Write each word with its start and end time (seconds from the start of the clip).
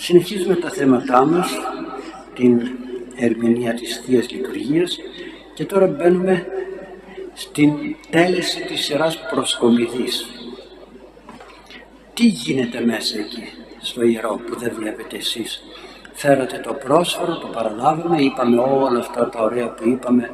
Συνεχίζουμε 0.00 0.54
τα 0.54 0.70
θέματά 0.70 1.24
μας, 1.24 1.50
την 2.34 2.68
ερμηνεία 3.16 3.74
της 3.74 4.02
Θείας 4.06 4.30
Λειτουργίας 4.30 4.98
και 5.54 5.64
τώρα 5.64 5.86
μπαίνουμε 5.86 6.46
στην 7.34 7.72
τέλεση 8.10 8.60
της 8.60 8.84
σειράς 8.84 9.18
προσκομιδής. 9.30 10.26
Τι 12.14 12.26
γίνεται 12.26 12.80
μέσα 12.80 13.18
εκεί, 13.18 13.44
στο 13.80 14.02
ιερό 14.02 14.40
που 14.46 14.58
δεν 14.58 14.72
βλέπετε 14.76 15.16
εσείς; 15.16 15.62
Φέρατε 16.12 16.58
το 16.58 16.74
πρόσφορο, 16.74 17.38
το 17.38 17.46
παραλάβαμε, 17.46 18.22
είπαμε 18.22 18.58
όλα 18.60 18.98
αυτά 18.98 19.28
τα 19.28 19.42
ωραία 19.42 19.68
που 19.68 19.88
είπαμε, 19.88 20.30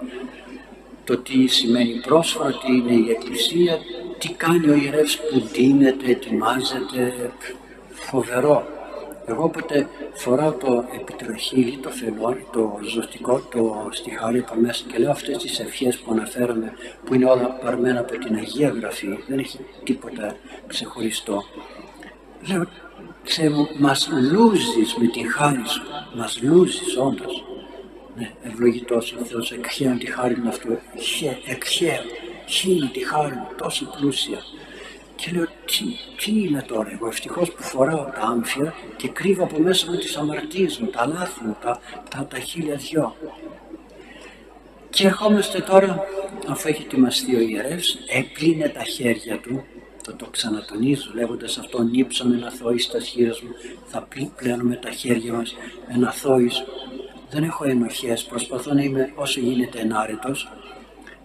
το 1.05 1.19
τι 1.19 1.47
σημαίνει 1.47 2.01
πρόσφορο, 2.07 2.51
τι 2.51 2.73
είναι 2.73 2.93
η 2.93 3.11
Εκκλησία, 3.11 3.79
τι 4.19 4.33
κάνει 4.33 4.69
ο 4.69 4.75
ιερεύς 4.75 5.17
που 5.19 5.41
δίνεται, 5.41 6.11
ετοιμάζεται, 6.11 7.31
φοβερό. 7.91 8.74
Εγώ 9.27 9.45
όποτε 9.45 9.89
φοράω 10.15 10.53
το 10.53 10.85
επιτροχύλι, 11.01 11.77
το 11.77 11.91
φελόνι, 11.91 12.47
το 12.53 12.79
ζωστικό, 12.83 13.41
το 13.51 13.89
στιχάρι 13.91 14.39
από 14.39 14.55
μέσα 14.61 14.85
και 14.93 14.99
λέω 14.99 15.11
αυτές 15.11 15.37
τις 15.37 15.59
ευχές 15.59 15.99
που 15.99 16.13
αναφέραμε 16.13 16.73
που 17.05 17.15
είναι 17.15 17.25
όλα 17.25 17.51
παρμένα 17.51 18.01
από 18.01 18.19
την 18.19 18.35
Αγία 18.35 18.69
Γραφή, 18.69 19.19
δεν 19.29 19.39
έχει 19.39 19.59
τίποτα 19.85 20.37
ξεχωριστό. 20.67 21.43
Λέω, 22.49 22.67
Θεέ 23.23 23.49
μου, 23.49 23.69
μας 23.79 24.09
λούζεις 24.33 24.95
με 24.95 25.07
την 25.07 25.31
χάρη 25.31 25.63
σου, 25.67 25.83
μας 26.17 26.43
λούζεις 26.43 26.97
όντως. 26.97 27.45
Ναι, 28.17 28.31
ευλογητός 28.43 29.17
ο 29.21 29.25
Θεός, 29.25 29.53
εκχαίων 29.53 29.99
τη 29.99 30.07
χάρη 30.07 30.37
μου 30.37 30.49
αυτού, 30.49 30.79
εκχαίων, 31.47 32.05
χίλι 32.47 32.89
τη 32.89 33.07
χάρη 33.07 33.35
μου, 33.35 33.49
τόσο 33.57 33.91
πλούσια. 33.99 34.39
Και 35.25 35.31
λέω, 35.31 35.45
τι, 35.45 35.85
τι 36.25 36.41
είναι 36.41 36.63
τώρα 36.63 36.91
εγώ, 36.93 37.07
ευτυχώς 37.07 37.53
που 37.53 37.63
φοράω 37.63 38.05
τα 38.05 38.21
άμφια 38.21 38.75
και 38.97 39.09
κρύβω 39.09 39.45
από 39.45 39.59
μέσα 39.59 39.91
μου 39.91 39.97
τις 39.99 40.17
αμαρτίες 40.17 40.79
μου, 40.79 40.87
τα 40.87 41.07
λάθη 41.07 41.45
μου, 41.45 41.57
τα, 41.63 41.81
τα, 42.11 42.27
τα 42.27 42.39
χίλια 42.39 42.75
δυο. 42.75 43.17
Και 44.91 45.07
ερχόμαστε 45.07 45.61
τώρα, 45.61 46.05
αφού 46.49 46.69
έχει 46.69 46.83
ετοιμαστεί 46.83 47.37
ο 47.37 47.41
ιερεύς, 47.41 47.99
έπλυνε 48.09 48.69
τα 48.69 48.83
χέρια 48.83 49.39
του, 49.41 49.65
το, 50.03 50.15
το 50.15 50.27
ξανατονίζω 50.31 51.11
λέγοντας 51.15 51.59
αυτό, 51.59 51.83
νύψαμε 51.83 52.37
ένα 52.37 52.51
θόη 52.51 52.79
στα 52.79 53.01
χείρες 53.01 53.41
μου, 53.41 53.51
θα 53.87 54.09
πλένουμε 54.37 54.77
τα 54.77 54.91
χέρια 54.91 55.33
μας, 55.33 55.55
ένα 55.89 56.13
θόης. 56.13 56.65
Δεν 57.31 57.43
έχω 57.45 57.65
ενοχές, 57.65 58.25
προσπαθώ 58.25 58.73
να 58.73 58.83
είμαι 58.83 59.13
όσο 59.15 59.41
γίνεται 59.41 59.79
ενάρετος. 59.81 60.53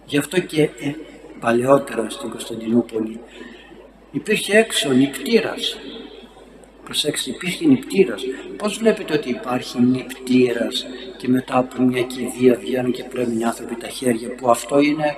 Γι' 0.06 0.18
αυτό 0.18 0.40
και 0.40 0.62
ε, 0.62 0.94
παλαιότερα 1.40 2.10
στην 2.10 2.30
Κωνσταντινούπολη 2.30 3.20
υπήρχε 4.10 4.58
έξω 4.58 4.90
νυπτήρας. 4.90 5.78
Προσέξτε, 6.84 7.30
υπήρχε 7.30 7.66
νυπτήρας. 7.66 8.22
Πώς 8.56 8.78
βλέπετε 8.78 9.14
ότι 9.14 9.28
υπάρχει 9.28 9.80
νυπτήρας 9.80 10.86
και 11.16 11.28
μετά 11.28 11.58
από 11.58 11.82
μια 11.82 12.02
κηδεία 12.02 12.54
βγαίνουν 12.54 12.92
και 12.92 13.04
πλένουν 13.04 13.38
οι 13.38 13.44
άνθρωποι 13.44 13.74
τα 13.74 13.88
χέρια 13.88 14.34
που 14.34 14.50
αυτό 14.50 14.80
είναι, 14.80 15.16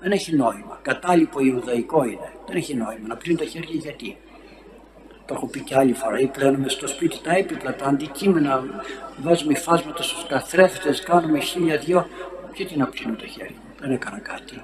δεν 0.00 0.12
έχει 0.12 0.36
νόημα. 0.36 0.78
Κατάλοιπο 0.82 1.40
Ιουδαϊκό 1.40 2.04
είναι. 2.04 2.32
Δεν 2.46 2.56
έχει 2.56 2.74
νόημα. 2.74 3.06
Να 3.06 3.16
πλύνουν 3.16 3.40
τα 3.40 3.46
χέρια 3.46 3.74
γιατί; 3.74 4.16
Το 5.26 5.34
έχω 5.34 5.46
πει 5.46 5.60
και 5.60 5.74
άλλη 5.74 5.92
φορά. 5.92 6.18
Ή 6.18 6.26
πλένουμε 6.26 6.68
στο 6.68 6.86
σπίτι 6.86 7.18
τα 7.22 7.32
έπιπλα, 7.36 7.74
τα 7.74 7.84
αντικείμενα, 7.84 8.64
βάζουμε 9.22 9.54
φάσματα 9.54 10.02
στους 10.02 10.26
καθρέφτες, 10.28 11.00
κάνουμε 11.00 11.38
χίλια 11.40 11.76
δυο. 11.76 12.06
Γιατί 12.54 12.76
να 12.76 12.86
πλύνω 12.86 13.14
τα 13.16 13.26
χέρια; 13.26 13.56
Δεν 13.80 13.90
έκανα 13.90 14.18
κάτι. 14.18 14.62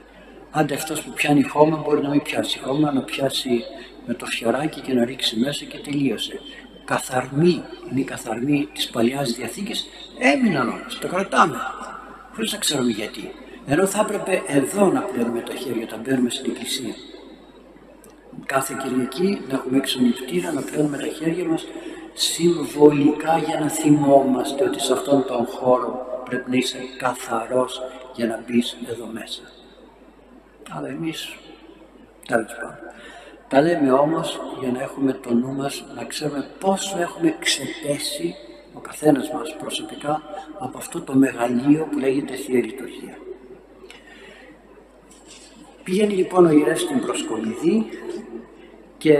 Άντε 0.50 0.74
αυτός 0.74 1.02
που 1.02 1.12
πιάνει 1.12 1.42
χώμα 1.42 1.76
μπορεί 1.76 2.02
να 2.02 2.08
μην 2.08 2.22
πιάσει 2.22 2.58
χώμα, 2.58 2.92
να 2.92 3.00
πιάσει 3.00 3.64
με 4.06 4.14
το 4.14 4.26
φιωράκι 4.26 4.80
και 4.80 4.92
να 4.92 5.04
ρίξει 5.04 5.38
μέσα 5.38 5.64
και 5.64 5.78
τελείωσε. 5.78 6.40
Καθαρμοί, 6.84 7.62
είναι 7.90 8.00
οι 8.00 8.04
καθαρμοί 8.04 8.68
της 8.72 8.88
Παλιάς 8.88 9.32
Διαθήκης, 9.32 9.86
έμειναν 10.18 10.68
όμως, 10.68 10.98
το 10.98 11.08
κρατάμε, 11.08 11.56
χωρίς 12.34 12.52
να 12.52 12.58
ξέρουμε 12.58 12.90
γιατί. 12.90 13.32
Ενώ 13.66 13.86
θα 13.86 14.00
έπρεπε 14.00 14.42
εδώ 14.46 14.86
να 14.86 15.00
πλένουμε 15.00 15.40
τα 15.40 15.54
χέρια 15.54 15.82
όταν 15.82 16.00
μπαίνουμε 16.00 16.30
στην 16.30 16.50
εκκλησία. 16.50 16.94
Κάθε 18.46 18.76
Κυριακή 18.82 19.40
να 19.48 19.54
έχουμε 19.54 19.76
έξω 19.76 20.00
νυχτήρα, 20.00 20.52
να 20.52 20.62
πλένουμε 20.62 20.96
τα 20.96 21.06
χέρια 21.06 21.44
μας 21.44 21.66
συμβολικά 22.14 23.38
για 23.38 23.60
να 23.60 23.68
θυμόμαστε 23.68 24.64
ότι 24.64 24.80
σε 24.80 24.92
αυτόν 24.92 25.24
τον 25.26 25.46
χώρο 25.46 26.06
πρέπει 26.24 26.50
να 26.50 26.56
είσαι 26.56 26.78
καθαρός 26.98 27.80
για 28.14 28.26
να 28.26 28.42
μπεις 28.46 28.76
εδώ 28.90 29.06
μέσα 29.12 29.40
αλλά 30.70 30.88
εμείς 30.88 31.36
τέλος 32.26 32.54
πάντων. 32.54 32.78
Τα 33.48 33.60
λέμε 33.60 33.92
όμως 33.92 34.40
για 34.60 34.70
να 34.70 34.82
έχουμε 34.82 35.12
το 35.12 35.34
νου 35.34 35.52
μας, 35.52 35.84
να 35.94 36.04
ξέρουμε 36.04 36.46
πόσο 36.60 36.98
έχουμε 36.98 37.36
ξεπέσει 37.38 38.34
ο 38.74 38.78
καθένας 38.80 39.30
μας 39.30 39.56
προσωπικά 39.56 40.22
από 40.58 40.78
αυτό 40.78 41.00
το 41.00 41.14
μεγαλείο 41.14 41.88
που 41.90 41.98
λέγεται 41.98 42.34
Θεία 42.34 42.58
Λειτουργία. 42.58 43.18
Πηγαίνει 45.84 46.14
λοιπόν 46.14 46.46
ο 46.46 46.50
ιερεύς 46.50 46.80
στην 46.80 47.00
προσκολιδή 47.00 47.86
και 48.98 49.16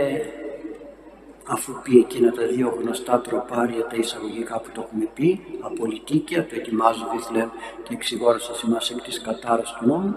αφού 1.47 1.81
πει 1.83 1.97
εκείνα 1.97 2.31
τα 2.31 2.47
δύο 2.47 2.77
γνωστά 2.81 3.21
τροπάρια 3.21 3.87
τα 3.87 3.95
εισαγωγικά 3.95 4.59
που 4.59 4.69
το 4.73 4.81
έχουμε 4.81 5.07
πει, 5.13 5.41
απολυτίκια, 5.59 6.45
το 6.45 6.55
ετοιμάζω 6.55 7.07
Βιθλέμ 7.13 7.49
και 7.83 7.93
εξηγόρασα 7.93 8.55
σημάς 8.55 8.89
εκ 8.89 9.01
της 9.01 9.21
κατάρας 9.21 9.75
του 9.79 9.85
νόμου, 9.85 10.15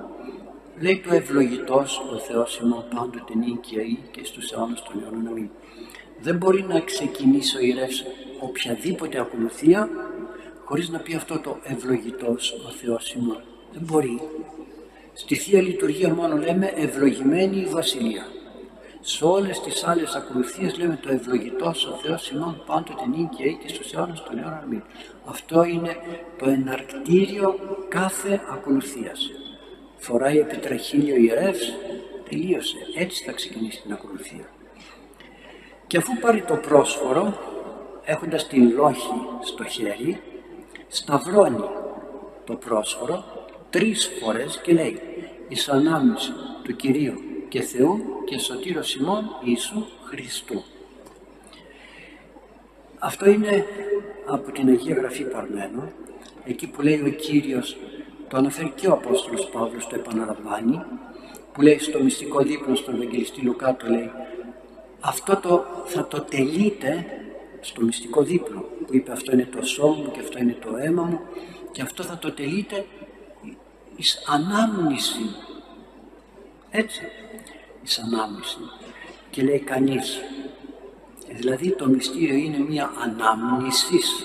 Λέει 0.83 1.01
το 1.01 1.15
ευλογητός 1.15 2.03
ο 2.13 2.19
Θεός 2.19 2.59
ημών 2.59 2.85
πάντοτε 2.95 3.35
νίκαια 3.35 3.83
ή 3.83 3.99
και 4.11 4.25
στους 4.25 4.53
αιώνας 4.53 4.83
των 4.83 5.03
αιώνων 5.03 5.27
αμήν. 5.27 5.49
Δεν 6.21 6.37
μπορεί 6.37 6.63
να 6.63 6.81
ξεκινήσει 6.81 7.57
ο 7.57 7.61
ιερεύς 7.61 8.05
οποιαδήποτε 8.41 9.21
ακολουθία 9.21 9.89
χωρίς 10.65 10.89
να 10.89 10.99
πει 10.99 11.15
αυτό 11.15 11.39
το 11.39 11.59
ευλογητός 11.63 12.53
ο 12.67 12.71
Θεός 12.71 13.13
ημών. 13.15 13.43
Δεν 13.73 13.83
μπορεί. 13.83 14.21
Στη 15.13 15.35
Θεία 15.35 15.63
Λειτουργία 15.63 16.15
μόνο 16.15 16.37
λέμε 16.37 16.73
ευλογημένη 16.75 17.57
η 17.57 17.67
Βασιλεία. 17.67 18.27
Σε 19.01 19.25
όλες 19.25 19.61
τις 19.61 19.85
άλλες 19.85 20.15
ακολουθίες 20.15 20.79
λέμε 20.79 20.99
το 21.03 21.13
ευλογητός 21.13 21.87
ο 21.87 21.99
Θεός 22.03 22.31
ημών 22.31 22.63
πάντοτε 22.67 23.07
νίκαια 23.17 23.47
ή 23.47 23.59
και 23.63 23.69
στους 23.69 23.93
αιώνας 23.93 24.23
των 24.23 24.39
αιώνων 24.39 24.59
αμήν. 24.63 24.83
Αυτό 25.25 25.65
είναι 25.65 25.97
το 26.39 26.51
εναρκτήριο 26.51 27.59
κάθε 27.89 28.41
ακολουθίας 28.51 29.31
φοράει 30.01 30.39
επιτραχύλιο 30.39 31.17
ιερεύς, 31.17 31.73
τελείωσε. 32.29 32.77
Έτσι 32.97 33.25
θα 33.25 33.33
ξεκινήσει 33.33 33.83
την 33.83 33.93
ακολουθία. 33.93 34.49
Και 35.87 35.97
αφού 35.97 36.19
πάρει 36.19 36.43
το 36.43 36.57
πρόσφορο, 36.57 37.39
έχοντας 38.05 38.47
την 38.47 38.73
λόχη 38.75 39.13
στο 39.41 39.65
χέρι, 39.65 40.21
σταυρώνει 40.89 41.65
το 42.45 42.55
πρόσφορο 42.55 43.25
τρεις 43.71 44.11
φορές 44.21 44.61
και 44.63 44.73
λέει 44.73 45.01
«Εις 45.49 45.69
ανάμνηση 45.69 46.33
του 46.63 46.77
Κυρίου 46.77 47.15
και 47.49 47.61
Θεού 47.61 48.01
και 48.25 48.39
Σωτήρου 48.39 48.85
Σιμών 48.85 49.25
Ιησού 49.45 49.85
Χριστού». 50.05 50.63
Αυτό 52.99 53.31
είναι 53.31 53.67
από 54.27 54.51
την 54.51 54.69
Αγία 54.69 54.95
Γραφή 54.95 55.25
παρμένο, 55.25 55.93
εκεί 56.45 56.67
που 56.67 56.83
λέει 56.83 57.03
ο 57.07 57.09
Κύριος 57.09 57.77
το 58.31 58.37
αναφέρει 58.37 58.73
και 58.75 58.89
ο 58.89 58.93
Απόστολος 58.93 59.49
Παύλος, 59.49 59.87
το 59.87 59.95
επαναλαμβάνει, 59.95 60.83
που 61.53 61.63
λέει 61.63 61.79
στο 61.79 62.03
μυστικό 62.03 62.43
δείπνο 62.43 62.75
στον 62.75 62.95
Ευαγγελιστή 62.95 63.41
Λουκά, 63.41 63.77
το 63.77 63.87
λέει 63.87 64.11
αυτό 65.01 65.37
το, 65.37 65.65
θα 65.85 66.07
το 66.07 66.21
τελείτε 66.21 67.07
στο 67.61 67.83
μυστικό 67.83 68.23
δείπνο, 68.23 68.61
που 68.61 68.95
είπε 68.97 69.13
αυτό 69.13 69.33
είναι 69.33 69.49
το 69.57 69.67
σώμα 69.67 69.97
μου 69.97 70.11
και 70.11 70.21
αυτό 70.21 70.39
είναι 70.39 70.57
το 70.61 70.77
αίμα 70.77 71.03
μου 71.03 71.21
και 71.73 71.83
αυτό 71.83 72.03
θα 72.03 72.19
το 72.19 72.33
τελείτε 72.33 72.87
εις 73.97 74.25
ανάμνηση. 74.27 75.35
Έτσι, 76.71 77.01
εις 77.83 77.99
ανάμνηση. 77.99 78.59
Και 79.31 79.43
λέει 79.43 79.59
κανείς, 79.59 80.21
δηλαδή 81.31 81.71
το 81.71 81.89
μυστήριο 81.89 82.35
είναι 82.35 82.59
μια 82.59 82.91
ανάμνησης 83.03 84.25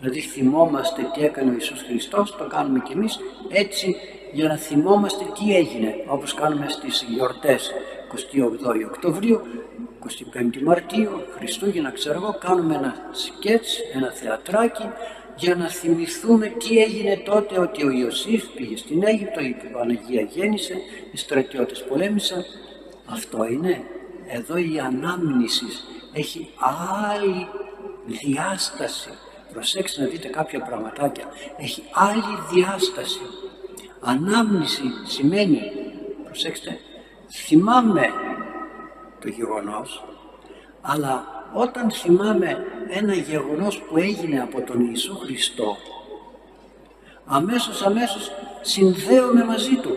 Δηλαδή 0.00 0.20
θυμόμαστε 0.20 1.02
τι 1.14 1.24
έκανε 1.24 1.50
ο 1.50 1.52
Ιησούς 1.52 1.82
Χριστός, 1.82 2.36
το 2.36 2.46
κάνουμε 2.46 2.78
κι 2.78 2.92
εμείς 2.92 3.18
έτσι 3.48 3.96
για 4.32 4.48
να 4.48 4.56
θυμόμαστε 4.56 5.24
τι 5.38 5.56
έγινε, 5.56 5.94
όπως 6.06 6.34
κάνουμε 6.34 6.68
στις 6.68 7.06
γιορτές 7.08 7.72
28 8.08 8.84
Οκτωβρίου, 8.86 9.40
25 10.34 10.62
Μαρτίου, 10.62 11.10
Χριστούγεννα 11.36 11.90
ξέρω 11.90 12.14
εγώ, 12.14 12.36
κάνουμε 12.40 12.74
ένα 12.74 12.94
σκέτς, 13.12 13.78
ένα 13.94 14.10
θεατράκι 14.10 14.88
για 15.36 15.54
να 15.54 15.68
θυμηθούμε 15.68 16.46
τι 16.46 16.78
έγινε 16.78 17.16
τότε 17.16 17.60
ότι 17.60 17.84
ο 17.84 17.90
Ιωσήφ 17.90 18.44
πήγε 18.44 18.76
στην 18.76 19.02
Αίγυπτο, 19.04 19.40
η 19.40 19.56
Παναγία 19.72 20.20
γέννησε, 20.20 20.74
οι 21.12 21.16
στρατιώτες 21.16 21.84
πολέμησαν. 21.84 22.44
Αυτό 23.06 23.44
είναι. 23.44 23.82
Εδώ 24.26 24.56
η 24.56 24.78
ανάμνηση 24.78 25.66
έχει 26.12 26.50
άλλη 27.10 27.48
διάσταση 28.06 29.10
προσέξτε 29.52 30.02
να 30.02 30.08
δείτε 30.08 30.28
κάποια 30.28 30.60
πραγματάκια, 30.60 31.24
έχει 31.56 31.82
άλλη 31.92 32.38
διάσταση. 32.52 33.20
Ανάμνηση 34.00 34.82
σημαίνει, 35.06 35.60
προσέξτε, 36.24 36.78
θυμάμαι 37.30 38.08
το 39.20 39.28
γεγονός, 39.28 40.04
αλλά 40.80 41.26
όταν 41.54 41.90
θυμάμαι 41.90 42.64
ένα 42.88 43.14
γεγονός 43.14 43.82
που 43.82 43.96
έγινε 43.96 44.40
από 44.40 44.60
τον 44.62 44.88
Ιησού 44.88 45.18
Χριστό, 45.18 45.76
αμέσως 47.26 47.82
αμέσως 47.82 48.30
συνδέομαι 48.60 49.44
μαζί 49.44 49.76
Του. 49.76 49.96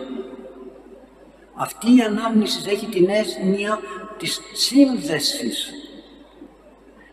Αυτή 1.54 1.96
η 1.96 2.00
ανάμνηση 2.00 2.70
έχει 2.70 2.86
την 2.86 3.08
έννοια 3.40 3.80
της 4.18 4.40
σύνδεσης 4.52 5.72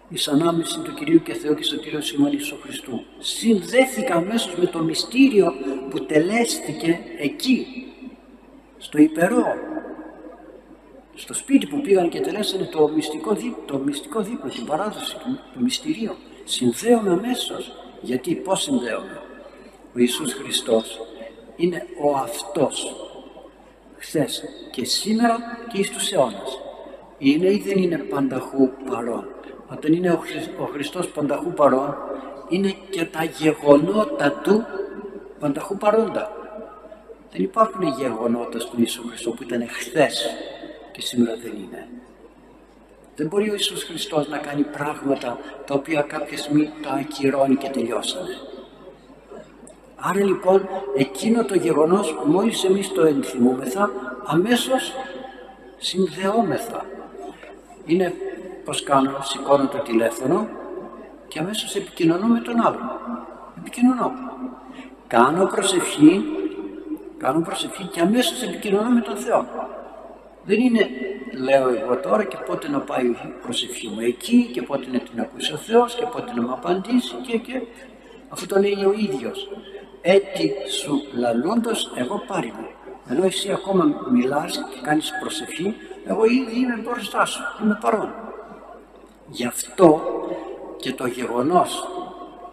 εις 0.10 0.28
ανάμνηση 0.28 0.80
του 0.80 0.94
Κυρίου 0.94 1.22
και 1.22 1.34
Θεού 1.34 1.56
και 1.56 1.64
Σωτήρου 1.64 2.02
Σιμών 2.02 2.32
Ιησού 2.32 2.58
Χριστού. 2.62 3.04
Συνδέθηκα 3.20 4.16
αμέσως 4.16 4.56
με 4.56 4.66
το 4.66 4.84
μυστήριο 4.84 5.54
που 5.90 6.06
τελέστηκε 6.06 7.00
εκεί, 7.20 7.68
στο 8.78 8.98
υπερό, 8.98 9.46
στο 11.16 11.34
σπίτι 11.34 11.68
που 11.68 11.82
πήγαν 11.82 12.10
και 12.10 12.20
τελέσανε 12.20 12.66
το 12.66 12.88
μυστικό, 12.88 13.34
δείπνο, 13.34 13.64
το 13.66 13.78
μυστικό 13.78 14.22
δείπνο, 14.22 14.50
την 14.50 14.66
παράδοση 14.66 15.18
του, 15.18 15.40
του 15.54 15.64
μυστηρίου. 15.64 16.16
Συνδέομαι 16.44 17.12
αμέσως. 17.12 17.72
Γιατί, 18.02 18.36
πώς 18.36 18.62
συνδέομαι. 18.62 19.22
Ο 19.96 20.00
Ιησούς 20.00 20.34
Χριστός 20.34 21.00
είναι 21.56 21.86
ο 22.02 22.16
αυτός 22.16 22.96
χθες 23.98 24.44
και 24.72 24.86
σήμερα 24.86 25.38
και 25.72 25.80
εις 25.80 25.90
τους 25.90 26.12
αιώνας. 26.12 26.60
Είναι 27.18 27.48
ή 27.48 27.64
δεν 27.66 27.78
είναι 27.78 27.98
πανταχού 27.98 28.70
παρόν. 28.90 29.28
Όταν 29.72 29.94
είναι 29.94 30.12
ο, 30.12 30.22
ο 30.60 30.66
Χριστός 30.66 31.08
πανταχού 31.08 31.54
παρόν, 31.54 31.96
είναι 32.50 32.76
και 32.90 33.06
τα 33.06 33.24
γεγονότα 33.24 34.32
Του 34.32 34.66
πανταχού 35.40 35.78
παρόντα. 35.78 36.32
Δεν 37.32 37.44
υπάρχουν 37.44 37.84
γεγονότα 37.84 38.60
στον 38.60 38.80
Ιησού 38.80 39.08
Χριστό 39.08 39.32
που 39.32 39.44
ήταν 39.44 39.68
χθες 39.70 40.36
και 40.92 41.02
σήμερα 41.02 41.36
δεν 41.36 41.52
είναι. 41.56 41.88
Δεν 43.16 43.28
μπορεί 43.28 43.50
ο 43.50 43.54
Ιησούς 43.54 43.84
Χριστός 43.84 44.28
να 44.28 44.38
κάνει 44.38 44.64
πράγματα 44.64 45.38
τα 45.66 45.74
οποία 45.74 46.02
κάποια 46.02 46.38
στιγμή 46.38 46.70
τα 46.82 46.90
ακυρώνει 46.90 47.56
και 47.56 47.70
τελειώσανε. 47.70 48.38
Άρα 49.96 50.24
λοιπόν 50.24 50.70
εκείνο 50.98 51.46
το 51.46 51.56
γεγονός 51.56 52.16
μόλις 52.26 52.64
εμείς 52.64 52.92
το 52.92 53.02
ενθυμούμεθα 53.02 53.92
αμέσως 54.26 54.94
συνδεόμεθα. 55.78 56.86
Είναι 57.86 58.14
πως 58.70 58.84
κάνω, 58.84 59.18
σηκώνω 59.22 59.68
το 59.68 59.78
τηλέφωνο 59.78 60.48
και 61.28 61.40
αμέσως 61.40 61.76
επικοινωνώ 61.76 62.28
με 62.28 62.40
τον 62.40 62.66
άλλον. 62.66 62.90
Επικοινωνώ. 63.58 64.12
Κάνω 65.08 65.46
προσευχή, 65.46 66.26
κάνω 67.18 67.42
προσευχή 67.42 67.84
και 67.84 68.00
αμέσως 68.02 68.44
επικοινωνώ 68.44 68.90
με 68.90 69.02
τον 69.02 69.18
Θεό. 69.18 69.46
Δεν 70.44 70.60
είναι 70.60 70.90
λέω 71.32 71.70
εγώ 71.70 71.98
τώρα 71.98 72.24
και 72.24 72.38
πότε 72.46 72.70
να 72.70 72.80
πάει 72.80 73.06
η 73.06 73.34
προσευχή 73.42 73.88
μου 73.88 74.00
εκεί 74.00 74.50
και 74.54 74.62
πότε 74.62 74.86
να 74.92 75.00
την 75.00 75.20
ακούσει 75.20 75.54
ο 75.54 75.58
Θεός 75.58 75.96
και 75.96 76.06
πότε 76.06 76.34
να 76.36 76.42
μου 76.42 76.52
απαντήσει 76.52 77.16
και, 77.16 77.38
και 77.38 77.62
αυτό 78.30 78.46
το 78.54 78.60
λέει 78.60 78.84
ο 78.86 78.94
ίδιος 78.98 79.50
έτη 80.02 80.54
σου 80.82 81.02
λαλούντος 81.14 81.92
εγώ 81.96 82.24
πάρει 82.28 82.54
μου. 82.58 82.68
Ενώ 83.10 83.24
εσύ 83.26 83.52
ακόμα 83.52 83.84
μιλάς 84.12 84.58
και 84.58 84.80
κάνεις 84.82 85.12
προσευχή, 85.20 85.76
εγώ 86.06 86.26
ήδη 86.26 86.60
είμαι 86.60 86.82
μπροστά 86.84 87.26
σου, 87.26 87.42
είμαι 87.64 87.78
παρόν. 87.82 88.29
Γι' 89.30 89.46
αυτό 89.46 90.02
και 90.78 90.94
το 90.94 91.08
γεγονός 91.08 91.88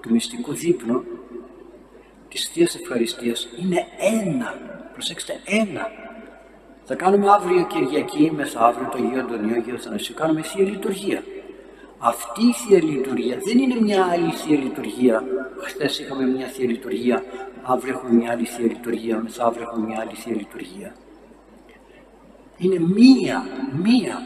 του 0.00 0.10
μυστικού 0.10 0.52
δείπνου 0.52 1.04
της 2.28 2.48
Θείας 2.48 2.74
Ευχαριστίας 2.74 3.48
είναι 3.62 3.86
ένα, 3.98 4.54
προσέξτε, 4.92 5.40
ένα. 5.44 5.90
Θα 6.84 6.94
κάνουμε 6.94 7.30
αύριο 7.30 7.66
Κυριακή, 7.66 8.32
μεθαύριο 8.36 8.88
το 8.90 8.98
Αγίο 8.98 9.20
Αντωνίο, 9.20 9.56
Αγίο 9.56 9.78
Θανασίου, 9.78 10.14
κάνουμε 10.14 10.42
Θεία 10.42 10.64
Λειτουργία. 10.64 11.22
Αυτή 11.98 12.46
η 12.46 12.52
Θεία 12.52 12.82
Λειτουργία 12.82 13.38
δεν 13.44 13.58
είναι 13.58 13.80
μια 13.80 14.04
άλλη 14.04 14.30
Θεία 14.30 14.58
Λειτουργία. 14.58 15.24
Χθες 15.60 15.98
είχαμε 15.98 16.24
μια 16.26 16.46
Θεία 16.46 16.66
Λειτουργία, 16.66 17.24
αύριο 17.62 17.94
έχουμε 17.94 18.12
μια 18.12 18.30
άλλη 18.30 18.44
Θεία 18.44 18.66
Λειτουργία, 18.66 19.20
μεθαύριο 19.22 19.62
έχουμε 19.62 19.86
μια 19.86 20.00
άλλη 20.00 20.14
Θεία 20.14 20.34
Λειτουργία. 20.34 20.94
Είναι 22.56 22.78
μία, 22.78 23.46
μία. 23.82 24.22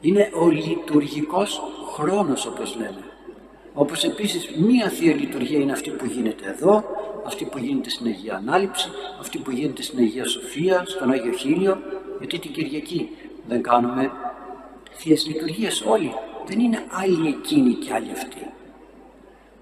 Είναι 0.00 0.30
ο 0.34 0.48
λειτουργικός 0.48 1.62
χρόνος 1.92 2.46
όπως 2.46 2.76
λέμε. 2.76 3.04
Όπως 3.74 4.04
επίσης 4.04 4.50
μία 4.56 4.88
Θεία 4.88 5.14
Λειτουργία 5.14 5.58
είναι 5.58 5.72
αυτή 5.72 5.90
που 5.90 6.04
γίνεται 6.06 6.48
εδώ, 6.48 6.84
αυτή 7.26 7.44
που 7.44 7.58
γίνεται 7.58 7.90
στην 7.90 8.06
Αγία 8.06 8.36
Ανάληψη, 8.36 8.88
αυτή 9.20 9.38
που 9.38 9.50
γίνεται 9.50 9.82
στην 9.82 9.98
Αγία 9.98 10.26
Σοφία, 10.26 10.84
στον 10.86 11.10
Άγιο 11.10 11.32
Χίλιο, 11.32 11.78
γιατί 12.18 12.38
την 12.38 12.52
Κυριακή 12.52 13.10
δεν 13.48 13.62
κάνουμε 13.62 14.10
Θείες 14.90 15.26
Λειτουργίες 15.26 15.82
όλοι. 15.82 16.14
Δεν 16.46 16.60
είναι 16.60 16.84
άλλοι 16.90 17.28
εκείνοι 17.28 17.74
και 17.74 17.92
άλλοι 17.92 18.10
αυτοί. 18.10 18.50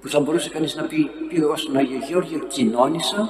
Που 0.01 0.09
θα 0.09 0.21
μπορούσε 0.21 0.49
κανείς 0.49 0.77
να 0.77 0.83
πει, 0.83 1.11
πει 1.29 1.37
εγώ 1.37 1.57
στον 1.57 1.77
Άγιο 1.77 1.99
Γεώργιο, 2.09 2.39
κοινώνησα, 2.39 3.29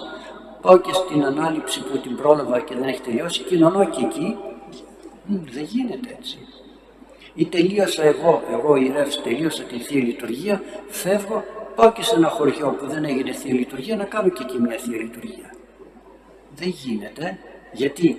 πάω 0.60 0.78
και 0.78 0.92
στην 0.92 1.24
ανάληψη 1.24 1.82
που 1.82 1.98
την 1.98 2.16
πρόλαβα 2.16 2.60
και 2.60 2.74
δεν 2.74 2.88
έχει 2.88 3.00
τελειώσει, 3.00 3.42
κοινωνώ 3.42 3.88
και 3.88 4.04
εκεί. 4.04 4.36
δεν 5.26 5.64
γίνεται 5.64 6.16
έτσι. 6.18 6.38
Ή 7.38 7.46
τελείωσα 7.46 8.02
εγώ, 8.02 8.42
εγώ 8.52 8.76
ιερεύς, 8.76 9.22
τελείωσα 9.22 9.62
τη 9.62 9.78
Θεία 9.78 10.02
Λειτουργία, 10.02 10.62
φεύγω, 10.88 11.44
πάω 11.74 11.92
και 11.92 12.02
σε 12.02 12.14
ένα 12.14 12.28
χωριό 12.28 12.76
που 12.78 12.86
δεν 12.86 13.04
έγινε 13.04 13.32
Θεία 13.32 13.54
Λειτουργία 13.54 13.96
να 13.96 14.04
κάνω 14.04 14.28
και 14.28 14.42
εκεί 14.42 14.58
μια 14.60 14.78
Θεία 14.78 14.96
Λειτουργία. 14.96 15.54
Δεν 16.56 16.68
γίνεται, 16.68 17.38
γιατί 17.72 18.16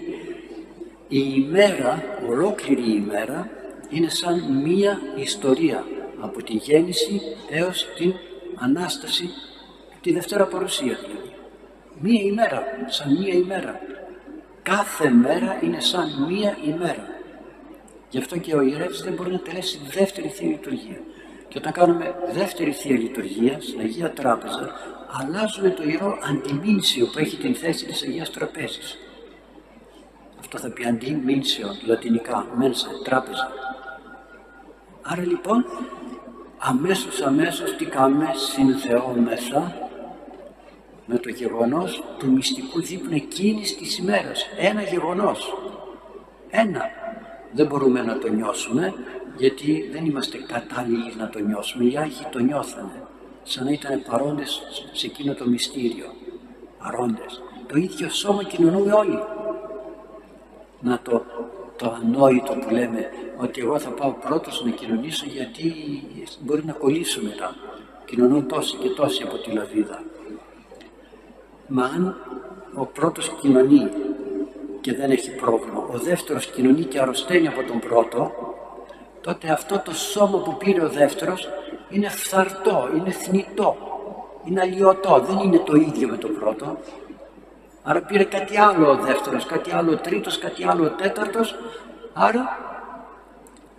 η 1.07 1.19
ημέρα, 1.36 2.04
ολόκληρη 2.30 2.81
η 2.81 3.04
ημέρα, 3.06 3.50
είναι 3.89 4.10
σαν 4.10 4.62
μία 4.63 5.00
ιστορία 5.16 5.86
από 6.19 6.44
τη 6.44 6.54
γέννηση 6.54 7.22
έως 7.50 7.88
την 7.98 8.13
Ανάσταση, 8.56 9.30
τη 10.01 10.13
Δευτέρα 10.13 10.45
Παρουσία 10.45 10.98
δηλαδή. 11.06 11.33
Μία 12.00 12.22
ημέρα, 12.22 12.63
σαν 12.88 13.18
μία 13.18 13.33
ημέρα. 13.33 13.80
Κάθε 14.63 15.10
μέρα 15.10 15.60
είναι 15.62 15.80
σαν 15.80 16.25
μία 16.30 16.57
ημέρα. 16.65 17.19
Γι' 18.10 18.18
αυτό 18.18 18.38
και 18.38 18.56
ο 18.56 18.62
ιερεύς 18.62 19.04
δεν 19.04 19.14
μπορεί 19.14 19.32
να 19.32 19.40
τελέσει 19.40 19.80
δεύτερη 19.92 20.28
Θεία 20.28 20.48
Λειτουργία. 20.48 21.00
Και 21.48 21.58
όταν 21.58 21.72
κάνουμε 21.72 22.16
δεύτερη 22.34 22.72
Θεία 22.72 22.98
Λειτουργία 22.98 23.62
στην 23.62 23.80
Αγία 23.80 24.12
Τράπεζα, 24.12 24.74
αλλάζουμε 25.08 25.70
το 25.70 25.84
ιερό 25.84 26.18
αντιμήνσιο 26.30 27.06
που 27.06 27.20
έχει 27.20 27.38
την 27.38 27.56
θέση 27.56 27.86
της 27.86 28.04
Αγίας 28.04 28.32
Τραπέζης. 28.32 28.98
Αυτό 30.40 30.58
θα 30.58 30.70
πει 30.70 30.86
αντιμήνσιο, 30.86 31.68
λατινικά, 31.86 32.48
μένσα, 32.56 32.88
τράπεζα. 33.04 33.52
Άρα 35.02 35.22
λοιπόν 35.22 35.66
αμέσως 36.58 37.22
αμέσως 37.22 37.75
τι 37.75 37.86
κάνουμε 37.86 38.32
συνθεόμεθα 38.36 39.89
με 41.06 41.18
το 41.18 41.30
γεγονός 41.30 42.04
του 42.18 42.32
μυστικού 42.32 42.82
δείπνου 42.82 43.16
εκείνης 43.16 43.78
της 43.78 43.98
ημέρας. 43.98 44.46
Ένα 44.58 44.82
γεγονός. 44.82 45.58
Ένα. 46.50 46.99
Δεν 47.51 47.68
μπορούμε 47.68 48.01
να 48.01 48.18
το 48.18 48.27
νιώσουμε 48.27 48.94
γιατί 49.38 49.89
δεν 49.91 50.06
είμαστε 50.06 50.38
κατάλληλοι 50.38 51.13
να 51.18 51.29
το 51.29 51.39
νιώσουμε. 51.39 51.84
Οι 51.84 51.98
Άγιοι 51.98 52.27
το 52.32 52.39
νιώθανε 52.39 53.03
σαν 53.44 53.63
να 53.65 53.72
ήταν 53.72 54.03
παρόντες 54.10 54.62
σε 54.91 55.06
εκείνο 55.06 55.34
το 55.34 55.48
μυστήριο. 55.48 56.06
Παρόντες. 56.84 57.41
Το 57.68 57.77
ίδιο 57.77 58.10
σώμα 58.10 58.44
κοινωνούμε 58.44 58.91
όλοι. 58.91 59.20
Να 60.82 61.00
το 61.00 61.25
το 61.79 61.98
ανόητο 62.01 62.53
που 62.53 62.70
λέμε 62.74 63.10
ότι 63.38 63.62
εγώ 63.62 63.79
θα 63.79 63.89
πάω 63.89 64.12
πρώτος 64.12 64.63
να 64.65 64.72
κοινωνήσω 64.72 65.25
γιατί 65.27 65.74
μπορεί 66.39 66.65
να 66.65 66.74
κολλήσω 66.74 67.22
μετά. 67.24 67.56
Κοινωνώ 68.06 68.41
τόσοι 68.44 68.75
και 68.75 68.89
τόσοι 68.89 69.24
από 69.24 69.38
τη 69.38 69.51
λαβίδα. 69.51 70.03
Μα 71.68 71.84
αν 71.84 72.15
ο 72.75 72.86
πρώτος 72.86 73.29
κοινωνεί 73.41 73.89
και 74.89 74.96
δεν 74.96 75.12
έχει 75.12 75.31
πρόβλημα, 75.31 75.88
ο 75.93 75.98
δεύτερος 75.98 76.46
κοινωνεί 76.46 76.84
και 76.84 77.00
αρρωσταίνει 77.00 77.48
από 77.48 77.63
τον 77.63 77.79
πρώτο, 77.79 78.31
τότε 79.22 79.50
αυτό 79.50 79.79
το 79.79 79.93
σώμα 79.93 80.38
που 80.38 80.58
πήρε 80.58 80.84
ο 80.84 80.89
δεύτερος 80.89 81.50
είναι 81.89 82.10
φθαρτό, 82.10 82.89
είναι 82.96 83.12
θνητό, 83.12 83.77
είναι 84.46 84.62
αλλοιωτό, 84.62 85.19
δεν 85.27 85.38
είναι 85.39 85.58
το 85.58 85.75
ίδιο 85.75 86.08
με 86.08 86.17
το 86.17 86.27
πρώτο. 86.27 86.77
Άρα 87.84 88.01
πήρε 88.01 88.24
κάτι 88.24 88.58
άλλο 88.58 88.89
ο 88.89 88.96
δεύτερος, 88.96 89.46
κάτι 89.46 89.72
άλλο 89.72 89.91
ο 89.91 89.98
τρίτος, 89.98 90.38
κάτι 90.38 90.67
άλλο 90.67 90.86
ο 90.86 90.89
τέταρτος. 90.89 91.55
Άρα 92.13 92.60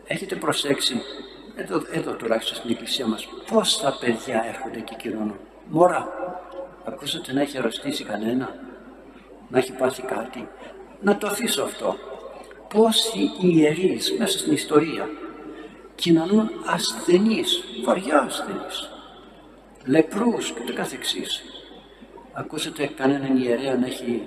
έχετε 0.04 0.34
προσέξει, 0.34 1.00
εδώ, 1.56 1.82
εδώ 1.90 2.12
τουλάχιστον 2.12 2.56
στην 2.56 2.70
εκκλησία 2.70 3.06
μας, 3.06 3.28
πόσα 3.52 3.96
παιδιά 4.00 4.44
έρχονται 4.48 4.80
και 4.80 4.94
κοινωνούν. 4.98 5.38
Μωρά, 5.68 6.08
ακούσατε 6.84 7.32
να 7.32 7.40
έχει 7.40 7.58
αρρωστήσει 7.58 8.04
κανένα, 8.04 8.54
να 9.48 9.58
έχει 9.58 9.72
πάθει 9.72 10.02
κάτι. 10.02 10.48
Να 11.02 11.16
το 11.16 11.26
αφήσω 11.26 11.62
αυτό. 11.62 11.96
Πόσοι 12.74 13.30
ιερείς 13.40 14.16
μέσα 14.18 14.38
στην 14.38 14.52
ιστορία 14.52 15.08
κοινωνούν 15.94 16.50
ασθενείς, 16.66 17.64
βαριά 17.84 18.20
ασθενείς, 18.20 18.90
λεπρούς 19.84 20.52
και 20.52 20.60
το 20.66 20.74
καθεξής. 20.74 21.42
Ακούσατε 22.32 22.86
κανέναν 22.96 23.36
ιερέα 23.36 23.76
να 23.76 23.86
έχει 23.86 24.22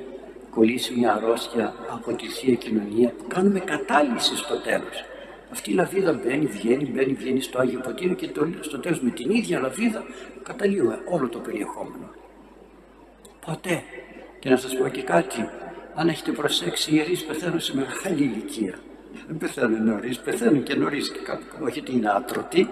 κολλήσει 0.49 0.93
μια 0.95 1.13
αρρώστια 1.13 1.73
από 1.89 2.13
τη 2.13 2.27
Θεία 2.27 2.55
Κοινωνία. 2.55 3.13
Κάνουμε 3.27 3.59
κατάλυση 3.59 4.37
στο 4.37 4.61
τέλος. 4.61 5.03
Αυτή 5.51 5.71
η 5.71 5.73
λαβίδα 5.73 6.13
μπαίνει, 6.13 6.45
βγαίνει, 6.45 6.89
μπαίνει, 6.89 7.13
βγαίνει 7.13 7.41
στο 7.41 7.59
Άγιο 7.59 7.79
Ποτήριο 7.79 8.15
και 8.15 8.29
στο 8.59 8.79
τέλος 8.79 9.01
με 9.01 9.09
την 9.09 9.29
ίδια 9.29 9.59
λαβίδα 9.59 10.03
καταλύουμε 10.43 10.99
όλο 11.09 11.29
το 11.29 11.39
περιεχόμενο. 11.39 12.09
Ποτέ. 13.45 13.83
Και 14.39 14.49
να 14.49 14.57
σας 14.57 14.77
πω 14.77 14.87
και 14.87 15.01
κάτι, 15.01 15.49
αν 15.95 16.07
έχετε 16.07 16.31
προσέξει, 16.31 16.91
οι 16.91 16.93
ιερείς 16.95 17.23
πεθαίνουν 17.23 17.59
σε 17.59 17.75
μεγάλη 17.75 18.23
ηλικία. 18.23 18.75
Δεν 19.27 19.38
πεθαίνουν 19.38 19.83
νωρίς, 19.83 20.19
πεθαίνουν 20.19 20.63
και 20.63 20.75
νωρίς 20.75 21.12
και 21.12 21.19
κάπου. 21.19 21.43
Όχι 21.62 21.79
ότι 21.79 21.91
είναι 21.91 22.09
άτρωτοι, 22.09 22.69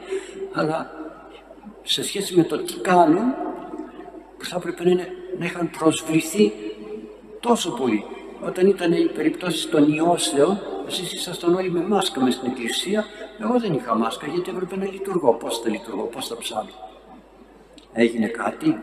αλλά 0.53 0.91
σε 1.83 2.03
σχέση 2.03 2.35
με 2.35 2.43
το 2.43 2.57
τι 2.57 2.73
κάνουν, 2.73 3.33
θα 4.37 4.55
έπρεπε 4.55 4.83
να, 4.83 4.89
είναι, 4.89 5.07
να 5.39 5.45
είχαν 5.45 5.69
προσβληθεί 5.69 6.51
τόσο 7.39 7.71
πολύ. 7.71 8.05
Όταν 8.45 8.67
ήταν 8.67 8.91
οι 8.91 9.05
περιπτώσεις 9.15 9.69
των 9.69 9.93
ιώσεων, 9.93 10.59
εσείς 10.87 11.13
ήσασταν 11.13 11.55
όλοι 11.55 11.71
με 11.71 11.81
μάσκα 11.81 12.21
μες 12.21 12.33
στην 12.33 12.51
εκκλησία. 12.51 13.05
Εγώ 13.39 13.59
δεν 13.59 13.73
είχα 13.73 13.95
μάσκα 13.95 14.27
γιατί 14.27 14.49
έπρεπε 14.49 14.77
να 14.77 14.85
λειτουργώ. 14.85 15.33
Πώς 15.33 15.59
θα 15.59 15.69
λειτουργώ, 15.69 16.03
πώς 16.03 16.27
θα 16.27 16.37
ψάλω. 16.37 16.69
Έγινε 17.93 18.27
κάτι. 18.27 18.79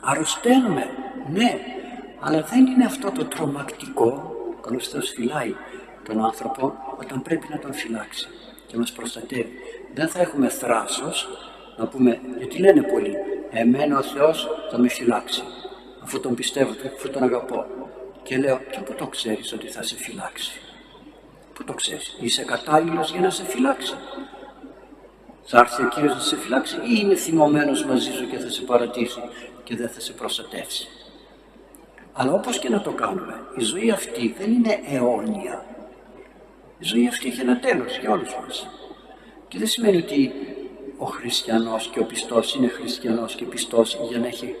Αρρωσταίνουμε, 0.00 0.84
ναι, 1.32 1.60
αλλά 2.24 2.42
δεν 2.42 2.66
είναι 2.66 2.84
αυτό 2.84 3.10
το 3.10 3.24
τρομακτικό. 3.24 4.36
Καλός 4.60 4.88
Θεός 4.88 5.10
φυλάει 5.10 5.54
τον 6.04 6.24
άνθρωπο 6.24 6.74
όταν 7.00 7.22
πρέπει 7.22 7.46
να 7.50 7.58
τον 7.58 7.72
φυλάξει 7.72 8.28
και 8.66 8.76
μας 8.76 8.92
προστατεύει. 8.92 9.52
Δεν 9.94 10.08
θα 10.08 10.20
έχουμε 10.20 10.48
θράσος 10.48 11.28
να 11.76 11.86
πούμε, 11.86 12.20
γιατί 12.38 12.58
λένε 12.58 12.82
πολλοί, 12.82 13.16
εμένα 13.50 13.98
ο 13.98 14.02
Θεός 14.02 14.48
θα 14.70 14.78
με 14.78 14.88
φυλάξει, 14.88 15.42
αφού 16.02 16.20
τον 16.20 16.34
πιστεύω, 16.34 16.70
αφού 16.96 17.10
τον 17.10 17.22
αγαπώ. 17.22 17.66
Και 18.22 18.38
λέω, 18.38 18.60
και 18.70 18.80
πού 18.80 18.94
το 18.94 19.06
ξέρεις 19.06 19.52
ότι 19.52 19.68
θα 19.68 19.82
σε 19.82 19.96
φυλάξει; 19.96 20.60
Πού 21.54 21.64
το 21.64 21.72
ξέρεις, 21.72 22.16
είσαι 22.20 22.44
κατάλληλος 22.44 23.10
για 23.10 23.20
να 23.20 23.30
σε 23.30 23.44
φυλάξει; 23.44 23.94
Θα 25.44 25.58
έρθει 25.58 25.82
ο 25.82 25.88
Κύριος 25.88 26.14
να 26.14 26.20
σε 26.20 26.36
φυλάξει 26.36 26.76
ή 26.76 27.00
είναι 27.02 27.14
θυμωμένος 27.14 27.84
μαζί 27.84 28.12
σου 28.12 28.28
και 28.28 28.38
θα 28.38 28.50
σε 28.50 28.62
παρατήσει 28.62 29.20
και 29.64 29.76
δεν 29.76 29.88
θα 29.88 30.00
σε 30.00 30.12
προστατεύσει; 30.12 30.88
Αλλά 32.12 32.32
όπως 32.32 32.58
και 32.58 32.68
να 32.68 32.80
το 32.80 32.90
κάνουμε, 32.90 33.40
η 33.56 33.62
ζωή 33.62 33.90
αυτή 33.90 34.34
δεν 34.38 34.52
είναι 34.52 34.80
αιώνια. 34.86 35.64
Η 36.78 36.84
ζωή 36.84 37.08
αυτή 37.08 37.28
έχει 37.28 37.40
ένα 37.40 37.58
τέλος 37.58 37.98
για 37.98 38.10
όλους 38.10 38.36
μας. 38.40 38.68
Και 39.48 39.58
δεν 39.58 39.66
σημαίνει 39.66 39.96
ότι 39.96 40.32
ο 40.98 41.04
χριστιανός 41.04 41.88
και 41.88 42.00
ο 42.00 42.04
πιστός 42.04 42.54
είναι 42.54 42.68
χριστιανός 42.68 43.34
και 43.34 43.44
πιστός 43.44 43.98
για 44.08 44.18
να 44.18 44.26
έχει 44.26 44.54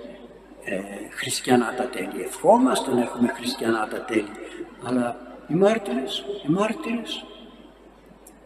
ε, 0.64 0.80
χριστιανά 1.10 1.74
τα 1.74 1.84
τέλη. 1.84 2.22
Ευχόμαστε 2.22 2.94
να 2.94 3.00
έχουμε 3.00 3.28
χριστιανά 3.28 3.88
τα 3.88 4.00
τέλη. 4.00 4.32
Αλλά 4.84 5.16
οι 5.48 5.54
μάρτυρες, 5.54 6.24
οι 6.46 6.48
μάρτυρες 6.48 7.24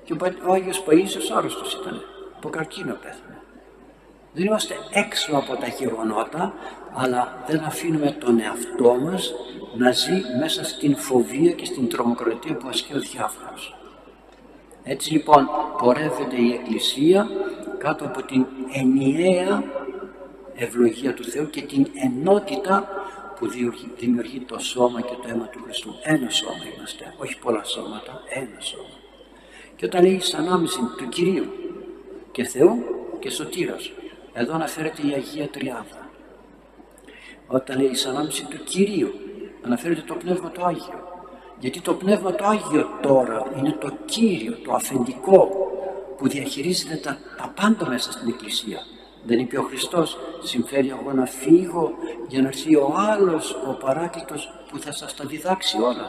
και 0.04 0.12
ο, 0.12 0.16
ο 0.46 0.52
Άγιος 0.52 0.84
Παΐσιος 0.86 1.36
άρρωστος 1.36 1.74
ήταν. 1.74 2.02
Από 2.36 2.48
καρκίνο 2.48 2.94
πέθανε. 3.02 3.25
Δεν 4.36 4.46
είμαστε 4.46 4.74
έξω 4.90 5.36
από 5.36 5.56
τα 5.56 5.66
γεγονότα, 5.66 6.54
αλλά 6.94 7.44
δεν 7.46 7.64
αφήνουμε 7.64 8.10
τον 8.10 8.40
εαυτό 8.40 8.94
μας 8.94 9.32
να 9.76 9.92
ζει 9.92 10.20
μέσα 10.38 10.64
στην 10.64 10.96
φοβία 10.96 11.50
και 11.50 11.64
στην 11.64 11.88
τρομοκρατία 11.88 12.54
που 12.54 12.68
ασκεί 12.68 12.94
ο 12.94 13.00
διάφορος. 13.00 13.76
Έτσι 14.82 15.12
λοιπόν 15.12 15.48
πορεύεται 15.78 16.36
η 16.36 16.52
Εκκλησία 16.52 17.28
κάτω 17.78 18.04
από 18.04 18.22
την 18.22 18.46
ενιαία 18.72 19.64
ευλογία 20.54 21.14
του 21.14 21.24
Θεού 21.24 21.50
και 21.50 21.62
την 21.62 21.86
ενότητα 21.94 22.88
που 23.38 23.48
δημιουργεί 23.96 24.40
το 24.40 24.58
σώμα 24.58 25.00
και 25.00 25.14
το 25.22 25.28
αίμα 25.28 25.46
του 25.46 25.62
Χριστού. 25.64 25.94
Ένα 26.02 26.30
σώμα 26.30 26.64
είμαστε, 26.74 27.14
όχι 27.16 27.38
πολλά 27.38 27.64
σώματα, 27.64 28.22
ένα 28.28 28.60
σώμα. 28.60 28.96
Και 29.76 29.84
όταν 29.84 30.02
λέει 30.02 30.20
σαν 30.20 30.52
άμεση 30.52 30.80
του 30.98 31.08
Κυρίου 31.08 31.46
και 32.32 32.44
Θεού 32.44 32.84
και 33.18 33.30
Σωτήρας, 33.30 33.90
εδώ 34.38 34.54
αναφέρεται 34.54 35.02
η 35.06 35.12
Αγία 35.12 35.48
Τριάδα. 35.48 36.08
Όταν 37.46 37.80
λέει 37.80 37.94
σαν 37.94 38.16
άμεση 38.16 38.44
του 38.44 38.64
Κυρίου, 38.64 39.12
αναφέρεται 39.62 40.02
το 40.06 40.14
Πνεύμα 40.14 40.50
το 40.50 40.64
Άγιο. 40.64 41.00
Γιατί 41.58 41.80
το 41.80 41.94
Πνεύμα 41.94 42.34
το 42.34 42.44
Άγιο 42.44 42.88
τώρα 43.02 43.52
είναι 43.58 43.76
το 43.80 43.92
Κύριο, 44.04 44.56
το 44.64 44.72
αφεντικό 44.72 45.48
που 46.16 46.28
διαχειρίζεται 46.28 46.96
τα, 46.96 47.18
τα 47.36 47.52
πάντα 47.60 47.88
μέσα 47.88 48.12
στην 48.12 48.28
Εκκλησία. 48.28 48.78
Δεν 49.24 49.38
είπε 49.38 49.58
ο 49.58 49.62
Χριστός, 49.62 50.18
συμφέρει 50.42 50.88
εγώ 50.88 51.12
να 51.12 51.26
φύγω 51.26 51.92
για 52.28 52.42
να 52.42 52.48
έρθει 52.48 52.76
ο 52.76 52.94
άλλος, 52.96 53.56
ο 53.68 53.72
παράκλητος 53.72 54.52
που 54.70 54.78
θα 54.78 54.92
σας 54.92 55.14
τα 55.14 55.24
διδάξει 55.24 55.76
όλα. 55.80 56.08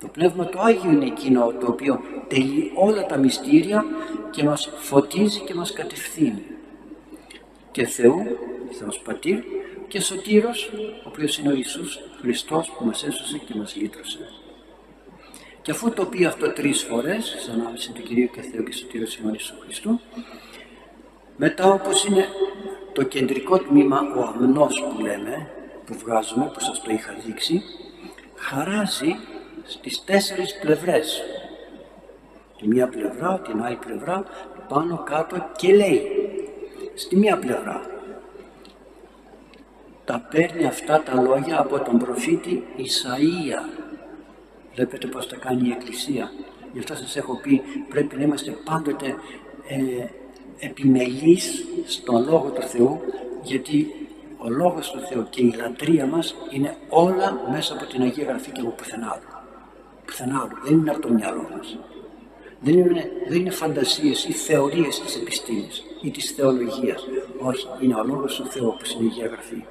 Το 0.00 0.08
Πνεύμα 0.08 0.44
το 0.46 0.60
Άγιο 0.60 0.90
είναι 0.90 1.04
εκείνο 1.04 1.52
το 1.60 1.66
οποίο 1.66 2.00
τελεί 2.28 2.72
όλα 2.74 3.06
τα 3.06 3.16
μυστήρια 3.16 3.84
και 4.30 4.44
μας 4.44 4.70
φωτίζει 4.76 5.40
και 5.40 5.54
μας 5.54 5.72
κατευθύνει. 5.72 6.44
Και 7.70 7.86
Θεού, 7.86 8.38
Θεός 8.70 8.98
Πατήρ 8.98 9.38
και 9.88 10.00
Σωτήρος, 10.00 10.70
ο 11.04 11.08
οποίος 11.08 11.38
είναι 11.38 11.48
ο 11.48 11.54
Ιησούς 11.54 11.98
Χριστός 12.20 12.68
που 12.68 12.84
μας 12.84 13.04
έσωσε 13.04 13.38
και 13.38 13.54
μας 13.54 13.76
λύτρωσε. 13.76 14.30
Και 15.62 15.70
αφού 15.70 15.90
το 15.92 16.06
πει 16.06 16.24
αυτό 16.24 16.52
τρεις 16.52 16.82
φορές, 16.82 17.36
σαν 17.46 17.66
άμεση 17.66 17.92
του 17.92 18.02
Κυρίου 18.02 18.30
και 18.30 18.40
Θεού 18.40 18.62
και 18.62 18.72
Σωτήρος 18.72 19.16
ημών 19.16 19.32
Ιησού 19.32 19.54
Χριστού, 19.64 20.00
μετά 21.36 21.72
όπως 21.72 22.04
είναι 22.04 22.28
το 22.92 23.02
κεντρικό 23.02 23.58
τμήμα, 23.58 24.00
ο 24.16 24.22
αμνός 24.22 24.82
που 24.82 25.00
λέμε, 25.00 25.50
που 25.86 25.94
βγάζουμε, 25.94 26.50
που 26.54 26.60
σας 26.60 26.82
το 26.82 26.90
είχα 26.92 27.16
δείξει, 27.26 27.62
χαράζει 28.34 29.16
στις 29.64 30.04
τέσσερις 30.04 30.58
πλευρές. 30.58 31.22
Τη 32.58 32.68
μία 32.68 32.88
πλευρά, 32.88 33.40
την 33.40 33.62
άλλη 33.62 33.76
πλευρά, 33.76 34.24
πάνω 34.68 35.02
κάτω 35.06 35.46
και 35.56 35.74
λέει. 35.74 36.27
Στη 36.98 37.16
μία 37.16 37.38
πλευρά 37.38 37.86
τα 40.04 40.26
παίρνει 40.30 40.64
αυτά 40.64 41.02
τα 41.02 41.22
λόγια 41.22 41.60
από 41.60 41.80
τον 41.80 41.98
προφήτη 41.98 42.66
Ισαΐα. 42.76 43.88
Βλέπετε 44.74 45.06
πώς 45.06 45.28
τα 45.28 45.36
κάνει 45.36 45.68
η 45.68 45.70
Εκκλησία. 45.70 46.32
Γι' 46.72 46.78
αυτό 46.78 46.94
σας 46.94 47.16
έχω 47.16 47.40
πει 47.42 47.62
πρέπει 47.88 48.16
να 48.16 48.22
είμαστε 48.22 48.50
πάντοτε 48.64 49.14
ε, 49.68 50.06
επιμελείς 50.66 51.64
στον 51.86 52.24
Λόγο 52.24 52.50
του 52.50 52.62
Θεού 52.62 53.00
γιατί 53.42 53.94
ο 54.38 54.48
Λόγος 54.48 54.90
του 54.90 55.00
Θεού 55.00 55.26
και 55.30 55.42
η 55.42 55.54
λατρεία 55.56 56.06
μας 56.06 56.34
είναι 56.50 56.76
όλα 56.88 57.40
μέσα 57.50 57.74
από 57.74 57.84
την 57.86 58.02
Αγία 58.02 58.24
Γραφή 58.24 58.50
και 58.50 58.60
από 58.60 58.70
πουθενά 58.70 59.06
άλλο. 59.06 59.44
Πουθενά 60.04 60.38
άλλο. 60.38 60.58
Δεν 60.64 60.78
είναι 60.78 60.90
από 60.90 61.00
το 61.00 61.12
μυαλό 61.12 61.48
μας. 61.56 61.78
Δεν 62.60 62.78
είναι, 62.78 63.10
δεν 63.28 63.40
είναι 63.40 63.50
φαντασίες 63.50 64.24
ή 64.24 64.32
θεωρίες 64.32 65.00
της 65.00 65.16
επιστήμης 65.16 65.82
ή 66.02 66.10
της 66.10 66.30
θεολογίας. 66.30 67.04
Όχι, 67.38 67.66
είναι 67.80 67.94
ο 67.94 68.04
Λόγος 68.04 68.34
του 68.34 68.46
Θεού 68.46 68.76
που 68.78 69.00
είναι 69.00 69.08
η 69.08 69.10
Αγία 69.10 69.26
Γραφή. 69.26 69.64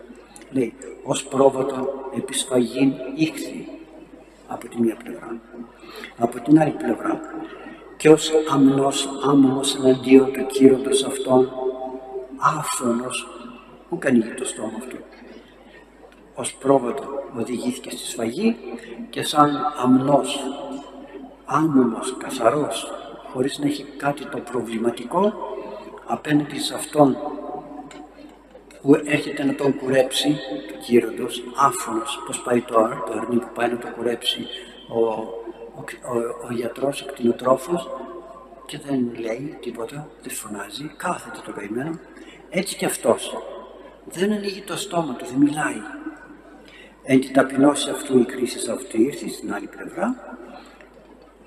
Λέει, 0.52 0.74
ως 1.04 1.24
πρόβατο 1.24 2.10
επισφαγήν 2.18 2.94
ήχθη 3.16 3.68
από 4.48 4.68
τη 4.68 4.82
μία 4.82 4.96
πλευρά. 5.04 5.42
Από 6.18 6.40
την 6.40 6.60
άλλη 6.60 6.72
πλευρά 6.72 7.22
και 7.98 8.10
ως 8.10 8.32
αμνός 8.50 9.10
άμμος 9.26 9.76
εναντίον 9.76 10.32
του 10.34 10.46
κύροντος 10.46 11.04
αυτών 11.04 11.52
άφθονος 12.38 13.28
που 13.90 13.98
κάνει 13.98 14.20
το 14.20 14.46
στόμα 14.46 14.74
αυτού. 14.78 14.98
Ως 16.36 16.54
πρόβατο 16.54 17.04
οδηγήθηκε 17.40 17.90
στη 17.90 18.08
σφαγή 18.08 18.56
και 19.10 19.24
σαν 19.24 19.50
αμνός, 19.78 20.40
άμμος, 21.48 22.18
καθαρός, 22.18 22.92
χωρίς 23.34 23.60
να 23.60 23.66
έχει 23.66 23.84
κάτι 23.84 24.26
το 24.26 24.38
προβληματικό 24.38 25.34
απέναντι 26.06 26.60
σε 26.60 26.74
αυτόν 26.74 27.18
που 28.82 28.96
έρχεται 29.06 29.44
να 29.44 29.56
τον 29.56 29.78
κουρέψει, 29.78 30.38
του 30.68 30.78
κύροντος, 30.86 31.44
άφωνος, 31.56 32.24
πώς 32.26 32.42
πάει 32.42 32.62
τώρα, 32.62 33.04
το 33.06 33.14
αρνί 33.20 33.38
που 33.38 33.48
πάει 33.54 33.70
να 33.70 33.78
τον 33.78 33.92
κουρέψει 33.92 34.48
ο, 34.90 35.00
ο, 35.00 35.84
ο, 36.14 36.48
ο 36.48 36.54
γιατρός, 36.54 37.02
ο 37.02 37.06
κτηνοτρόφος 37.06 37.90
και 38.66 38.80
δεν 38.86 39.12
λέει 39.20 39.58
τίποτα, 39.62 40.10
δεν 40.22 40.34
φωνάζει, 40.34 40.92
κάθεται 40.98 41.40
το 41.46 41.52
καημένο. 41.52 42.00
Έτσι 42.50 42.76
και 42.76 42.86
αυτός. 42.86 43.38
Δεν 44.06 44.32
ανοίγει 44.32 44.62
το 44.62 44.78
στόμα 44.78 45.14
του, 45.14 45.26
δεν 45.26 45.38
μιλάει. 45.38 45.82
Εν 47.04 47.20
την 47.20 47.34
ταπεινώση 47.34 47.90
αυτού 47.90 48.20
η 48.20 48.26
κρίση 48.26 48.72
αυτού 48.72 49.02
ήρθε 49.02 49.30
στην 49.30 49.54
άλλη 49.54 49.68
πλευρά. 49.68 50.37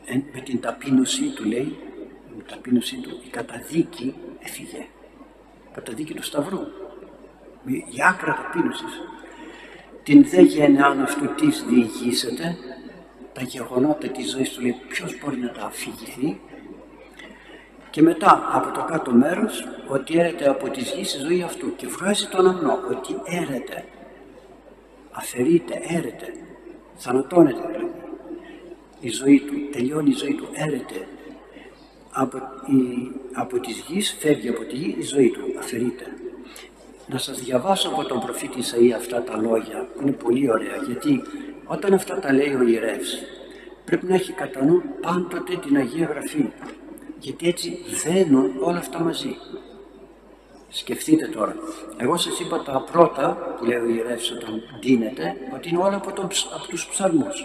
Εν, 0.06 0.24
με 0.34 0.40
την 0.40 0.60
ταπείνωσή 0.60 1.28
του 1.34 1.44
λέει, 1.44 1.78
με 2.28 2.42
την 2.42 2.46
ταπείνωσή 2.46 2.96
του 2.96 3.20
η 3.26 3.28
καταδίκη 3.28 4.14
έφυγε. 4.38 4.86
Καταδίκη 5.72 6.14
του 6.14 6.22
Σταυρού 6.22 6.60
η 7.64 8.02
άκρα 8.08 8.34
ταπείνωσης. 8.34 9.00
Την 10.02 10.24
δε 10.24 10.40
γενεάν 10.40 11.00
αυτού 11.00 11.34
της 11.34 11.64
διηγήσετε, 11.68 12.56
τα 13.32 13.42
γεγονότα 13.42 14.08
της 14.08 14.30
ζωής 14.30 14.50
του 14.50 14.60
λέει 14.60 14.76
ποιος 14.88 15.18
μπορεί 15.20 15.36
να 15.36 15.50
τα 15.50 15.62
αφηγηθεί 15.64 16.40
και 17.90 18.02
μετά 18.02 18.50
από 18.52 18.70
το 18.70 18.84
κάτω 18.84 19.12
μέρος 19.12 19.68
ότι 19.88 20.18
έρεται 20.18 20.48
από 20.48 20.68
τη 20.68 20.80
γη 20.80 21.04
στη 21.04 21.18
ζωή 21.18 21.42
αυτού 21.42 21.76
και 21.76 21.86
βγάζει 21.86 22.28
τον 22.28 22.46
αμνό 22.46 22.78
ότι 22.90 23.20
έρεται, 23.24 23.84
αφαιρείται, 25.10 25.80
έρεται, 25.88 26.34
θανατώνεται 26.94 27.60
δηλαδή. 27.66 27.90
Η 29.00 29.08
ζωή 29.08 29.40
του, 29.40 29.54
τελειώνει 29.72 30.10
η 30.10 30.14
ζωή 30.14 30.34
του, 30.34 30.48
έρεται 30.52 31.06
από, 32.12 32.38
η, 32.66 33.10
από 33.32 33.60
της 33.60 33.84
γης, 33.88 34.16
φεύγει 34.20 34.48
από 34.48 34.64
τη 34.64 34.76
γη 34.76 34.96
η 34.98 35.02
ζωή 35.02 35.30
του, 35.30 35.40
αφαιρείται. 35.58 36.04
Να 37.06 37.18
σας 37.18 37.40
διαβάσω 37.40 37.88
από 37.88 38.04
τον 38.04 38.20
προφήτη 38.20 38.58
Ισαΐα 38.58 38.92
αυτά 38.96 39.22
τα 39.22 39.36
λόγια, 39.36 39.88
που 39.94 40.02
είναι 40.02 40.12
πολύ 40.12 40.50
ωραία, 40.50 40.76
γιατί 40.86 41.22
όταν 41.64 41.92
αυτά 41.92 42.18
τα 42.18 42.32
λέει 42.32 42.54
ο 42.54 42.62
ιερεύς, 42.62 43.18
πρέπει 43.84 44.06
να 44.06 44.14
έχει 44.14 44.32
κατά 44.32 44.64
νου 44.64 44.82
πάντοτε 45.00 45.56
την 45.56 45.76
Αγία 45.76 46.06
Γραφή, 46.06 46.50
γιατί 47.18 47.48
έτσι 47.48 47.78
δένουν 48.04 48.52
όλα 48.60 48.78
αυτά 48.78 48.98
μαζί. 48.98 49.36
Σκεφτείτε 50.68 51.26
τώρα. 51.26 51.54
Εγώ 51.96 52.16
σας 52.16 52.40
είπα 52.40 52.62
τα 52.62 52.84
πρώτα 52.92 53.56
που 53.58 53.64
λέει 53.64 53.78
ο 53.78 53.88
ιερεύς 53.88 54.30
όταν 54.30 54.62
δίνεται 54.82 55.36
ότι 55.54 55.68
είναι 55.68 55.78
όλα 55.78 55.96
από, 55.96 56.12
τον, 56.12 56.28
από 56.54 56.68
τους 56.68 56.86
ψαλμούς. 56.86 57.44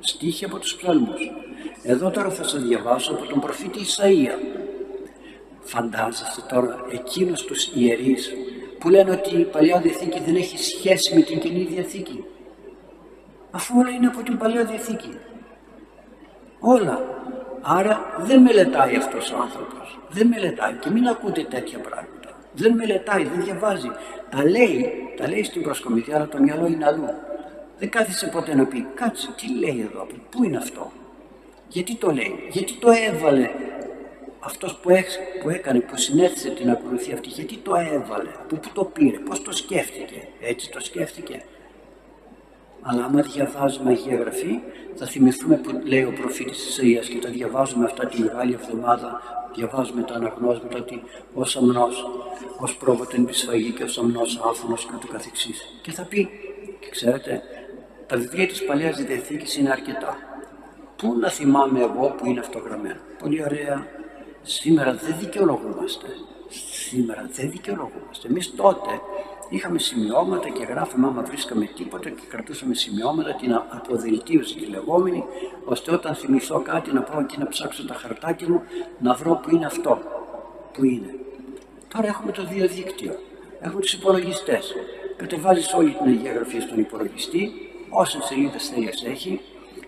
Στίχη 0.00 0.44
από 0.44 0.58
τους 0.58 0.76
ψαλμούς. 0.76 1.30
Εδώ 1.82 2.10
τώρα 2.10 2.30
θα 2.30 2.42
σας 2.42 2.62
διαβάσω 2.62 3.12
από 3.12 3.26
τον 3.26 3.40
προφήτη 3.40 3.78
Ισαΐα. 3.78 4.38
Φαντάζεστε 5.60 6.42
τώρα 6.48 6.84
εκείνους 6.92 7.42
τους 7.42 7.70
ιερείς 7.74 8.32
που 8.78 8.88
λένε 8.88 9.10
ότι 9.10 9.36
η 9.36 9.44
Παλιά 9.44 9.80
Διαθήκη 9.80 10.20
δεν 10.20 10.36
έχει 10.36 10.58
σχέση 10.58 11.14
με 11.14 11.20
την 11.20 11.38
Καινή 11.38 11.64
Διαθήκη. 11.64 12.24
Αφού 13.50 13.78
όλα 13.78 13.90
είναι 13.90 14.06
από 14.06 14.22
την 14.22 14.38
Παλιά 14.38 14.64
Διαθήκη. 14.64 15.18
Όλα. 16.60 17.00
Άρα 17.62 18.00
δεν 18.18 18.40
μελετάει 18.42 18.96
αυτός 18.96 19.32
ο 19.32 19.36
άνθρωπος. 19.42 19.98
Δεν 20.08 20.26
μελετάει 20.26 20.74
και 20.74 20.90
μην 20.90 21.06
ακούτε 21.06 21.42
τέτοια 21.42 21.78
πράγματα. 21.78 22.38
Δεν 22.52 22.72
μελετάει, 22.74 23.24
δεν 23.24 23.44
διαβάζει. 23.44 23.90
Τα 24.30 24.44
λέει, 24.44 24.92
τα 25.16 25.28
λέει 25.28 25.44
στην 25.44 25.62
προσκομιδιά, 25.62 26.16
αλλά 26.16 26.28
το 26.28 26.38
μυαλό 26.38 26.66
είναι 26.66 26.86
αλλού. 26.86 27.08
Δεν 27.80 27.90
κάθισε 27.90 28.26
ποτέ 28.26 28.54
να 28.54 28.66
πει, 28.66 28.86
κάτσε, 28.94 29.34
τι 29.36 29.58
λέει 29.58 29.88
εδώ, 29.90 30.06
πού 30.30 30.44
είναι 30.44 30.56
αυτό; 30.56 30.92
Γιατί 31.68 31.94
το 31.94 32.10
λέει, 32.10 32.48
γιατί 32.50 32.72
το 32.72 32.90
έβαλε; 32.90 33.50
Αυτός 34.42 34.76
που, 34.76 34.90
που 35.42 35.50
έκανε, 35.50 35.80
που 35.80 35.96
συνέθεσε 35.96 36.50
την 36.50 36.70
ακολουθία 36.70 37.14
αυτή, 37.14 37.28
γιατί 37.28 37.56
το 37.56 37.74
έβαλε, 37.74 38.30
που, 38.48 38.56
που 38.56 38.68
το 38.72 38.84
πήρε, 38.84 39.18
πώς 39.18 39.42
το 39.42 39.52
σκέφτηκε, 39.52 40.28
έτσι 40.40 40.70
το 40.70 40.80
σκέφτηκε. 40.80 41.42
Αλλά 42.82 43.04
άμα 43.04 43.20
διαβάζουμε 43.20 43.90
Αγία 43.90 44.16
Γραφή, 44.16 44.60
θα 44.94 45.06
θυμηθούμε 45.06 45.56
που 45.56 45.80
λέει 45.84 46.04
ο 46.04 46.12
προφήτης 46.20 46.78
Ισαΐας 46.78 47.08
και 47.08 47.18
τα 47.18 47.28
διαβάζουμε 47.28 47.84
αυτά 47.84 48.06
τη 48.06 48.22
Μεγάλη 48.22 48.52
Εβδομάδα, 48.52 49.20
διαβάζουμε 49.54 50.02
τα 50.02 50.14
αναγνώσματα 50.14 50.78
ότι 50.78 51.02
ο 51.34 51.44
Σαμνός, 51.44 52.06
ως 52.58 52.76
πρόβατο 52.76 53.16
σφαγή 53.30 53.70
και 53.70 53.82
ο 53.82 53.88
Σαμνός 53.88 54.40
άφωνος 54.44 54.84
και 54.84 54.92
ούτω 54.94 55.06
καθεξής. 55.06 55.78
Και 55.82 55.92
θα 55.92 56.02
πει, 56.02 56.28
και 56.80 56.88
ξέρετε, 56.90 57.42
τα 58.10 58.16
βιβλία 58.16 58.46
της 58.46 58.64
Παλαιάς 58.64 58.96
Διαθήκης 58.96 59.56
είναι 59.56 59.70
αρκετά. 59.70 60.16
Πού 60.96 61.18
να 61.18 61.28
θυμάμαι 61.28 61.80
εγώ 61.80 62.14
που 62.16 62.26
είναι 62.26 62.40
αυτό 62.40 62.58
γραμμένο. 62.58 63.00
Πολύ 63.18 63.42
ωραία. 63.44 63.86
Σήμερα 64.42 64.94
δεν 64.94 65.16
δικαιολογούμαστε. 65.18 66.06
Σήμερα 66.88 67.28
δεν 67.32 67.50
δικαιολογούμαστε. 67.50 68.28
Εμείς 68.28 68.54
τότε 68.54 68.90
είχαμε 69.48 69.78
σημειώματα 69.78 70.48
και 70.48 70.64
γράφαμε 70.64 71.06
άμα 71.06 71.22
βρίσκαμε 71.22 71.64
τίποτα 71.66 72.08
και 72.10 72.22
κρατούσαμε 72.28 72.74
σημειώματα, 72.74 73.34
την 73.34 73.54
αποδελτίωση 73.54 74.54
τη 74.54 74.66
λεγόμενη, 74.66 75.24
ώστε 75.64 75.92
όταν 75.92 76.14
θυμηθώ 76.14 76.60
κάτι 76.60 76.92
να 76.92 77.02
πάω 77.02 77.26
και 77.26 77.36
να 77.38 77.48
ψάξω 77.48 77.86
τα 77.86 77.94
χαρτάκια 77.94 78.48
μου 78.48 78.62
να 78.98 79.14
βρω 79.14 79.40
που 79.42 79.54
είναι 79.54 79.66
αυτό. 79.66 79.98
Που 80.72 80.84
είναι. 80.84 81.14
Τώρα 81.94 82.06
έχουμε 82.06 82.32
το 82.32 82.44
διαδίκτυο. 82.44 83.14
Έχουμε 83.60 83.80
τους 83.80 83.92
υπολογιστές. 83.92 84.74
Κατεβάζεις 85.16 85.72
όλη 85.72 85.90
την 85.90 86.06
Αγία 86.06 86.32
Γραφή 86.32 86.60
στον 86.60 86.78
υπολογιστή, 86.78 87.69
όσε 87.90 88.18
σελίδε 88.22 88.58
θέλεις 88.58 89.04
έχει 89.04 89.40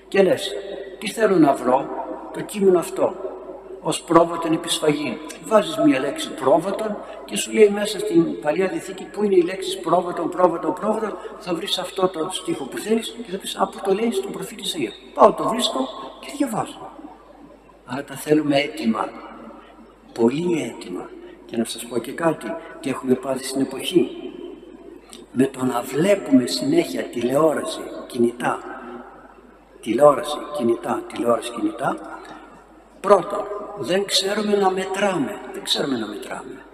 και 0.08 0.22
λες, 0.22 0.52
τι 0.98 1.10
θέλω 1.10 1.36
να 1.36 1.52
βρω, 1.52 1.88
το 2.32 2.40
κείμενο 2.40 2.78
αυτό 2.78 3.14
ως 3.82 4.02
πρόβατον 4.02 4.52
επισφαγή. 4.52 5.18
Βάζεις 5.44 5.76
μια 5.86 6.00
λέξη 6.00 6.30
πρόβατον 6.30 6.96
και 7.24 7.36
σου 7.36 7.52
λέει 7.52 7.68
μέσα 7.68 7.98
στην 7.98 8.40
Παλιά 8.40 8.66
Διθήκη 8.66 9.04
που 9.04 9.24
είναι 9.24 9.34
οι 9.34 9.42
λέξεις 9.42 9.78
πρόβατον, 9.78 10.28
πρόβατον, 10.28 10.74
πρόβατον, 10.74 11.16
θα 11.38 11.54
βρεις 11.54 11.78
αυτό 11.78 12.08
το 12.08 12.28
στίχο 12.30 12.64
που 12.64 12.78
θέλεις 12.78 13.16
και 13.24 13.30
θα 13.30 13.38
πεις 13.38 13.56
από 13.58 13.82
το 13.82 13.94
λέει 13.94 14.10
στον 14.12 14.32
προφήτη 14.32 14.66
Σαγία. 14.66 14.92
Πάω 15.14 15.32
το 15.32 15.48
βρίσκω 15.48 15.88
και 16.20 16.32
διαβάζω. 16.36 16.90
Άρα 17.84 18.04
τα 18.04 18.14
θέλουμε 18.14 18.56
έτοιμα, 18.56 19.08
πολύ 20.12 20.62
έτοιμα. 20.62 21.10
Και 21.46 21.56
να 21.56 21.64
σας 21.64 21.86
πω 21.86 21.98
και 21.98 22.12
κάτι, 22.12 22.46
τι 22.80 22.90
έχουμε 22.90 23.14
πάθει 23.14 23.44
στην 23.44 23.60
εποχή. 23.60 24.31
Με 25.32 25.46
το 25.46 25.64
να 25.64 25.82
βλέπουμε 25.82 26.46
συνέχεια 26.46 27.02
τηλεόραση, 27.02 27.80
κινητά, 28.06 28.58
τηλεόραση, 29.80 30.36
κινητά, 30.56 31.02
τηλεόραση, 31.12 31.50
κινητά, 31.50 31.96
πρώτον, 33.00 33.44
δεν 33.78 34.04
ξέρουμε 34.04 34.56
να 34.56 34.70
μετράμε. 34.70 35.40
Δεν 35.52 35.62
ξέρουμε 35.62 35.98
να 35.98 36.06
μετράμε. 36.06 36.64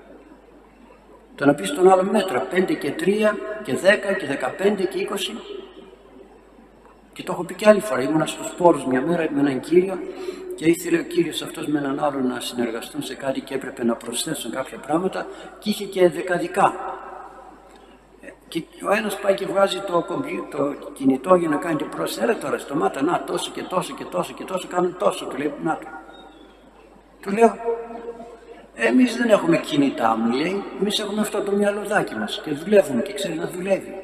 Το 1.35 1.47
να 1.47 1.55
πεις 1.55 1.68
στον 1.68 1.90
άλλο 1.90 2.03
μέτρα 2.03 2.47
5 2.53 2.75
και 2.79 2.94
3 2.99 3.37
και 3.62 3.75
10 3.75 4.14
και 4.18 4.27
15 4.27 4.87
και 4.88 5.09
20 5.11 5.40
και 7.12 7.23
το 7.23 7.33
έχω 7.33 7.44
πει 7.44 7.55
και 7.55 7.68
άλλη 7.68 7.81
φορά. 7.81 8.03
Ήμουνα 8.03 8.27
στους 8.27 8.53
πόρους 8.57 8.85
μια 8.87 9.01
μέρα 9.01 9.29
με 9.31 9.40
έναν 9.40 9.61
κύριο 9.61 9.99
και 10.55 10.64
ήθελε 10.64 10.99
ο 10.99 11.03
κύριος 11.03 11.42
αυτός 11.42 11.66
με 11.66 11.79
έναν 11.79 12.05
άλλο 12.05 12.21
να 12.21 12.40
συνεργαστούν 12.40 13.03
σε 13.03 13.14
κάτι 13.14 13.40
και 13.40 13.55
έπρεπε 13.55 13.85
να 13.85 13.94
προσθέσουν 13.94 14.51
κάποια 14.51 14.79
πράγματα 14.79 15.27
και 15.59 15.71
είχε 15.71 15.85
και 15.85 16.09
δεκαδικά. 16.09 16.75
Και 18.48 18.62
ο 18.88 18.92
ένας 18.92 19.18
πάει 19.18 19.34
και 19.34 19.46
βγάζει 19.46 19.80
το, 19.80 20.06
το 20.50 20.90
κινητό 20.92 21.34
για 21.34 21.48
να 21.48 21.56
κάνει 21.56 21.76
την 21.76 21.88
πρόσθεση. 21.88 22.34
τώρα 22.34 22.58
στο 22.58 22.74
μάτα, 22.74 23.02
να 23.02 23.24
τόσο 23.24 23.50
και 23.54 23.62
τόσο 23.62 23.94
και 23.94 24.04
τόσο 24.04 24.32
και 24.32 24.44
τόσο 24.44 24.68
κάνουν 24.68 24.96
τόσο. 24.98 25.26
Του 25.26 25.37
λέει, 25.37 25.54
να 25.62 25.78
το. 25.78 25.87
Του 27.20 27.30
λέω, 27.30 27.56
εμείς 28.74 29.16
δεν 29.16 29.28
έχουμε 29.28 29.58
κινητά 29.58 30.16
μου 30.16 30.32
λέει, 30.32 30.62
εμείς 30.80 30.98
έχουμε 30.98 31.20
αυτό 31.20 31.42
το 31.42 31.52
μυαλουδάκι 31.52 32.14
μας 32.14 32.40
και 32.44 32.50
δουλεύουμε 32.50 33.02
και 33.02 33.12
ξέρει 33.12 33.34
να 33.34 33.46
δουλεύει. 33.46 33.94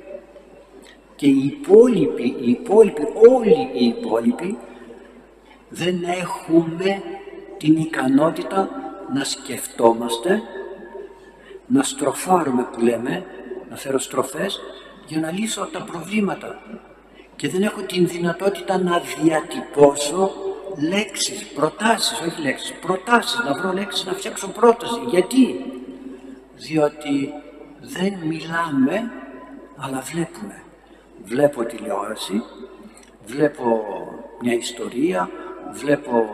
Και 1.17 1.27
οι 1.27 1.45
υπόλοιποι, 1.45 2.37
οι 2.41 2.51
υπόλοιποι, 2.51 3.03
όλοι 3.31 3.69
οι 3.73 3.85
υπόλοιποι 3.87 4.59
δεν 5.69 6.03
έχουμε 6.05 7.03
την 7.59 7.77
ικανότητα 7.77 8.69
να 9.15 9.25
σκεφτόμαστε, 9.25 10.43
να 11.67 11.83
στροφάρουμε 11.83 12.67
που 12.73 12.81
λέμε, 12.81 13.25
να 13.75 13.81
φέρω 13.81 13.99
στροφές 13.99 14.61
για 15.07 15.21
να 15.21 15.31
λύσω 15.31 15.69
τα 15.73 15.83
προβλήματα 15.83 16.63
και 17.37 17.49
δεν 17.49 17.63
έχω 17.63 17.81
την 17.81 18.07
δυνατότητα 18.07 18.79
να 18.79 19.01
διατυπώσω 19.01 20.31
λέξεις, 20.89 21.45
προτάσεις, 21.45 22.21
όχι 22.21 22.43
λέξεις, 22.43 22.73
προτάσεις, 22.73 23.41
να 23.45 23.55
βρω 23.55 23.73
λέξεις 23.73 24.05
να 24.05 24.13
φτιάξω 24.13 24.49
πρόταση. 24.49 25.01
Γιατί; 25.09 25.65
Διότι 26.57 27.33
δεν 27.81 28.13
μιλάμε, 28.27 29.11
αλλά 29.77 30.01
βλέπουμε. 30.01 30.63
Βλέπω 31.25 31.65
τηλεόραση, 31.65 32.43
βλέπω 33.27 33.85
μια 34.41 34.55
ιστορία, 34.55 35.31
βλέπω 35.73 36.27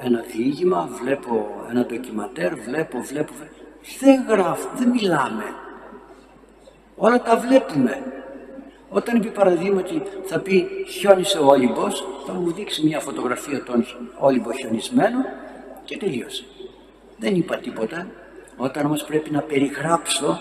ένα 0.00 0.20
διήγημα, 0.20 0.88
βλέπω 1.02 1.64
ένα 1.70 1.86
ντοκιματέρ, 1.86 2.54
βλέπω, 2.54 3.00
βλέπω, 3.00 3.32
δεν 4.00 4.24
γράφω, 4.28 4.68
δεν 4.76 4.88
μιλάμε. 4.88 5.44
Όλα 6.98 7.22
τα 7.22 7.36
βλέπουμε. 7.36 8.02
Όταν 8.90 9.16
είπε 9.16 9.28
παραδείγματι 9.28 10.02
θα 10.24 10.38
πει 10.38 10.68
χιόνισε 10.88 11.38
ο 11.38 11.46
Όλυμπος, 11.46 12.04
θα 12.26 12.32
μου 12.32 12.52
δείξει 12.52 12.86
μια 12.86 13.00
φωτογραφία 13.00 13.62
των 13.62 13.86
Όλυμπο 14.18 14.52
χιονισμένο 14.52 15.18
και 15.84 15.96
τελείωσε. 15.96 16.44
Δεν 17.18 17.34
είπα 17.34 17.56
τίποτα. 17.56 18.06
Όταν 18.56 18.86
όμως 18.86 19.04
πρέπει 19.04 19.30
να 19.30 19.40
περιγράψω, 19.40 20.40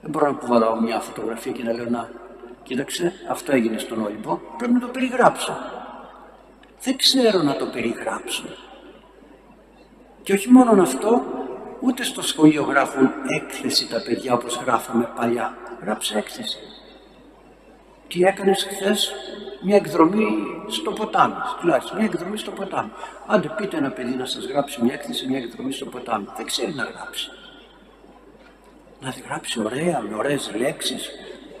δεν 0.00 0.10
μπορώ 0.10 0.26
να 0.26 0.32
κουβαλάω 0.32 0.80
μια 0.80 1.00
φωτογραφία 1.00 1.52
και 1.52 1.62
να 1.62 1.72
λέω 1.72 1.88
να 1.88 2.10
κοίταξε 2.62 3.12
αυτό 3.30 3.52
έγινε 3.52 3.78
στον 3.78 4.04
Όλυμπο, 4.04 4.40
πρέπει 4.56 4.72
να 4.72 4.80
το 4.80 4.86
περιγράψω. 4.86 5.56
Δεν 6.82 6.96
ξέρω 6.96 7.42
να 7.42 7.56
το 7.56 7.66
περιγράψω. 7.66 8.44
Και 10.22 10.32
όχι 10.32 10.50
μόνο 10.50 10.82
αυτό, 10.82 11.22
ούτε 11.80 12.02
στο 12.02 12.22
σχολείο 12.22 12.62
γράφουν 12.62 13.10
έκθεση 13.40 13.88
τα 13.88 14.02
παιδιά 14.02 14.34
όπως 14.34 14.60
γράφαμε 14.64 15.10
παλιά. 15.16 15.56
Γράψε 15.80 16.18
έκθεση 16.18 16.58
τι 18.08 18.22
έκανες 18.22 18.66
χθες; 18.70 19.12
Μια 19.62 19.76
εκδρομή 19.76 20.26
στο 20.66 20.90
ποτάμι, 20.92 21.34
τουλάχιστον 21.60 21.96
μια 21.96 22.06
εκδρομή 22.06 22.38
στο 22.38 22.50
ποτάμι. 22.50 22.90
Άντε 23.26 23.48
πείτε 23.56 23.76
ένα 23.76 23.90
παιδί 23.90 24.14
να 24.14 24.24
σας 24.24 24.46
γράψει 24.46 24.82
μια 24.82 24.94
έκθεση, 24.94 25.26
μια 25.28 25.38
εκδρομή 25.38 25.72
στο 25.72 25.84
ποτάμι. 25.84 26.26
Δεν 26.36 26.46
ξέρει 26.46 26.72
να 26.74 26.84
γράψει. 26.84 27.30
Να 29.00 29.12
τη 29.12 29.20
γράψει 29.20 29.60
ωραία, 29.60 30.04
με 30.08 30.16
ωραίες 30.16 30.52
λέξεις, 30.58 31.10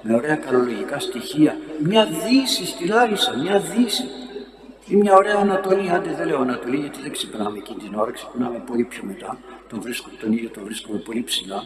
με 0.02 0.14
ωραία 0.14 0.36
καλολογικά 0.36 0.98
στοιχεία. 0.98 1.56
Μια 1.82 2.06
δύση 2.06 2.66
στη 2.66 2.86
Λάρισα, 2.86 3.36
μια 3.36 3.58
δύση. 3.58 4.04
Ή 4.88 4.96
μια 4.96 5.14
ωραία 5.14 5.36
Ανατολή, 5.36 5.90
άντε 5.90 6.14
δεν 6.14 6.26
λέω 6.26 6.40
Ανατολή 6.40 6.76
γιατί 6.76 7.02
δεν 7.02 7.12
ξυπνάμε 7.12 7.58
εκείνη 7.58 7.78
την 7.78 7.94
ώρα, 7.94 8.10
ξυπνάμε 8.10 8.62
πολύ 8.66 8.84
πιο 8.84 9.02
μετά. 9.04 9.38
Τον, 9.68 9.80
βρίσκω, 9.80 10.08
τον 10.20 10.32
ήλιο 10.32 10.50
τον 10.50 10.64
βρίσκουμε 10.64 10.98
πολύ 10.98 11.22
ψηλά, 11.22 11.64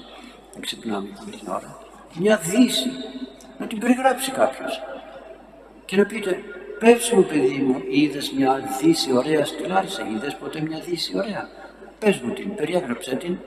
δεν 0.53 0.63
ξυπνάμε 0.63 1.09
εκείνη 1.13 1.37
την 1.37 1.49
ώρα. 1.49 1.79
Μια 2.19 2.37
δύση, 2.37 2.91
να 3.59 3.67
την 3.67 3.79
περιγράψει 3.79 4.31
κάποιος. 4.31 4.83
Και 5.85 5.97
να 5.97 6.07
πείτε, 6.07 6.43
πες 6.79 7.11
μου 7.11 7.25
παιδί 7.25 7.59
μου, 7.59 7.83
είδες 7.91 8.33
μια 8.33 8.79
δύση 8.81 9.17
ωραία 9.17 9.45
στη 9.45 9.67
Λάρισα, 9.67 10.09
είδες 10.09 10.37
ποτέ 10.37 10.61
μια 10.61 10.81
δύση 10.81 11.17
ωραία; 11.17 11.49
Πες 11.99 12.19
μου 12.19 12.33
την, 12.33 12.55
περιέγραψε 12.55 13.17
την. 13.17 13.39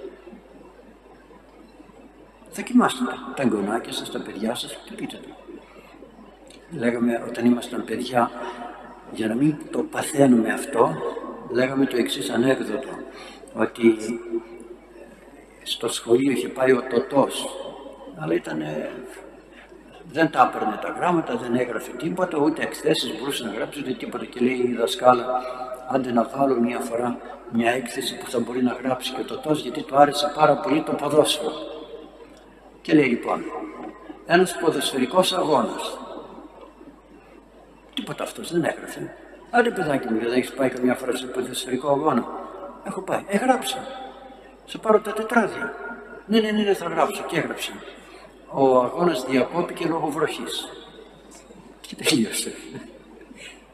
Δοκιμάστε 2.56 3.06
τα, 3.06 3.34
τα 3.36 3.44
εγγονάκια 3.44 3.94
σας, 3.94 4.12
τα 4.12 4.20
παιδιά 4.20 4.56
σας 4.56 4.78
και 4.86 4.94
πείτε 4.96 5.20
το. 5.22 5.30
Λέγαμε 6.78 7.24
όταν 7.28 7.46
ήμασταν 7.46 7.86
παιδιά, 7.86 8.32
για 9.12 9.28
να 9.28 9.36
μην 9.36 9.56
το 9.72 9.80
παθαίνουμε 9.84 10.54
αυτό, 10.54 10.96
λέγαμε 11.52 11.86
το 11.86 11.98
εξής 11.98 12.30
ανέκδοτο, 12.30 12.90
ότι 13.54 13.96
στο 15.64 15.88
σχολείο 15.88 16.32
είχε 16.32 16.48
πάει 16.48 16.72
ο 16.72 16.84
Τωτός, 16.90 17.46
αλλά 18.20 18.34
ήταν, 18.34 18.62
δεν 20.12 20.32
τα 20.32 20.52
έπαιρνε 20.54 20.80
τα 20.82 20.90
γράμματα, 20.90 21.36
δεν 21.36 21.56
έγραφε 21.56 21.92
τίποτα, 21.92 22.38
ούτε 22.38 22.62
εκθέσεις 22.62 23.20
μπορούσε 23.20 23.44
να 23.44 23.52
γράψει 23.52 23.80
ούτε 23.80 23.94
τίποτα 23.94 24.26
και 24.26 24.40
λέει 24.40 24.62
η 24.68 24.76
δασκάλα, 24.80 25.42
άντε 25.90 26.12
να 26.12 26.24
βάλω 26.24 26.60
μια 26.60 26.80
φορά 26.80 27.18
μια 27.52 27.72
έκθεση 27.72 28.18
που 28.18 28.30
θα 28.30 28.40
μπορεί 28.40 28.64
να 28.64 28.74
γράψει 28.74 29.14
και 29.14 29.22
ο 29.22 29.26
Τωτός 29.26 29.62
γιατί 29.62 29.84
του 29.84 29.98
άρεσε 29.98 30.32
πάρα 30.36 30.58
πολύ 30.58 30.82
το 30.82 30.92
ποδόσφαιρο. 30.92 31.52
Και 32.82 32.94
λέει 32.94 33.06
λοιπόν, 33.06 33.44
ένας 34.26 34.58
ποδοσφαιρικός 34.58 35.34
αγώνας, 35.34 35.98
Τίποτα 37.94 38.24
αυτός 38.24 38.52
δεν 38.52 38.64
έγραφε. 38.64 39.14
Άντε 39.50 39.72
παιδάκι 39.72 40.08
μου, 40.08 40.20
δεν 40.20 40.32
έχεις 40.32 40.52
πάει 40.54 40.70
καμιά 40.70 40.96
φορά 40.96 41.16
σε 41.16 41.26
ποδοσφαιρικό 41.26 41.90
αγώνα. 41.90 42.26
Έχω 42.84 43.02
πάει. 43.02 43.24
Έγραψα. 43.28 43.88
Σε 44.66 44.78
πάρω 44.78 45.00
τα 45.00 45.14
τετράδια. 45.14 45.74
Ναι, 46.26 46.40
ναι, 46.40 46.52
ναι, 46.52 46.64
ναι, 46.64 46.74
θα 46.74 46.86
γράψω 46.86 47.24
και 47.28 47.38
έγραψα. 47.38 47.72
Ο 48.52 48.80
αγώνας 48.80 49.26
διακόπηκε 49.26 49.86
λόγω 49.86 50.08
βροχής. 50.08 50.68
Και 51.82 51.96
τελείωσε. 51.96 52.54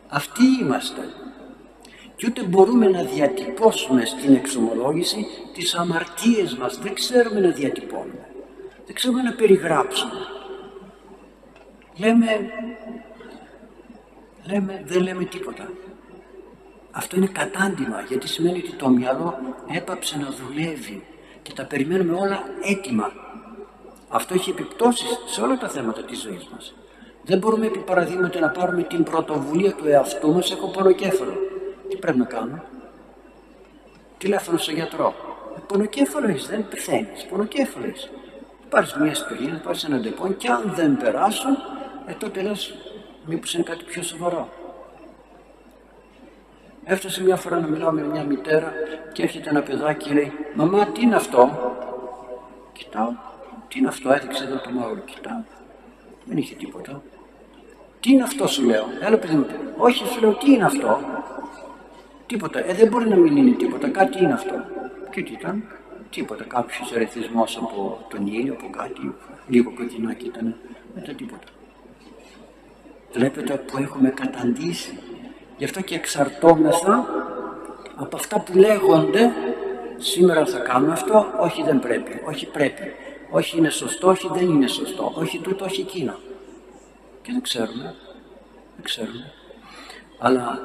Αυτοί 0.08 0.43
είμαστε. 0.62 1.02
Και 2.15 2.26
ούτε 2.28 2.43
μπορούμε 2.43 2.88
να 2.88 3.04
διατυπώσουμε 3.04 4.06
στην 4.06 4.36
εξομολόγηση 4.36 5.26
τις 5.54 5.76
αμαρτίες 5.76 6.56
μας. 6.56 6.78
Δεν 6.78 6.93
ξέρουμε 6.93 7.39
να 7.39 7.50
διατυπώνουμε. 7.50 8.30
Δεν 8.86 8.95
ξέρουμε 8.95 9.22
να 9.22 9.34
περιγράψουμε. 9.34 10.13
Λέμε 11.98 12.52
λέμε, 14.52 14.84
δεν 14.86 15.02
λέμε 15.02 15.24
τίποτα. 15.24 15.69
Αυτό 16.99 17.15
είναι 17.15 17.27
κατάντημα 17.27 18.01
γιατί 18.07 18.27
σημαίνει 18.27 18.57
ότι 18.57 18.73
το 18.73 18.89
μυαλό 18.89 19.39
έπαψε 19.73 20.17
να 20.17 20.29
δουλεύει 20.39 21.03
και 21.41 21.53
τα 21.53 21.65
περιμένουμε 21.65 22.13
όλα 22.13 22.43
έτοιμα. 22.63 23.12
Αυτό 24.09 24.33
έχει 24.33 24.49
επιπτώσεις 24.49 25.19
σε 25.25 25.41
όλα 25.41 25.57
τα 25.57 25.69
θέματα 25.69 26.01
της 26.03 26.19
ζωής 26.21 26.47
μας. 26.53 26.73
Δεν 27.23 27.38
μπορούμε 27.38 27.65
επί 27.65 27.79
παραδείγματι 27.79 28.39
να 28.39 28.49
πάρουμε 28.49 28.83
την 28.83 29.03
πρωτοβουλία 29.03 29.73
του 29.73 29.88
εαυτού 29.88 30.33
μας, 30.33 30.51
έχω 30.51 30.67
πονοκέφαλο. 30.67 31.33
Τι 31.89 31.97
πρέπει 31.97 32.17
να 32.17 32.25
κάνω; 32.25 32.63
Τηλέφωνο 34.17 34.57
στον 34.57 34.73
γιατρό. 34.73 35.13
Ε, 35.57 35.59
πονοκέφαλο 35.67 36.27
έχεις, 36.27 36.47
δεν 36.47 36.67
πεθαίνεις. 36.69 37.25
Πονοκέφαλο 37.29 37.85
έχεις. 37.85 38.09
Πάρεις 38.69 38.93
μια 38.93 39.15
ασπιρίνη, 39.15 39.60
πάρεις 39.63 39.83
ένα 39.83 39.97
Depon 39.97 40.38
και 40.38 40.47
αν 40.47 40.73
δεν 40.75 40.97
περάσουν, 40.97 41.57
ε, 42.05 42.13
τότε 42.13 42.41
λες 42.41 42.73
μήπως 43.25 43.53
είναι 43.53 43.63
κάτι 43.63 43.83
πιο 43.83 44.03
σοβαρό. 44.03 44.59
Έφτασε 46.91 47.23
μια 47.23 47.36
φορά 47.36 47.60
να 47.60 47.67
μιλάω 47.67 47.91
με 47.91 48.02
μια 48.02 48.23
μητέρα 48.23 48.73
και 49.13 49.23
έρχεται 49.23 49.49
ένα 49.49 49.62
παιδάκι 49.62 50.08
και 50.08 50.13
λέει 50.13 50.32
«Μαμά, 50.56 50.86
τι 50.86 51.02
είναι 51.02 51.15
αυτό» 51.15 51.49
Κοιτάω, 52.73 53.12
τι 53.67 53.80
είναι 53.80 53.88
αυτό, 53.88 54.12
έδειξε 54.12 54.43
εδώ 54.43 54.60
το 54.60 54.69
μαύρο, 54.69 54.99
κοιτάω. 54.99 55.41
Δεν 56.25 56.38
είχε 56.38 56.56
τίποτα. 56.56 57.02
Τι 57.99 58.12
είναι 58.12 58.23
αυτό 58.23 58.47
σου 58.47 58.63
λέω, 58.63 58.86
έλα 59.02 59.17
παιδί 59.17 59.36
μου, 59.36 59.45
όχι 59.78 60.08
σου 60.08 60.19
λέω 60.19 60.34
τι 60.34 60.52
είναι 60.52 60.63
αυτό; 60.63 60.99
Τίποτα, 62.25 62.65
ε 62.69 62.73
δεν 62.73 62.88
μπορεί 62.88 63.10
να 63.10 63.15
μην 63.15 63.38
είναι 63.38 63.56
τίποτα, 63.56 63.89
κάτι 63.89 64.23
είναι 64.23 64.34
αυτό. 64.34 64.56
Και 65.12 65.21
τι 65.21 65.32
ήταν, 65.32 65.63
τίποτα, 66.10 66.43
κάποιος 66.43 66.91
ερεθισμός 66.91 67.58
από 67.58 68.06
τον 68.10 68.28
ήλιο, 68.28 68.54
από 68.54 68.69
κάτι, 68.69 69.13
λίγο 69.47 69.73
κοκκινάκι 69.73 70.25
ήταν, 70.25 70.56
μετά 70.95 71.13
τίποτα. 71.13 71.47
Βλέπετε 73.12 73.54
που 73.54 73.78
έχουμε 73.78 74.10
καταντήσει. 74.10 74.99
Γι' 75.60 75.65
αυτό 75.65 75.82
και 75.82 75.95
εξαρτώμεθα 75.95 77.06
από 77.95 78.15
αυτά 78.15 78.39
που 78.39 78.58
λέγονται 78.58 79.32
σήμερα 79.98 80.45
θα 80.45 80.60
κάνουμε 80.60 80.93
αυτό, 80.93 81.26
όχι 81.39 81.63
δεν 81.63 81.80
πρέπει, 81.80 82.22
όχι 82.28 82.45
πρέπει, 82.45 82.91
όχι 83.30 83.58
είναι 83.58 83.69
σωστό, 83.69 84.08
όχι 84.08 84.30
δεν 84.34 84.50
είναι 84.50 84.67
σωστό, 84.67 85.12
όχι 85.15 85.39
τούτο, 85.39 85.65
όχι 85.65 85.82
εκείνο. 85.82 86.15
Και 87.22 87.32
δεν 87.32 87.41
ξέρουμε, 87.41 87.95
δεν 88.76 88.84
ξέρουμε. 88.84 89.32
Αλλά 90.19 90.60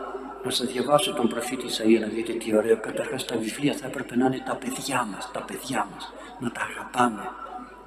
να 0.44 0.50
σας 0.50 0.66
διαβάσω 0.66 1.14
τον 1.14 1.28
προφήτη 1.28 1.64
Ισαΐα 1.66 2.00
να 2.00 2.06
δείτε 2.06 2.32
τι 2.32 2.56
ωραίο. 2.56 2.76
Καταρχάς 2.80 3.24
τα 3.24 3.36
βιβλία 3.36 3.74
θα 3.74 3.86
έπρεπε 3.86 4.16
να 4.16 4.26
είναι 4.26 4.42
τα 4.46 4.56
παιδιά 4.56 5.08
μας, 5.12 5.30
τα 5.32 5.42
παιδιά 5.42 5.88
μας, 5.94 6.12
να 6.38 6.50
τα 6.50 6.60
αγαπάμε, 6.60 7.30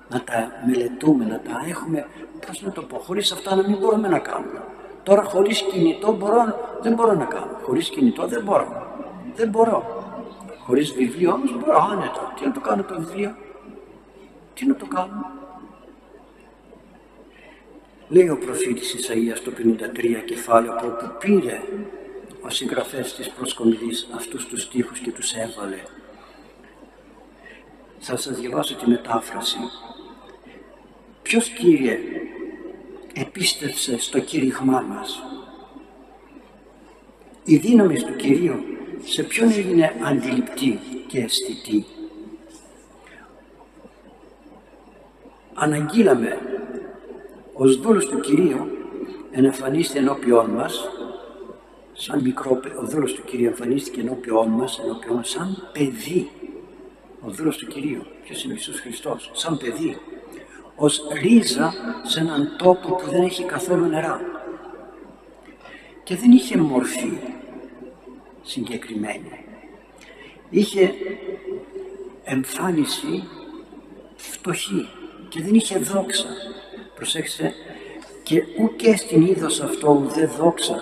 να 0.09 0.21
τα 0.21 0.51
μελετούμε, 0.67 1.25
να 1.25 1.39
τα 1.39 1.65
έχουμε, 1.67 2.07
πώς 2.47 2.61
να 2.61 2.71
το 2.71 2.81
πω, 2.81 2.97
χωρίς 2.97 3.31
αυτά 3.31 3.55
να 3.55 3.67
μην 3.67 3.77
μπορούμε 3.77 4.07
να 4.07 4.19
κάνουμε. 4.19 4.61
Τώρα 5.07 5.23
χωρίς 5.23 5.61
κινητό 5.61 6.11
μπορώ, 6.11 6.43
δεν 6.81 6.93
μπορώ 6.93 7.13
να 7.13 7.25
κάνω. 7.25 7.59
Χωρίς 7.63 7.89
κινητό 7.89 8.27
δεν 8.27 8.43
μπορώ. 8.43 8.87
Δεν 9.35 9.49
μπορώ. 9.49 10.05
Χωρίς 10.65 10.91
βιβλίο 10.91 11.31
όμως 11.31 11.57
μπορώ 11.57 11.87
άνετα. 11.91 12.33
Τι 12.39 12.45
να 12.45 12.51
το 12.51 12.59
κάνω 12.59 12.83
το 12.83 12.99
βιβλίο; 12.99 13.35
Τι 14.53 14.65
να 14.65 14.75
το 14.75 14.85
κάνω; 14.85 15.31
Λέει 18.07 18.29
ο 18.29 18.37
προφήτης 18.37 18.95
Ισαΐας 18.95 19.39
το 19.43 19.51
53 19.51 20.23
κεφάλαιο 20.25 20.73
από 20.73 20.87
όπου 20.87 21.05
πήρε 21.19 21.61
ο 22.41 22.49
συγγραφέας 22.49 23.15
της 23.15 23.29
προσκομιδής 23.29 24.09
αυτούς 24.15 24.47
τους 24.47 24.61
στίχους 24.61 24.99
και 24.99 25.11
τους 25.11 25.33
έβαλε. 25.33 25.79
Θα 27.99 28.17
σας 28.17 28.39
διαβάσω 28.39 28.75
τη 28.75 28.89
μετάφραση. 28.89 29.57
Ποιος 31.21 31.49
Κύριε 31.49 31.99
επίστευσε 33.19 33.99
στο 33.99 34.19
κήρυγμά 34.19 34.81
μας. 34.81 35.23
Η 37.43 37.57
δύναμη 37.57 38.01
του 38.01 38.15
Κυρίου 38.15 38.63
σε 39.03 39.23
ποιον 39.23 39.51
έγινε 39.51 39.95
αντιληπτή 40.03 40.79
και 41.07 41.19
αισθητή. 41.19 41.85
Αναγγείλαμε 45.53 46.37
ως 47.53 47.79
δούλος 47.79 48.05
του 48.05 48.19
Κυρίου 48.19 48.67
εμφανίστηκε 49.31 49.99
ενώπιόν 49.99 50.49
μας 50.49 50.89
σαν 51.93 52.21
μικρό, 52.21 52.59
ο 52.81 52.85
δούλος 52.85 53.13
του 53.13 53.23
Κυρίου 53.23 53.47
εμφανίστηκε 53.47 54.01
ενώπιόν 54.01 54.47
μας, 54.47 54.79
ενώπιόν 54.79 55.15
μας 55.15 55.29
σαν 55.29 55.69
παιδί. 55.73 56.29
Ο 57.21 57.29
δούλος 57.29 57.57
του 57.57 57.67
Κυρίου, 57.67 58.01
ποιος 58.23 58.43
είναι 58.43 58.53
ο 58.53 58.55
Ιησούς 58.55 58.79
Χριστός, 58.79 59.31
σαν 59.33 59.57
παιδί 59.57 59.97
ως 60.77 61.01
ρίζα 61.21 61.73
σε 62.03 62.19
έναν 62.19 62.55
τόπο 62.57 62.95
που 62.95 63.09
δεν 63.09 63.23
έχει 63.23 63.43
καθόλου 63.43 63.85
νερά. 63.85 64.21
Και 66.03 66.15
δεν 66.15 66.31
είχε 66.31 66.57
μορφή 66.57 67.17
συγκεκριμένη. 68.41 69.45
Είχε 70.49 70.93
εμφάνιση 72.23 73.23
φτωχή 74.15 74.87
και 75.29 75.41
δεν 75.41 75.53
είχε 75.53 75.77
δόξα. 75.77 76.27
Προσέξτε, 76.95 77.53
και 78.23 78.43
ούτε 78.59 78.95
στην 78.95 79.21
είδος 79.21 79.61
αυτό 79.61 80.01
ουδέ 80.03 80.25
δόξα 80.25 80.81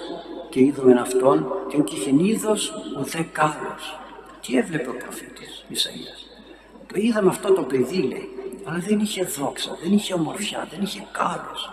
και 0.50 0.60
είδομεν 0.60 0.98
αυτόν 0.98 1.46
και 1.70 1.78
ούτε 1.78 1.96
είχε 1.96 2.12
είδος 2.18 2.74
ουδέ 3.00 3.28
κάλος. 3.32 4.00
Τι 4.42 4.58
έβλεπε 4.58 4.90
ο 4.90 4.94
προφήτης 4.94 5.66
Ισαΐας. 5.74 6.42
Το 6.88 6.96
είδαμε 6.96 7.30
αυτό 7.30 7.54
το 7.54 7.62
παιδί 7.62 8.02
λέει 8.02 8.35
αλλά 8.65 8.80
δεν 8.80 8.99
είχε 8.99 9.23
δόξα, 9.23 9.78
δεν 9.82 9.93
είχε 9.93 10.13
ομορφιά, 10.13 10.67
δεν 10.71 10.82
είχε 10.82 11.08
κάλος. 11.12 11.71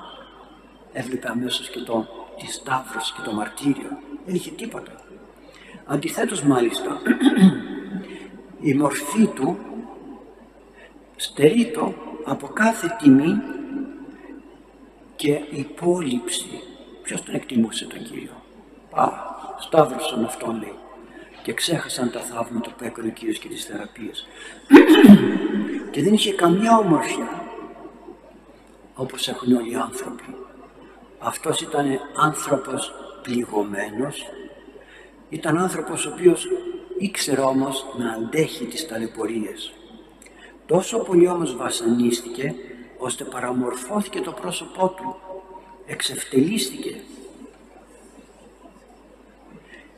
Έβλεπε 0.93 1.29
αμέσως 1.29 1.71
και 1.71 1.81
το, 1.81 2.07
τη 2.39 2.53
σταύρωση 2.53 3.13
και 3.13 3.21
το 3.25 3.33
μαρτύριο. 3.33 3.99
Δεν 4.27 4.35
είχε 4.35 4.51
τίποτα. 4.51 4.93
Αντιθέτως 5.87 6.43
μάλιστα, 6.43 7.01
η 8.71 8.75
μορφή 8.75 9.27
του 9.27 9.59
στερείτο 11.17 11.95
από 12.25 12.47
κάθε 12.47 12.97
τιμή 13.03 13.41
και 15.17 15.41
υπόλοιψη. 15.51 16.61
Ποιος 17.03 17.23
τον 17.23 17.35
εκτιμούσε 17.35 17.87
τον 17.87 18.03
Κύριο; 18.03 18.43
Α, 18.91 19.09
σταύρωσαν 19.59 20.25
αυτόν 20.25 20.59
λέει 20.59 20.77
και 21.43 21.53
ξέχασαν 21.53 22.11
τα 22.11 22.21
θαύματα 22.21 22.71
που 22.71 22.85
έκανε 22.85 23.09
ο 23.09 23.11
Κύριος 23.11 23.39
και 23.39 23.49
τις 23.49 23.65
θεραπείες. 23.65 24.27
και 25.93 26.03
δεν 26.03 26.13
είχε 26.13 26.33
καμιά 26.33 26.79
ομορφιά 26.79 27.43
όπως 28.95 29.29
έχουν 29.29 29.57
όλοι 29.57 29.71
οι 29.71 29.75
άνθρωποι. 29.75 30.37
Αυτός 31.19 31.61
ήταν 31.61 31.87
άνθρωπος 32.17 32.93
πληγωμένος, 33.23 34.25
ήταν 35.29 35.59
άνθρωπος 35.59 36.07
ο 36.07 36.11
οποίος 36.13 36.47
ήξερε 36.99 37.41
όμως 37.41 37.87
να 37.99 38.13
αντέχει 38.13 38.65
τις 38.65 38.89
ταλαιπωρίες. 38.89 39.73
Τόσο 40.67 40.99
πολύ 40.99 41.29
όμως 41.29 41.57
βασανίστηκε 41.57 42.55
ώστε 42.99 43.25
παραμορφώθηκε 43.25 44.21
το 44.21 44.33
πρόσωπό 44.33 44.89
του, 44.89 45.17
εξευτελίστηκε 45.87 47.01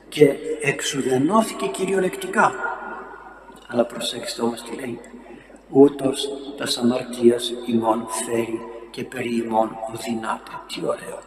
και 0.09 0.35
εξουδενώθηκε 0.62 1.66
κυριολεκτικά. 1.66 2.52
Αλλά 3.68 3.85
προσέξτε 3.87 4.42
όμως 4.42 4.62
τι 4.62 4.74
λέει. 4.76 5.00
Ούτως 5.70 6.29
τα 6.57 6.81
αμαρτίας 6.81 7.53
ημών 7.66 8.07
φέρει 8.09 8.61
και 8.90 9.05
περί 9.05 9.37
ημών 9.37 9.77
οδυνάται. 9.94 10.50
Τι 10.66 10.81
ωραίο. 10.87 11.18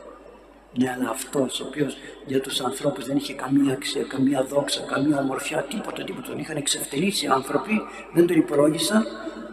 Ναι, 0.77 0.89
αλλά 0.89 1.09
αυτός 1.09 1.59
ο 1.59 1.65
οποίος 1.67 1.97
για 2.25 2.41
τους 2.41 2.61
ανθρώπους 2.61 3.05
δεν 3.05 3.17
είχε 3.17 3.33
καμία 3.33 3.73
αξία, 3.73 4.03
καμία 4.03 4.43
δόξα, 4.43 4.81
καμία 4.81 5.17
ομορφιά, 5.17 5.63
τίποτα, 5.63 6.03
τίποτα. 6.03 6.27
Τον 6.27 6.39
είχαν 6.39 6.57
εξευτελίσει 6.57 7.25
οι 7.25 7.27
άνθρωποι, 7.27 7.81
δεν 8.13 8.27
τον 8.27 8.37
υπολόγισαν. 8.37 9.05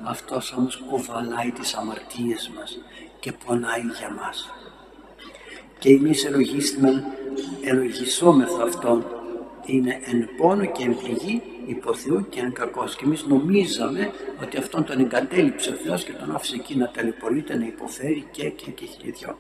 Αυτός 0.05 0.53
όμως 0.53 0.83
κουβαλάει 0.89 1.51
τις 1.51 1.75
αμαρτίες 1.75 2.51
μας 2.57 2.79
και 3.21 3.33
πονάει 3.33 3.81
για 3.99 4.11
μας. 4.11 4.51
Και 5.79 5.91
εμείς 5.91 6.25
ελογίσθημεν, 6.25 7.05
ελογισόμεθα 7.65 8.63
Αυτόν, 8.63 9.05
είναι 9.67 10.01
εν 10.05 10.29
πόνο 10.37 10.65
και 10.65 10.83
εν 10.85 10.97
πληγή 10.97 11.43
υποθεού 11.67 12.29
και 12.29 12.41
εν 12.41 12.53
κακός. 12.53 12.97
Και 12.97 13.05
εμείς 13.05 13.27
νομίζαμε 13.27 14.13
ότι 14.43 14.57
αυτόν 14.57 14.85
τον 14.85 15.01
εγκατέλειψε 15.01 15.71
ο 15.71 15.75
Θεός 15.75 16.05
και 16.05 16.13
τον 16.13 16.35
άφησε 16.35 16.55
εκεί 16.55 16.77
να 16.77 16.91
ταλαιπωρείται, 16.91 17.57
να 17.57 17.67
υποφέρει 17.67 18.27
και 18.31 18.51
και 18.51 18.71
και 18.71 18.85
χιλιαδιό. 18.87 19.39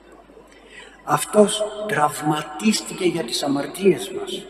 Αυτός 1.04 1.62
τραυματίστηκε 1.86 3.04
για 3.04 3.22
τις 3.22 3.42
αμαρτίες 3.42 4.10
μας 4.10 4.46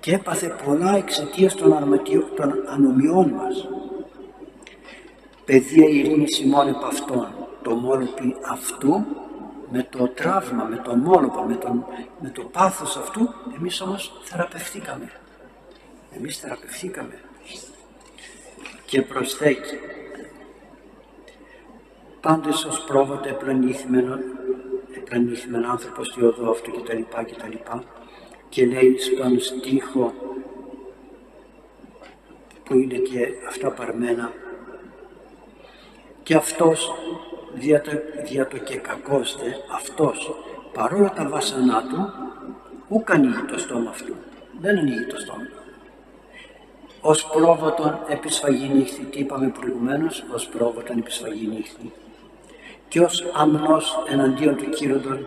και 0.00 0.12
έπαθε 0.12 0.56
πολλά 0.64 0.96
εξαιτίας 0.96 1.54
των, 1.54 2.00
των 2.36 2.52
ανομιών 2.66 3.30
μας. 3.30 3.68
Παιδεία 5.44 5.88
ειρήνη 5.88 6.26
ημών 6.42 6.68
επ' 6.68 6.84
αυτόν, 6.84 7.28
το 7.62 7.74
μόλοπι 7.74 8.36
αυτού 8.50 9.04
με 9.70 9.86
το 9.90 10.08
τραύμα, 10.08 10.64
με 10.64 10.76
το 10.76 10.96
μόλοπο, 10.96 11.42
με, 11.42 11.54
τον, 11.54 11.84
με 12.20 12.28
το 12.28 12.42
πάθος 12.42 12.96
αυτού, 12.96 13.28
εμείς 13.56 13.80
όμως 13.80 14.20
θεραπευθήκαμε. 14.22 15.12
Εμείς 16.16 16.38
θεραπευθήκαμε. 16.38 17.20
Και 18.86 19.02
προσθέτει, 19.02 19.80
πάντες 22.20 22.64
ως 22.64 22.84
πρόβατα 22.84 23.28
επλανήθημενο, 23.28 24.18
επλανήθημεν 24.96 25.64
άνθρωπος 25.64 26.06
στη 26.06 26.24
οδό 26.24 26.50
αυτού 26.50 26.70
κτλ. 26.70 27.00
κτλ. 27.00 27.56
Και 28.48 28.66
λέει 28.66 28.98
στον 28.98 29.40
στίχο 29.40 30.14
που 32.64 32.78
είναι 32.78 32.98
και 32.98 33.28
αυτά 33.48 33.70
παρμένα 33.70 34.32
και 36.22 36.34
αυτός 36.34 36.92
δια 37.58 37.80
το, 37.80 37.90
δια 38.24 38.46
το 38.46 38.58
και 38.58 38.76
κακόστε 38.76 39.56
αυτός 39.74 40.34
παρόλα 40.72 41.12
τα 41.12 41.28
βάσανά 41.28 41.82
του 41.82 42.12
ούκ 42.88 43.10
ανοίγει 43.10 43.42
το 43.50 43.58
στόμα 43.58 43.90
αυτού 43.90 44.14
δεν 44.60 44.78
ανοίγει 44.78 45.06
το 45.06 45.18
στόμα. 45.18 45.46
Ως 47.00 47.26
πρόβατον 47.26 47.98
επισφαγή 48.08 48.68
νύχθη 48.68 49.04
τι 49.04 49.18
είπαμε 49.18 49.48
προηγουμένως 49.48 50.24
ως 50.32 50.48
πρόβατον 50.48 50.98
επισφαγή 50.98 51.46
νύχθη 51.46 51.92
και 52.88 53.00
ως 53.00 53.24
αμνός 53.34 54.04
εναντίον 54.08 54.56
του 54.56 54.70
κύροντον 54.70 55.26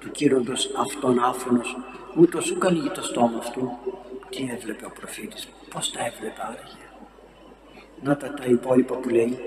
του 0.00 0.10
κύροντος 0.10 0.70
αυτόν 0.78 1.18
άφωνος 1.24 1.76
ούτως 2.16 2.50
ούκ 2.50 2.64
ανοίγει 2.64 2.90
το 2.90 3.02
στόμα 3.02 3.38
αυτού 3.38 3.70
τι 4.28 4.48
έβλεπε 4.52 4.84
ο 4.84 4.92
προφήτης 4.98 5.48
πως 5.70 5.90
τα 5.90 5.98
έβλεπε 6.04 6.40
άραγε. 6.40 6.86
Να 8.02 8.16
τα 8.16 8.34
τα 8.34 8.44
υπόλοιπα 8.44 8.94
που 8.94 9.08
λέει 9.08 9.38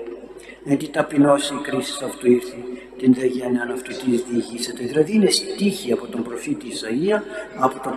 εν 0.64 0.78
τη 0.78 0.88
ταπεινώση 0.88 1.54
η 1.54 1.60
κρίση 1.62 2.04
αυτού 2.04 2.30
ήρθε, 2.30 2.56
την 2.98 3.14
δε 3.14 3.26
γεννάν 3.26 3.70
αυτού 3.70 3.90
τη 3.90 4.10
διηγήσετε. 4.10 4.84
Δηλαδή 4.84 5.14
είναι 5.14 5.30
στίχη 5.30 5.92
από 5.92 6.06
τον 6.06 6.22
προφήτη 6.22 6.66
Ισαΐα, 6.70 7.20
από 7.58 7.80
το 7.80 7.94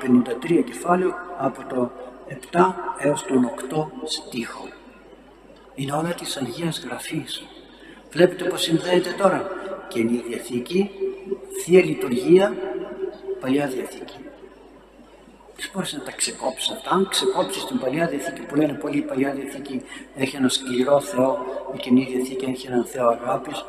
53 0.47 0.63
κεφάλαιο, 0.65 1.13
από 1.37 1.65
το 1.69 1.91
7 2.51 2.75
έως 2.99 3.25
τον 3.25 3.51
8 3.69 3.87
στίχο. 4.05 4.67
Είναι 5.75 5.91
όλα 5.91 6.13
της 6.13 6.37
Αγίας 6.37 6.85
Γραφής. 6.85 7.45
Βλέπετε 8.11 8.43
πως 8.43 8.61
συνδέεται 8.61 9.15
τώρα. 9.17 9.49
Καινή 9.87 10.23
Διαθήκη, 10.27 10.89
Θεία 11.63 11.83
Λειτουργία, 11.83 12.55
Παλιά 13.39 13.67
Διαθήκη. 13.67 14.24
Τι 15.55 15.69
μπορείς 15.73 15.93
να 15.93 15.99
τα 15.99 16.11
ξεκόψεις 16.11 16.69
αυτά; 16.69 16.89
Αν 16.89 17.07
ξεκόψεις 17.09 17.65
την 17.65 17.79
παλιά 17.79 18.07
διαθήκη 18.07 18.41
που 18.41 18.55
λένε 18.55 18.73
πολύ, 18.73 18.97
η 18.97 19.01
παλιά 19.01 19.31
διαθήκη 19.31 19.81
έχει 20.15 20.35
ένα 20.35 20.49
σκληρό 20.49 20.99
Θεό, 20.99 21.45
η 21.75 21.77
κοινή 21.77 22.07
διαθήκη 22.13 22.45
έχει 22.45 22.67
έναν 22.67 22.85
Θεό 22.85 23.07
αγάπης. 23.07 23.65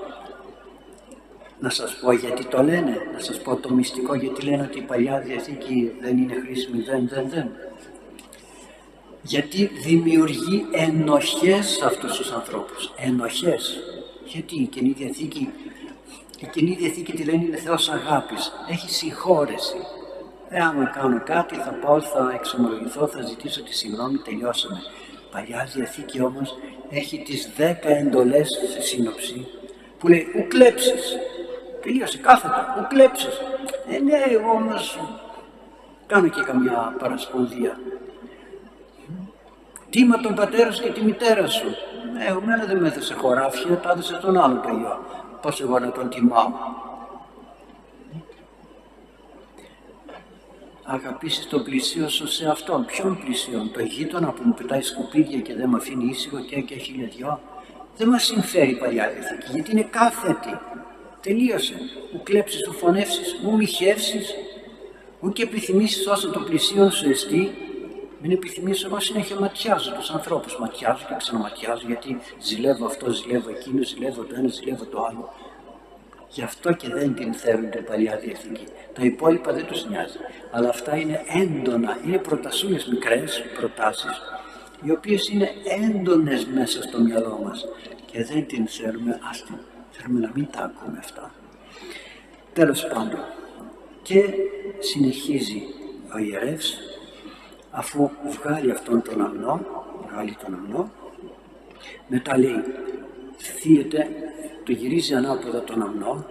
Να 1.60 1.70
σας 1.70 1.96
πω 2.00 2.12
γιατί 2.12 2.44
το 2.44 2.62
λένε, 2.62 2.96
να 3.12 3.18
σας 3.18 3.40
πω 3.42 3.56
το 3.56 3.70
μυστικό 3.70 4.14
γιατί 4.14 4.42
λένε 4.42 4.62
ότι 4.62 4.78
η 4.78 4.82
παλιά 4.82 5.20
διαθήκη 5.20 5.92
δεν 6.00 6.18
είναι 6.18 6.34
χρήσιμη, 6.44 6.82
δεν, 6.82 7.08
δεν, 7.08 7.28
δεν. 7.28 7.48
Γιατί 9.22 9.66
δημιουργεί 9.66 10.66
ενοχές 10.72 11.66
σε 11.66 11.84
αυτούς 11.84 12.16
τους 12.16 12.32
ανθρώπους, 12.32 12.92
ενοχές. 12.96 13.78
Γιατί 14.24 14.62
η 14.62 14.66
Κοινή 14.66 14.94
Διαθήκη, 14.98 15.50
η 16.40 16.46
Κοινή 16.46 16.74
Διαθήκη 16.74 17.12
τη 17.12 17.24
λένε 17.24 17.44
είναι 17.44 17.56
Θεός 17.56 17.88
αγάπης, 17.88 18.52
έχει 18.70 18.90
συγχώρεση, 18.90 19.76
Εάν 20.48 20.90
κάνω 20.94 21.20
κάτι 21.24 21.54
θα 21.54 21.70
πάω, 21.70 22.00
θα 22.00 22.30
εξομολογηθώ, 22.34 23.06
θα 23.06 23.22
ζητήσω 23.22 23.62
τη 23.62 23.74
συγγνώμη, 23.74 24.18
τελειώσαμε. 24.18 24.78
Παλιά 25.30 25.68
Διαθήκη 25.74 26.20
όμως 26.20 26.58
έχει 26.90 27.22
τις 27.22 27.50
δέκα 27.56 27.88
εντολές 27.88 28.48
σε 28.72 28.80
σύνοψη 28.80 29.46
που 29.98 30.08
λέει 30.08 30.26
ου 30.36 30.46
κλέψεις. 30.48 31.16
Τελείωσε 31.82 32.18
κάθετα, 32.18 32.76
ου 32.78 32.86
κλέψεις. 32.88 33.40
Ε, 33.90 33.98
ναι, 33.98 34.18
εγώ 34.28 34.50
όμως 34.50 34.98
κάνω 36.06 36.28
και 36.28 36.42
καμιά 36.42 36.96
παρασπονδία. 36.98 37.78
Τίμα 39.90 40.20
τον 40.20 40.34
πατέρα 40.34 40.72
σου 40.72 40.82
και 40.82 40.90
τη 40.90 41.04
μητέρα 41.04 41.46
σου. 41.46 41.66
Ε, 42.18 42.30
εμένα 42.30 42.64
δεν 42.64 42.78
με 42.78 42.88
έδωσε 42.88 43.14
χωράφια, 43.14 43.76
τα 43.76 43.90
έδωσε 43.90 44.18
τον 44.22 44.36
άλλο 44.36 44.56
παιδιό. 44.56 44.98
Πώς 45.42 45.60
εγώ 45.60 45.78
να 45.78 45.92
τον 45.92 46.08
τιμάω. 46.08 46.52
Αγαπήσεις 50.86 51.46
τον 51.46 51.64
πλησίο 51.64 52.08
σου 52.08 52.28
σε 52.28 52.48
αυτόν. 52.48 52.84
Ποιον 52.84 53.18
πλησίον, 53.24 53.72
το 53.72 53.80
γείτονα 53.80 54.32
που 54.32 54.42
μου 54.44 54.54
πετάει 54.54 54.82
σκουπίδια 54.82 55.40
και 55.40 55.54
δεν 55.54 55.68
με 55.68 55.76
αφήνει 55.76 56.04
ήσυχο 56.04 56.38
και 56.38 56.60
και 56.60 56.76
χίλια 56.76 57.08
δυο. 57.16 57.40
Δεν 57.96 58.08
μας 58.08 58.24
συμφέρει 58.24 58.70
η 58.70 58.76
παλιά 58.76 59.10
διαθήκη, 59.10 59.52
γιατί 59.52 59.70
είναι 59.70 59.82
κάθετη. 59.82 60.58
Τελείωσε. 61.20 61.74
Μου 62.12 62.22
κλέψεις, 62.22 62.66
μου 62.66 62.72
φωνεύσεις, 62.72 63.36
μου 63.42 63.56
μοιχεύσεις, 63.56 64.34
μου 65.20 65.32
και 65.32 65.42
επιθυμήσεις 65.42 66.06
όσο 66.06 66.30
το 66.30 66.40
πλησίον 66.40 66.90
σου 66.90 67.10
εστί. 67.10 67.54
Μην 68.22 68.30
επιθυμήσει, 68.30 68.84
εγώ 68.86 69.00
συνέχεια 69.00 69.40
ματιάζω 69.40 69.92
τους 69.92 70.10
ανθρώπους. 70.10 70.58
Ματιάζω 70.58 71.04
και 71.08 71.14
ξαναματιάζω 71.16 71.86
γιατί 71.86 72.18
ζηλεύω 72.40 72.86
αυτό, 72.86 73.10
ζηλεύω 73.10 73.50
εκείνο, 73.50 73.82
ζηλεύω 73.82 74.22
το 74.22 74.34
ένα, 74.38 74.48
ζηλεύω 74.48 74.84
το 74.84 75.06
άλλο. 75.10 75.32
Γι' 76.28 76.42
αυτό 76.42 76.72
και 76.72 76.88
δεν 76.88 77.14
την 77.14 77.34
θέλουν 77.34 77.70
την 77.70 77.84
Παλιά 77.84 78.16
Διαθήκη. 78.16 78.64
Τα 78.92 79.02
υπόλοιπα 79.04 79.52
δεν 79.52 79.66
τους 79.66 79.86
νοιάζει. 79.88 80.18
Αλλά 80.50 80.68
αυτά 80.68 80.96
είναι 80.96 81.24
έντονα, 81.28 81.98
είναι 82.06 82.18
προτασούλες 82.18 82.86
μικρές 82.86 83.42
προτάσεις, 83.58 84.20
οι 84.82 84.90
οποίες 84.90 85.28
είναι 85.28 85.50
έντονες 85.82 86.46
μέσα 86.46 86.82
στο 86.82 87.00
μυαλό 87.00 87.40
μας 87.44 87.64
και 88.06 88.24
δεν 88.24 88.46
την 88.46 88.66
θέλουμε, 88.66 89.20
ας 89.30 89.44
την, 89.44 89.54
θέλουμε 89.90 90.20
να 90.20 90.32
μην 90.34 90.48
τα 90.50 90.62
ακούμε 90.62 90.98
αυτά. 90.98 91.34
Τέλος 92.52 92.86
πάντων, 92.86 93.20
και 94.02 94.22
συνεχίζει 94.78 95.62
ο 96.14 96.18
ιερεύς, 96.18 96.78
αφού 97.70 98.10
βγάλει 98.24 98.70
αυτόν 98.70 99.02
τον 99.02 99.20
αμνό, 99.20 99.66
βγάλει 100.06 100.36
τον 100.44 100.54
αμνό, 100.54 100.90
μετά 102.08 102.38
λέει, 102.38 102.62
θύεται 103.36 104.08
του 104.66 104.72
γυρίζει 104.72 105.14
ανάποδα 105.14 105.64
τον 105.64 105.82
αμνό 105.82 106.24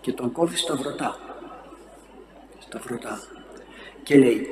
και 0.00 0.12
τον 0.12 0.32
κόβει 0.32 0.56
στα 0.56 0.76
βρωτά. 0.76 1.18
Στα 2.58 2.78
βρωτά. 2.78 3.20
Και 4.02 4.16
λέει 4.16 4.46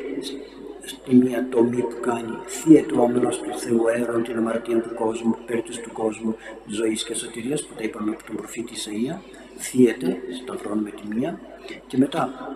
στη 0.85 1.15
μία 1.15 1.47
τομή 1.51 1.83
που 1.83 2.01
κάνει 2.01 2.39
θεία 2.47 2.85
του 2.85 2.97
όμιλος 3.01 3.39
του 3.39 3.59
Θεού 3.59 3.89
έρων 3.89 4.23
την 4.23 4.37
αμαρτία 4.37 4.81
του 4.81 4.95
κόσμου, 4.95 5.37
πέρτους 5.47 5.79
του 5.79 5.93
κόσμου, 5.93 6.37
ζωής 6.67 7.05
και 7.05 7.15
σωτηρίας 7.15 7.65
που 7.65 7.75
τα 7.75 7.83
είπαμε 7.83 8.11
από 8.11 8.25
τον 8.25 8.37
προφήτη 8.37 8.73
Ισαΐα, 8.77 9.19
θύεται, 9.59 10.17
σταυρώνουμε 10.43 10.91
τη 10.91 11.15
μία 11.15 11.41
και 11.87 11.97
μετά 11.97 12.53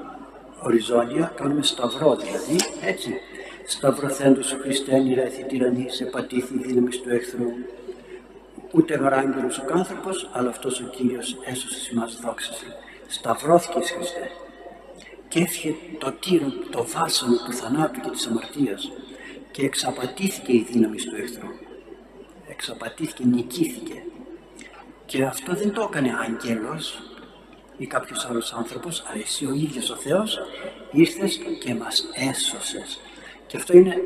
οριζόντια 0.62 1.32
κάνουμε 1.36 1.62
σταυρό 1.62 2.16
δηλαδή, 2.16 2.56
έτσι. 2.84 3.14
Σταυρωθέντος 3.66 4.52
ο 4.52 4.56
Χριστέ 4.56 4.98
νηρέθη 4.98 5.44
τυραννής 5.44 5.94
σε 5.94 6.04
πατήθη 6.04 6.58
δύναμη 6.58 6.88
του 6.88 7.10
εχθρού, 7.10 7.46
ούτε 8.72 8.94
γράγγελος 8.94 9.58
ο 9.58 9.64
άνθρωπος, 9.72 10.30
αλλά 10.32 10.48
αυτός 10.48 10.80
ο 10.80 10.84
Κύριος 10.84 11.36
έσωσε 11.44 11.90
εμάς 11.92 12.20
δόξαση. 12.24 12.66
Σταυρώθηκες 13.06 13.90
Χριστέ 13.90 14.30
και 15.28 15.40
έφυγε 15.40 15.74
το 15.98 16.12
τύρο, 16.12 16.52
το 16.70 16.86
βάσανο 16.86 17.36
του 17.44 17.52
θανάτου 17.52 18.00
και 18.00 18.10
της 18.10 18.26
αμαρτίας 18.26 18.92
και 19.50 19.64
εξαπατήθηκε 19.64 20.52
η 20.52 20.66
δύναμη 20.70 20.96
του 20.96 21.16
εχθρού. 21.16 21.48
Εξαπατήθηκε, 22.48 23.24
νικήθηκε. 23.24 24.02
Και 25.06 25.24
αυτό 25.24 25.54
δεν 25.54 25.72
το 25.72 25.88
έκανε 25.90 26.16
άγγελος 26.28 27.02
ή 27.76 27.86
κάποιος 27.86 28.24
άλλος 28.24 28.52
άνθρωπος, 28.52 29.04
αλλά 29.06 29.22
εσύ 29.22 29.46
ο 29.46 29.52
ίδιος 29.52 29.90
ο 29.90 29.96
Θεός 29.96 30.38
ήρθες 30.92 31.40
και 31.60 31.74
μας 31.74 32.04
έσωσες. 32.30 33.00
Και 33.46 33.56
αυτό 33.56 33.76
είναι 33.76 33.96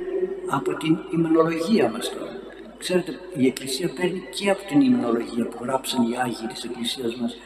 από 0.48 0.74
την 0.74 0.98
υμνολογία 1.10 1.90
μας 1.90 2.10
τώρα. 2.10 2.35
Ξέρετε, 2.78 3.20
η 3.36 3.46
Εκκλησία 3.46 3.92
παίρνει 3.92 4.22
και 4.34 4.50
από 4.50 4.62
την 4.68 4.80
υμνολογία 4.80 5.46
που 5.46 5.64
γράψαν 5.64 6.10
οι 6.10 6.16
Άγιοι 6.18 6.46
της 6.46 6.64
Εκκλησίας 6.64 7.16
μας. 7.16 7.36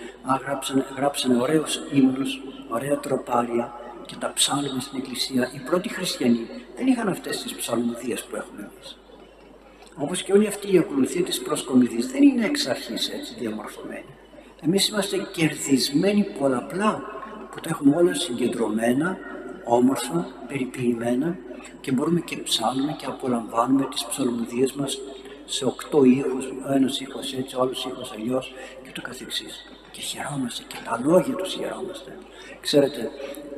Γράψαν, 0.45 0.85
γράψαν 0.97 1.41
ωραίους 1.41 1.81
ύμνους, 1.93 2.43
ωραία 2.69 2.99
τροπάρια 2.99 3.73
και 4.07 4.15
τα 4.19 4.33
ψάλουμε 4.33 4.81
στην 4.81 4.99
Εκκλησία. 4.99 5.51
Οι 5.55 5.59
πρώτοι 5.59 5.89
χριστιανοί 5.89 6.47
δεν 6.77 6.87
είχαν 6.87 7.09
αυτές 7.09 7.43
τις 7.43 7.55
ψαλμοδίες 7.55 8.25
που 8.25 8.37
έχουμε 8.37 8.71
εμείς. 8.73 8.99
Όπως 9.97 10.23
και 10.23 10.33
όλη 10.33 10.47
αυτή 10.47 10.73
η 10.75 10.79
ακολουθία 10.79 11.23
της 11.23 11.41
προσκομιδής 11.41 12.07
δεν 12.07 12.23
είναι 12.23 12.45
εξ 12.45 12.67
αρχής 12.67 13.09
έτσι 13.09 13.35
διαμορφωμένη. 13.39 14.05
Εμείς 14.63 14.89
είμαστε 14.89 15.17
κερδισμένοι 15.33 16.27
πολλαπλά 16.39 17.03
που 17.51 17.61
τα 17.61 17.69
έχουμε 17.69 17.97
όλα 17.97 18.15
συγκεντρωμένα, 18.15 19.17
όμορφα, 19.65 20.29
περιποιημένα 20.49 21.37
και 21.81 21.93
μπορούμε 21.93 22.21
και 22.21 22.37
ψάλουμε 22.37 22.93
και 22.93 23.07
απολαμβάνουμε 23.07 23.85
τις 23.85 24.05
ψαλμοδίες 24.05 24.73
μας 24.73 24.99
σε 25.45 25.65
οκτώ 25.65 26.05
ήχους, 26.05 26.45
ο 26.69 26.73
ένας 26.73 27.01
ήχος 27.01 27.33
έτσι, 27.33 27.57
ο 27.57 27.61
άλλος 27.61 27.85
ήχος 27.85 28.13
αλλιώς 28.13 28.53
και 28.83 28.91
το 28.95 29.03
καθεξής. 29.03 29.67
Και 29.91 30.01
χαιρόμαστε 30.01 30.63
και 30.69 30.77
τα 30.85 31.01
λόγια 31.05 31.35
τους 31.35 31.53
χαιρόμαστε. 31.53 32.19
Ξέρετε, 32.61 33.11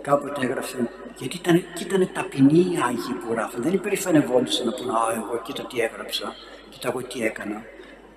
κάποτε 0.02 0.46
έγραφε, 0.46 0.90
γιατί 1.18 1.36
ήταν, 1.36 1.64
και 1.74 1.82
ήταν 1.82 2.10
ταπεινοί 2.12 2.58
οι 2.58 2.78
Άγιοι 2.86 3.14
που 3.20 3.32
γράφουν, 3.32 3.62
δεν 3.62 3.72
υπερηφανευόντουσαν 3.72 4.66
να 4.66 4.72
πούνε, 4.72 4.92
α, 4.92 5.14
εγώ 5.14 5.40
κοίτα 5.44 5.62
τι 5.66 5.80
έγραψα, 5.80 6.34
κοίτα 6.70 6.88
εγώ 6.88 7.02
τι 7.02 7.24
έκανα. 7.24 7.62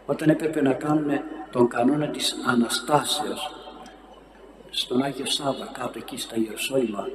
Όταν 0.05 0.29
έπρεπε 0.29 0.61
να 0.61 0.73
κάνουν 0.73 1.11
τον 1.51 1.67
κανόνα 1.67 2.07
της 2.07 2.35
Αναστάσεως, 2.45 3.55
στον 4.69 5.03
Άγιο 5.03 5.25
Σάββα 5.25 5.65
κάτω 5.73 5.97
εκεί 5.97 6.17
στα 6.17 6.35
Ιεροσόλυμα 6.37 7.07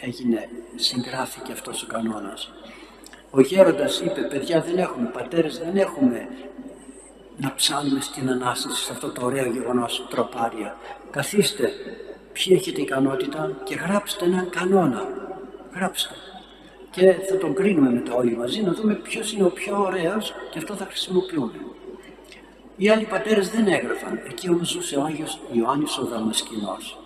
έγινε, 0.00 0.48
συγγράφηκε 0.76 1.52
αυτός 1.52 1.82
ο 1.82 1.86
κανόνας. 1.86 2.52
Ο 3.30 3.40
γέροντας 3.40 4.00
είπε, 4.00 4.20
παιδιά 4.20 4.60
δεν 4.60 4.78
έχουμε, 4.78 5.08
πατέρες 5.08 5.58
δεν 5.58 5.76
έχουμε 5.76 6.28
να 7.36 7.54
ψάνουμε 7.54 8.00
στην 8.00 8.30
Ανάσταση 8.30 8.84
σε 8.84 8.92
αυτό 8.92 9.10
το 9.10 9.24
ωραίο 9.24 9.46
γεγονός 9.50 10.06
τροπάρια. 10.10 10.76
Καθίστε, 11.10 11.72
ποιοι 12.32 12.56
έχετε 12.58 12.80
ικανότητα 12.80 13.50
και 13.64 13.74
γράψτε 13.74 14.24
έναν 14.24 14.50
κανόνα. 14.50 15.08
Γράψτε. 15.74 16.14
Και 16.90 17.12
θα 17.28 17.36
τον 17.36 17.54
κρίνουμε 17.54 17.90
μετά 17.90 18.14
όλοι 18.14 18.36
μαζί 18.36 18.62
να 18.62 18.72
δούμε 18.72 18.94
ποιος 18.94 19.32
είναι 19.32 19.44
ο 19.44 19.50
πιο 19.50 19.80
ωραίος 19.80 20.34
και 20.50 20.58
αυτό 20.58 20.74
θα 20.74 20.84
χρησιμοποιούμε. 20.84 21.60
Οι 22.76 22.88
άλλοι 22.88 23.04
πατέρες 23.04 23.50
δεν 23.50 23.66
έγραφαν. 23.66 24.20
Εκεί 24.28 24.48
όμως 24.48 24.68
ζούσε 24.68 24.96
ο 24.96 25.02
Άγιος 25.02 25.40
Ιωάννης 25.52 25.98
ο 25.98 26.04
Δαμασκηνός. 26.04 26.98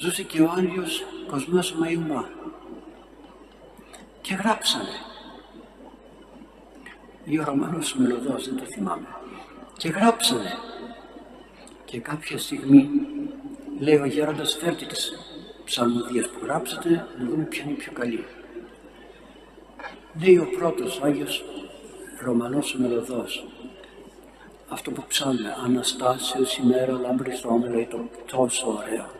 Ζούσε 0.00 0.22
και 0.22 0.40
ο 0.40 0.50
Άγιος 0.56 1.04
Κοσμάς 1.30 1.72
ο 1.72 1.76
Μαϊουμά. 1.78 2.28
Και 4.20 4.34
γράψανε. 4.34 4.98
Ή 7.24 7.38
ο 7.38 7.44
Ρωμανός 7.44 7.94
Μελωδός, 7.94 8.48
δεν 8.48 8.56
το 8.56 8.64
θυμάμαι. 8.64 9.06
Και 9.76 9.88
γράψανε. 9.88 10.58
Και 11.84 12.00
κάποια 12.00 12.38
στιγμή 12.38 12.90
λέει 13.78 13.96
ο 13.96 14.04
γέροντας 14.04 14.56
φέρτε 14.60 14.86
τις 14.86 15.12
ψαλμοδίες 15.64 16.28
που 16.28 16.38
γράψατε 16.44 17.06
να 17.18 17.28
δούμε 17.28 17.44
ποια 17.44 17.62
είναι 17.62 17.72
η 17.72 17.76
πιο 17.76 17.92
καλή. 17.92 18.24
Λέει 20.22 20.38
ο 20.38 20.48
πρώτος 20.58 21.00
ο 21.00 21.04
Άγιος 21.04 21.44
Ρωμανός 22.20 22.76
Μελωδός 22.78 23.44
αυτό 24.72 24.90
που 24.90 25.04
ψάμε, 25.08 25.56
Αναστάσεως 25.64 26.56
ημέρα 26.56 26.92
λαμπριθώμε, 26.92 27.68
λέει 27.68 27.86
το 27.90 28.08
τόσο 28.30 28.66
ωραίο. 28.68 29.19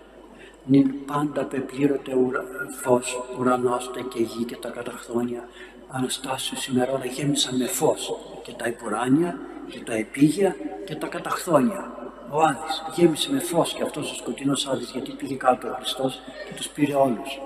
Νυν 0.65 1.05
πάντα 1.05 1.45
πεπλήρωτε 1.45 2.15
ουρα, 2.15 2.45
φως, 2.83 3.21
ουρανώστε 3.39 4.01
και 4.01 4.23
γη 4.23 4.45
και 4.45 4.57
τα 4.57 4.69
καταχθόνια. 4.69 5.49
Αναστάσεως 5.89 6.67
ημέρα 6.67 6.93
όλα 6.93 7.05
γέμισαν 7.05 7.57
με 7.57 7.67
φως 7.67 8.13
και 8.43 8.53
τα 8.53 8.67
υπουράνια 8.67 9.39
και 9.69 9.81
τα 9.81 9.95
επίγεια 9.95 10.57
και 10.87 10.95
τα 10.95 11.07
καταχθόνια. 11.07 11.95
Ο 12.31 12.43
Άδης 12.43 12.83
γέμισε 12.97 13.33
με 13.33 13.41
φως 13.41 13.73
και 13.73 13.83
αυτός 13.83 14.13
ο 14.13 14.15
σκοτεινός 14.15 14.67
Άδης 14.67 14.91
γιατί 14.91 15.11
πήγε 15.11 15.35
κάτω 15.35 15.69
ο 15.69 15.73
Χριστός 15.73 16.21
και 16.49 16.55
τους 16.55 16.69
πήρε 16.69 16.95
όλους. 16.95 17.41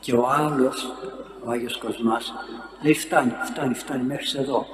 Και 0.00 0.12
ο 0.14 0.28
άλλος, 0.28 0.92
ο 1.44 1.50
Άγιος 1.50 1.78
Κοσμάς, 1.78 2.32
λέει 2.82 2.94
φτάνει, 2.94 3.32
φτάνει, 3.44 3.74
φτάνει 3.74 4.02
μέχρι 4.02 4.38
εδώ 4.38 4.66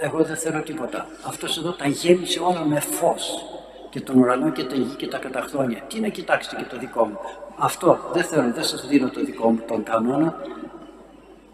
εγώ 0.00 0.24
δεν 0.24 0.36
θέλω 0.36 0.62
τίποτα. 0.62 1.06
Αυτός 1.26 1.58
εδώ 1.58 1.72
τα 1.72 1.86
γέμισε 1.86 2.40
όλα 2.40 2.64
με 2.64 2.80
φως 2.80 3.44
και 3.90 4.00
τον 4.00 4.18
ουρανό 4.18 4.50
και 4.50 4.64
τα 4.64 4.74
γη 4.74 4.94
και 4.96 5.06
τα 5.06 5.18
καταχθόνια. 5.18 5.80
Τι 5.88 6.00
να 6.00 6.08
κοιτάξετε 6.08 6.56
και 6.56 6.68
το 6.70 6.78
δικό 6.78 7.04
μου. 7.04 7.18
Αυτό 7.56 7.98
δεν 8.12 8.24
θέλω, 8.24 8.52
δεν 8.52 8.64
σας 8.64 8.86
δίνω 8.86 9.08
το 9.10 9.24
δικό 9.24 9.50
μου 9.50 9.62
τον 9.68 9.82
κανόνα 9.82 10.42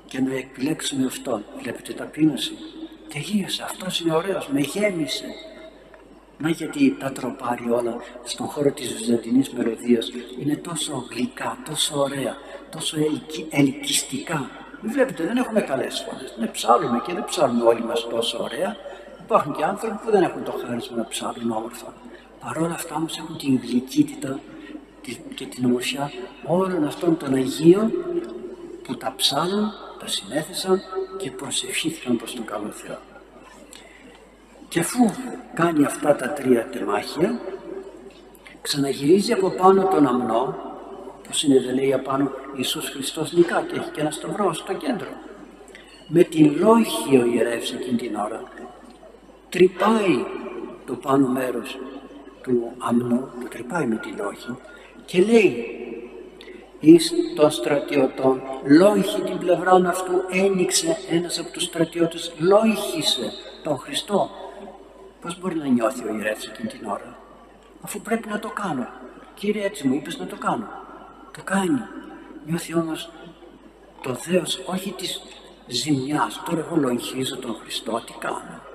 και 0.07 0.21
να 0.21 0.35
επιλέξουμε 0.35 1.07
αυτόν. 1.07 1.45
Βλέπετε 1.63 1.93
ταπείνωση. 1.93 2.53
Τελείωσε, 3.13 3.63
αυτός 3.63 4.01
είναι 4.01 4.15
ωραίος, 4.15 4.49
με 4.49 4.61
γέμισε. 4.61 5.25
Να 6.39 6.49
γιατί 6.49 6.97
τα 6.99 7.13
τροπάρει 7.13 7.71
όλα 7.71 7.97
στον 8.25 8.47
χώρο 8.47 8.73
της 8.73 8.95
Βυζαντινής 8.95 9.51
μελωδίας 9.51 10.11
είναι 10.39 10.57
τόσο 10.57 11.07
γλυκά, 11.11 11.59
τόσο 11.65 11.99
ωραία, 11.99 12.37
τόσο 12.71 12.97
ελκυστικά 13.51 14.51
Βλέπετε, 14.81 15.25
δεν 15.25 15.37
έχουμε 15.37 15.61
καλές 15.61 16.07
φωνές. 16.09 16.37
Ναι, 16.39 16.47
ψάλουμε 16.47 17.03
και 17.07 17.13
δεν 17.13 17.25
ψάλουμε 17.25 17.65
όλοι 17.65 17.85
μας 17.85 18.09
τόσο 18.09 18.43
ωραία. 18.43 18.77
Υπάρχουν 19.25 19.53
και 19.53 19.65
άνθρωποι 19.65 19.97
που 20.05 20.11
δεν 20.11 20.23
έχουν 20.23 20.45
το 20.45 20.53
χάρισμα 20.67 20.97
να 20.97 21.07
ψάλουν 21.07 21.51
όμορφα. 21.51 21.93
Παρ' 22.41 22.59
όλα 22.59 22.75
αυτά 22.75 22.95
όμως 22.95 23.19
έχουν 23.19 23.39
την 23.39 23.61
γλυκύτητα 23.63 24.41
και 25.35 25.47
την 25.47 25.65
ομορφιά 25.65 26.13
όλων 26.47 26.85
αυτών 26.85 27.17
των 27.17 27.35
Αγίων 27.35 27.93
που 28.83 28.97
τα 28.97 29.15
ψάλουν, 29.17 29.73
τα 29.99 30.07
συνέθεσαν 30.07 30.81
και 31.17 31.31
προσευχήθηκαν 31.31 32.17
προς 32.17 32.35
τον 32.35 32.45
καλό 32.45 32.71
Θεό. 32.71 32.99
Και 34.69 34.81
αφού 34.81 35.11
κάνει 35.55 35.85
αυτά 35.85 36.17
τα 36.17 36.29
τρία 36.33 36.69
τεμάχια, 36.69 37.41
ξαναγυρίζει 38.63 39.33
από 39.33 39.51
πάνω 39.51 39.85
τον 39.85 40.07
αμνό 40.07 40.57
που 41.23 41.31
είναι 41.47 41.61
δεν 41.61 41.75
λέει 41.75 41.93
απάνω 41.93 42.31
Ιησούς 42.57 42.89
Χριστός 42.91 43.33
νικά 43.33 43.63
και 43.63 43.77
έχει 43.79 43.91
και 43.91 44.01
ένα 44.01 44.11
σταυρό 44.11 44.53
στο 44.53 44.73
κέντρο. 44.73 45.09
Με 46.09 46.23
την 46.23 46.57
λόγχη 46.59 47.17
ο 47.17 47.25
ιερεύς 47.25 47.73
εκείνη 47.73 47.97
την 47.97 48.17
ώρα 48.17 48.43
τρυπάει 49.49 50.25
το 50.87 50.95
πάνω 50.95 51.29
μέρος 51.29 51.79
του 52.47 52.73
αμνού, 52.79 53.29
το 53.43 53.49
τρυπάει 53.49 53.87
με 53.87 53.97
τη 53.97 54.09
λόγχη 54.09 54.57
και 55.05 55.23
λέει 55.23 55.67
εις 56.81 57.13
των 57.37 57.51
στρατιωτών 57.51 58.43
λόγχη 58.65 59.21
την 59.21 59.39
πλευρά 59.39 59.73
αυτού 59.73 60.13
ένοιξε 60.31 60.97
ένας 61.11 61.39
από 61.39 61.51
τους 61.51 61.63
στρατιώτες 61.63 62.33
λόγχησε 62.39 63.33
τον 63.63 63.79
Χριστό 63.79 64.31
πως 65.21 65.39
μπορεί 65.41 65.57
να 65.57 65.67
νιώθει 65.67 66.05
ο 66.05 66.15
ιερεύς 66.15 66.47
εκείνη 66.47 66.69
την 66.69 66.87
ώρα; 66.87 67.19
Αφού 67.81 68.01
πρέπει 68.01 68.29
να 68.29 68.39
το 68.39 68.49
κάνω 68.49 68.89
Κύριε 69.35 69.65
έτσι 69.65 69.89
μου 69.89 69.95
είπες 69.95 70.19
να 70.19 70.27
το 70.27 70.37
κάνω 70.37 70.69
το 71.37 71.43
κάνει. 71.45 71.83
Νιώθει 72.47 72.75
όμως 72.75 73.11
το 74.03 74.13
δέος 74.13 74.63
όχι 74.67 74.93
της 74.93 75.21
ζημιάς. 75.67 76.43
Τώρα 76.45 76.59
εγώ 76.61 76.77
λογίζω 76.77 77.37
τον 77.37 77.57
Χριστό, 77.63 78.03
τι 78.07 78.13
κάνω. 78.19 78.66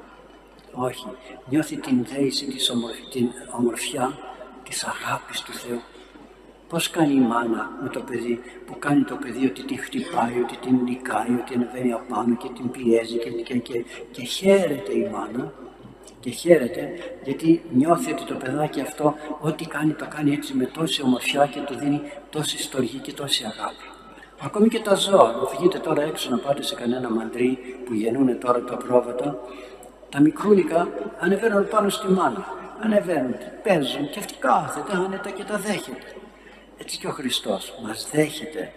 Όχι. 0.73 1.05
Νιώθει 1.49 1.75
την 1.75 2.05
δέηση, 2.13 2.45
της 2.45 2.71
την 3.11 3.29
ομορφιά 3.57 4.17
της 4.63 4.83
αγάπης 4.83 5.41
του 5.41 5.53
Θεού. 5.53 5.81
Πώς 6.69 6.89
κάνει 6.89 7.13
η 7.13 7.19
μάνα 7.19 7.69
με 7.81 7.89
το 7.89 7.99
παιδί 7.99 8.41
που 8.65 8.79
κάνει 8.79 9.03
το 9.03 9.15
παιδί 9.15 9.45
ότι 9.45 9.63
την 9.63 9.77
χτυπάει, 9.77 10.41
ότι 10.43 10.57
την 10.57 10.75
νικάει, 10.75 11.33
ότι 11.41 11.53
ανεβαίνει 11.53 11.93
απάνω 11.93 12.35
και 12.35 12.49
την 12.55 12.71
πιέζει 12.71 13.17
και, 13.17 13.29
και, 13.29 13.57
και, 13.57 13.85
και 14.11 14.23
χαίρεται 14.23 14.93
η 14.93 15.09
μάνα 15.11 15.53
και 16.19 16.29
χαίρεται 16.29 16.89
γιατί 17.23 17.61
νιώθει 17.71 18.11
ότι 18.11 18.23
το 18.23 18.33
παιδάκι 18.33 18.81
αυτό 18.81 19.15
ό,τι 19.39 19.65
κάνει 19.65 19.93
το 19.93 20.07
κάνει 20.15 20.33
έτσι 20.33 20.53
με 20.53 20.65
τόση 20.65 21.01
ομορφιά 21.01 21.45
και 21.45 21.59
του 21.59 21.75
δίνει 21.75 22.01
τόση 22.29 22.57
στοργή 22.57 22.97
και 22.97 23.13
τόση 23.13 23.43
αγάπη. 23.43 23.85
Ακόμη 24.43 24.67
και 24.67 24.79
τα 24.79 24.95
ζώα, 24.95 25.31
να 25.31 25.47
φυγείτε 25.47 25.79
τώρα 25.79 26.01
έξω 26.01 26.29
να 26.29 26.37
πάτε 26.37 26.63
σε 26.63 26.75
κανένα 26.75 27.09
μαντρί 27.09 27.57
που 27.85 27.93
γεννούν 27.93 28.39
τώρα 28.39 28.63
τα 28.63 28.77
πρόβατα, 28.77 29.39
τα 30.11 30.19
μικρούλικα 30.19 30.87
ανεβαίνουν 31.19 31.67
πάνω 31.67 31.89
στη 31.89 32.07
μάνα. 32.07 32.45
Ανεβαίνουν, 32.83 33.35
παίζουν 33.63 34.09
και 34.09 34.19
αυτή 34.19 34.33
κάθεται 34.39 34.93
άνετα 35.05 35.29
και 35.29 35.43
τα 35.43 35.57
δέχεται. 35.57 36.15
Έτσι 36.77 36.97
και 36.97 37.07
ο 37.07 37.11
Χριστός 37.11 37.73
μας 37.83 38.09
δέχεται 38.11 38.71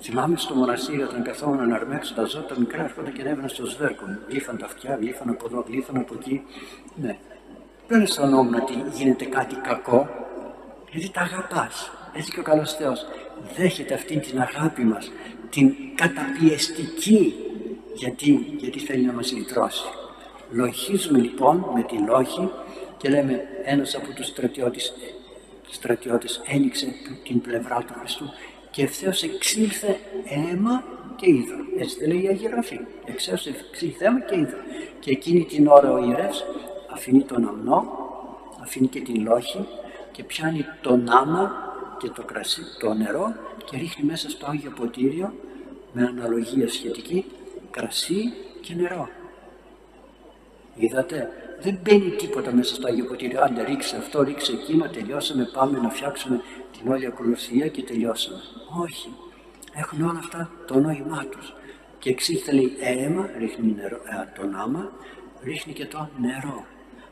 Θυμάμαι 0.00 0.36
στο 0.36 0.54
μοναστήρι 0.54 1.02
όταν 1.02 1.22
καθόμουν 1.22 1.68
να 1.68 1.74
αρμέξω 1.74 2.14
τα 2.14 2.24
ζώα, 2.24 2.44
τα 2.44 2.58
μικρά 2.58 2.84
έρχονταν 2.84 3.12
και 3.12 3.20
ανέβαιναν 3.20 3.48
στο 3.48 3.66
σβέρκο 3.66 4.06
μου. 4.06 4.18
Γλύφαν 4.28 4.58
τα 4.58 4.64
αυτιά, 4.64 4.98
γλύφαν 5.00 5.28
από 5.28 5.46
εδώ, 5.46 5.64
γλύφαν 5.68 5.96
από 5.96 6.14
εκεί. 6.20 6.42
Ναι. 6.94 7.18
Δεν 7.88 8.00
αισθανόμουν 8.00 8.54
ότι 8.54 8.84
γίνεται 8.94 9.24
κάτι 9.24 9.54
κακό, 9.54 10.08
γιατί 10.90 11.10
τα 11.10 11.20
αγαπάς. 11.20 11.90
Έτσι 12.14 12.32
και 12.32 12.40
ο 12.40 12.42
καλός 12.42 12.72
Θεός 12.72 13.06
δέχεται 13.56 13.94
αυτή 13.94 14.18
την 14.18 14.40
αγάπη 14.40 14.82
μας, 14.82 15.12
την 15.50 15.74
καταπιεστική, 15.94 17.34
γιατί, 17.94 18.56
γιατί 18.58 18.78
θέλει 18.78 19.04
να 19.04 19.12
μας 19.12 19.32
λυτρώσει. 19.32 19.84
Λογίζουμε 20.50 21.18
λοιπόν 21.18 21.64
με 21.74 21.82
τη 21.82 21.96
λόγη 21.98 22.50
και 22.96 23.08
λέμε 23.08 23.42
ένας 23.64 23.94
από 23.94 24.12
τους 24.12 24.26
στρατιώτες, 24.26 24.92
στρατιώτες 25.70 26.42
ένοιξε 26.46 26.94
την 27.24 27.40
πλευρά 27.40 27.84
του 27.86 27.94
Χριστού 27.98 28.24
και 28.70 28.82
ευθέως 28.82 29.22
εξήλθε 29.22 29.98
αίμα 30.24 30.84
και 31.16 31.30
είδο. 31.30 31.54
Έτσι 31.78 31.98
δεν 31.98 32.08
λέει 32.08 32.22
η 32.22 32.28
Αγία 32.28 32.50
Γραφή. 32.50 32.80
Ευθέω 33.04 33.34
εξήλθε 33.70 34.04
αίμα 34.04 34.20
και 34.20 34.36
είδο. 34.36 34.56
Και 35.00 35.10
εκείνη 35.10 35.44
την 35.44 35.66
ώρα 35.66 35.92
ο 35.92 36.04
ιερεύς 36.04 36.44
αφήνει 36.92 37.22
τον 37.22 37.48
αμνό, 37.48 37.92
αφήνει 38.62 38.86
και 38.86 39.00
την 39.00 39.22
λόχη 39.22 39.66
και 40.12 40.22
πιάνει 40.24 40.64
τον 40.80 41.10
άμα 41.10 41.52
και 41.98 42.08
το, 42.08 42.22
κρασί, 42.22 42.62
το 42.80 42.94
νερό 42.94 43.34
και 43.64 43.76
ρίχνει 43.76 44.04
μέσα 44.04 44.30
στο 44.30 44.46
Άγιο 44.46 44.70
Ποτήριο 44.70 45.32
με 45.92 46.02
αναλογία 46.02 46.68
σχετική 46.68 47.24
κρασί 47.70 48.32
και 48.60 48.74
νερό. 48.74 49.08
Είδατε, 50.78 51.30
δεν 51.60 51.78
μπαίνει 51.82 52.10
τίποτα 52.10 52.52
μέσα 52.52 52.74
στο 52.74 52.86
Άγιο 52.88 53.04
Ποτήριο. 53.04 53.42
Άντε 53.42 53.64
ρίξε 53.64 53.96
αυτό, 53.96 54.22
ρίξε 54.22 54.52
εκείνο, 54.52 54.88
τελειώσαμε, 54.88 55.48
πάμε 55.52 55.78
να 55.78 55.90
φτιάξουμε 55.90 56.40
την 56.78 56.92
όλη 56.92 57.06
ακολουθία 57.06 57.68
και 57.68 57.82
τελειώσαμε. 57.82 58.40
Όχι. 58.82 59.08
Έχουν 59.74 60.02
όλα 60.02 60.18
αυτά 60.18 60.50
το 60.66 60.80
νόημά 60.80 61.24
τους. 61.30 61.54
Και 61.98 62.10
εξήλθε 62.10 62.52
λέει 62.52 62.76
αίμα, 62.80 63.30
ρίχνει 63.38 63.74
νερό, 63.76 63.96
ε, 63.96 64.40
τον 64.40 64.54
άμα, 64.54 64.92
ρίχνει 65.42 65.72
και 65.72 65.86
το 65.86 66.08
νερό. 66.20 66.64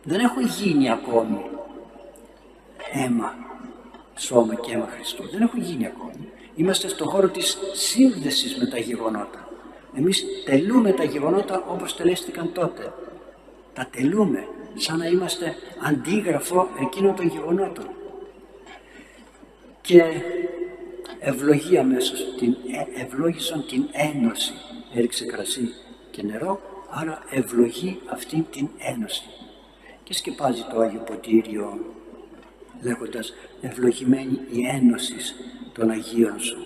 Δεν 0.03 0.21
έχουν 0.21 0.47
γίνει 0.47 0.91
ακόμη 0.91 1.41
αίμα, 2.93 3.35
σώμα 4.17 4.55
και 4.55 4.73
αίμα 4.73 4.89
Χριστού. 4.95 5.29
Δεν 5.29 5.43
έχουν 5.43 5.61
γίνει 5.61 5.87
ακόμη. 5.87 6.29
Είμαστε 6.55 6.89
στον 6.89 7.09
χώρο 7.09 7.29
της 7.29 7.59
σύνδεσης 7.73 8.57
με 8.57 8.67
τα 8.67 8.79
γεγονότα. 8.79 9.49
Εμείς 9.97 10.25
τελούμε 10.45 10.93
τα 10.93 11.05
γεγονότα 11.05 11.65
όπως 11.69 11.97
τελέστηκαν 11.97 12.53
τότε. 12.53 12.93
Τα 13.77 13.89
τελούμε 13.91 14.49
σαν 14.75 14.99
να 14.99 15.07
είμαστε 15.07 15.55
αντίγραφο 15.83 16.69
εκείνων 16.81 17.15
των 17.15 17.27
γεγονότων. 17.27 17.89
Και 19.81 20.03
ευλογία 21.19 21.83
μέσα 21.83 22.13
την, 22.39 22.51
ε, 22.53 23.03
ευλόγησαν 23.03 23.67
την 23.67 23.89
ένωση. 23.93 24.53
Έριξε 24.95 25.25
κρασί 25.25 25.69
και 26.11 26.23
νερό, 26.23 26.61
άρα 26.91 27.23
ευλογεί 27.31 28.01
αυτή 28.07 28.47
την 28.51 28.69
ένωση. 28.79 29.23
Και 30.03 30.15
σκεπάζει 30.15 30.65
το 30.71 30.81
Άγιο 30.81 31.01
Ποτήριο 31.01 31.79
λέγοντας 32.83 33.33
ευλογημένη 33.61 34.41
η 34.51 34.67
ένωση 34.67 35.17
των 35.73 35.91
Αγίων 35.91 36.41
σου. 36.41 36.57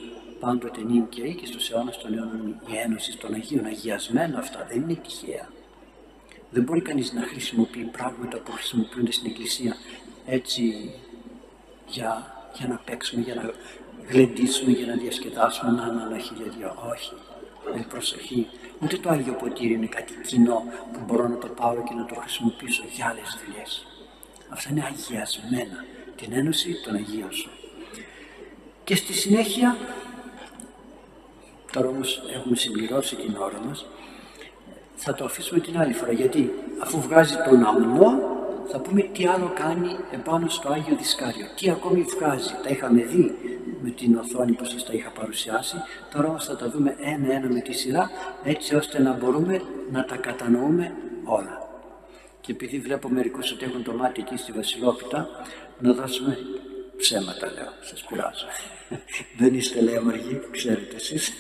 Πάντοτε 0.40 0.82
νυν 0.82 1.08
και 1.08 1.22
ή 1.22 1.34
και 1.34 1.46
στους 1.46 1.70
αιώνας 1.70 1.98
των 1.98 2.14
αιώνων 2.14 2.61
η 2.72 2.76
ένωση 2.84 3.18
των 3.18 3.34
Αγίων, 3.34 3.64
αγιασμένα 3.64 4.38
αυτά, 4.38 4.66
δεν 4.68 4.80
είναι 4.82 4.94
τυχαία. 4.94 5.48
Δεν 6.51 6.62
μπορεί 6.62 6.80
κανείς 6.80 7.12
να 7.12 7.22
χρησιμοποιεί 7.22 7.84
πράγματα 7.84 8.38
που 8.38 8.53
χρησιμοποιούνται 8.53 9.12
στην 9.12 9.30
Εκκλησία 9.30 9.76
έτσι 10.26 10.94
για, 11.86 12.34
για 12.59 12.68
να 12.68 12.80
παίξουμε, 12.84 13.22
για 13.22 13.34
να 13.34 13.51
γλεντήσουμε, 14.09 14.72
για 14.72 14.86
να 14.86 14.94
διασκεδάσουμε, 14.94 15.70
να 15.70 15.82
αναχειρίδια. 15.82 16.74
Όχι. 16.92 17.12
Με 17.74 17.86
προσοχή. 17.88 18.46
Ούτε 18.82 18.96
το 18.96 19.11
Άγιο 19.11 19.32
Ποτήρι 19.32 19.72
είναι 19.72 19.86
κάτι 19.86 20.12
κοινό 20.26 20.64
που 20.92 21.01
μπορώ 21.07 21.28
να 21.28 21.38
το 21.38 21.46
πάρω 21.46 21.82
και 21.88 21.94
να 21.94 22.05
το 22.05 22.14
χρησιμοποιήσω 22.14 22.84
για 22.94 23.07
άλλες 23.07 23.38
δουλειές. 23.44 23.86
Αυτά 24.48 24.70
είναι 24.70 24.84
αγιασμένα. 24.84 25.84
Την 26.16 26.32
Ένωση 26.32 26.80
των 26.84 26.94
Αγίων 26.94 27.32
σου. 27.32 27.51
Και 28.84 28.96
στη 28.96 29.12
συνέχεια, 29.12 29.76
τώρα 31.72 31.88
όμως 31.88 32.22
έχουμε 32.34 32.57
συμπληρώσει 32.57 33.16
την 33.16 33.36
ώρα 33.36 33.61
μας, 33.66 33.86
θα 35.03 35.14
το 35.14 35.24
αφήσουμε 35.24 35.61
την 35.61 35.78
άλλη 35.78 35.92
φορά 35.92 36.12
γιατί 36.12 36.53
αφού 36.78 37.01
βγάζει 37.01 37.34
τον 37.48 37.64
αμνό 37.64 38.38
θα 38.70 38.80
πούμε 38.80 39.03
τι 39.03 39.26
άλλο 39.26 39.53
κάνει 39.55 39.96
επάνω 40.12 40.48
στο 40.48 40.68
Άγιο 40.68 40.96
Δισκάριο. 40.96 41.46
Τι 41.57 41.70
ακόμη 41.70 42.03
βγάζει. 42.18 42.51
Τα 42.62 42.68
είχαμε 42.68 43.03
δει 43.03 43.34
με 43.82 43.90
την 43.90 44.16
οθόνη 44.16 44.53
που 44.53 44.64
σας 44.64 44.84
τα 44.84 44.92
είχα 44.92 45.11
παρουσιάσει. 45.11 45.76
Τώρα 46.14 46.28
όμως 46.28 46.44
θα 46.44 46.57
τα 46.57 46.70
δούμε 46.70 46.96
ένα-ένα 47.01 47.48
με 47.48 47.61
τη 47.61 47.72
σειρά 47.72 48.11
έτσι 48.44 48.74
ώστε 48.74 49.01
να 49.03 49.12
μπορούμε 49.12 49.62
να 49.92 50.05
τα 50.05 50.16
κατανοούμε 50.16 50.94
όλα. 51.24 51.68
Και 52.40 52.53
επειδή 52.53 52.78
βλέπω 52.78 53.09
μερικούς 53.09 53.53
ότι 53.53 53.64
έχουν 53.64 53.82
το 53.82 53.92
μάτι 53.92 54.20
εκεί 54.20 54.36
στη 54.36 54.53
Βασιλόπιτα 54.53 55.28
να 55.78 55.92
δώσουμε 55.92 56.38
ψέματα 56.96 57.46
λέω, 57.53 57.72
σας 57.80 58.05
πειράζω. 58.09 58.46
Δεν 59.38 59.55
είστε 59.55 59.80
λέει 59.80 59.96
αμαργοί, 59.96 60.40
ξέρετε 60.51 60.96
εσείς. 60.96 61.32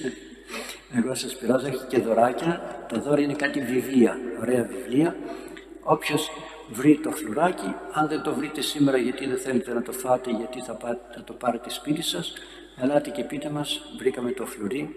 Εγώ 0.94 1.14
σας 1.14 1.36
πειράζω, 1.36 1.66
έχει 1.66 1.86
και 1.88 1.98
δωράκια. 1.98 2.84
Τα 2.88 3.00
δώρα 3.00 3.20
είναι 3.20 3.34
κάτι 3.34 3.60
βιβλία, 3.60 4.16
ωραία 4.40 4.62
βιβλία. 4.62 5.16
Όποιος 5.82 6.30
βρει 6.70 7.00
το 7.02 7.10
φλουράκι, 7.10 7.74
αν 7.92 8.08
δεν 8.08 8.22
το 8.22 8.34
βρείτε 8.34 8.60
σήμερα 8.60 8.96
γιατί 8.96 9.26
δεν 9.26 9.38
θέλετε 9.38 9.72
να 9.72 9.82
το 9.82 9.92
φάτε, 9.92 10.30
γιατί 10.30 10.60
θα, 10.60 10.76
θα 11.14 11.24
το 11.24 11.32
πάρετε 11.32 11.70
σπίτι 11.70 12.02
σας, 12.02 12.32
ελάτε 12.76 13.10
και 13.10 13.24
πείτε 13.24 13.50
μας, 13.50 13.80
βρήκαμε 13.98 14.30
το 14.30 14.46
φλουρί 14.46 14.96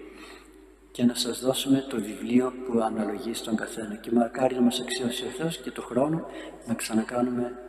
και 0.91 1.03
να 1.03 1.15
σας 1.15 1.39
δώσουμε 1.39 1.85
το 1.89 1.97
βιβλίο 2.01 2.53
που 2.65 2.79
αναλογεί 2.79 3.33
στον 3.33 3.55
καθένα. 3.55 3.95
Και 3.95 4.11
μακάρι 4.11 4.55
να 4.55 4.61
μας 4.61 4.79
αξιώσει 4.79 5.23
ο 5.25 5.29
Θεός 5.37 5.57
και 5.57 5.71
το 5.71 5.81
χρόνο 5.81 6.25
να 6.65 6.73
ξανακάνουμε 6.73 7.62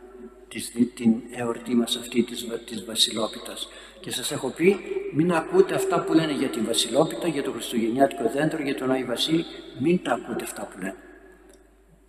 την 0.93 1.13
εορτή 1.31 1.75
μας 1.75 1.95
αυτή 1.95 2.23
της, 2.23 2.47
της 2.65 2.85
Βασιλόπιτας. 2.85 3.69
Και 3.99 4.11
σας 4.11 4.31
έχω 4.31 4.49
πει, 4.49 4.77
μην 5.13 5.33
ακούτε 5.33 5.75
αυτά 5.75 6.03
που 6.03 6.13
λένε 6.13 6.31
για 6.31 6.47
την 6.47 6.65
Βασιλόπιτα, 6.65 7.27
για 7.27 7.43
το 7.43 7.51
Χριστουγεννιάτικο 7.51 8.31
δέντρο, 8.33 8.61
για 8.61 8.75
τον 8.75 8.91
Άγιο 8.91 9.05
Βασίλη, 9.05 9.45
μην 9.79 10.03
τα 10.03 10.11
ακούτε 10.11 10.43
αυτά 10.43 10.67
που 10.71 10.77
λένε. 10.77 10.95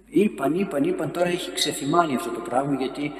Είπαν, 0.07 0.55
είπαν, 0.55 0.85
είπαν, 0.85 1.11
τώρα 1.11 1.27
έχει 1.29 1.53
ξεθυμάνει 1.53 2.15
αυτό 2.15 2.31
το 2.31 2.41
πράγμα 2.41 2.75
γιατί 2.75 3.13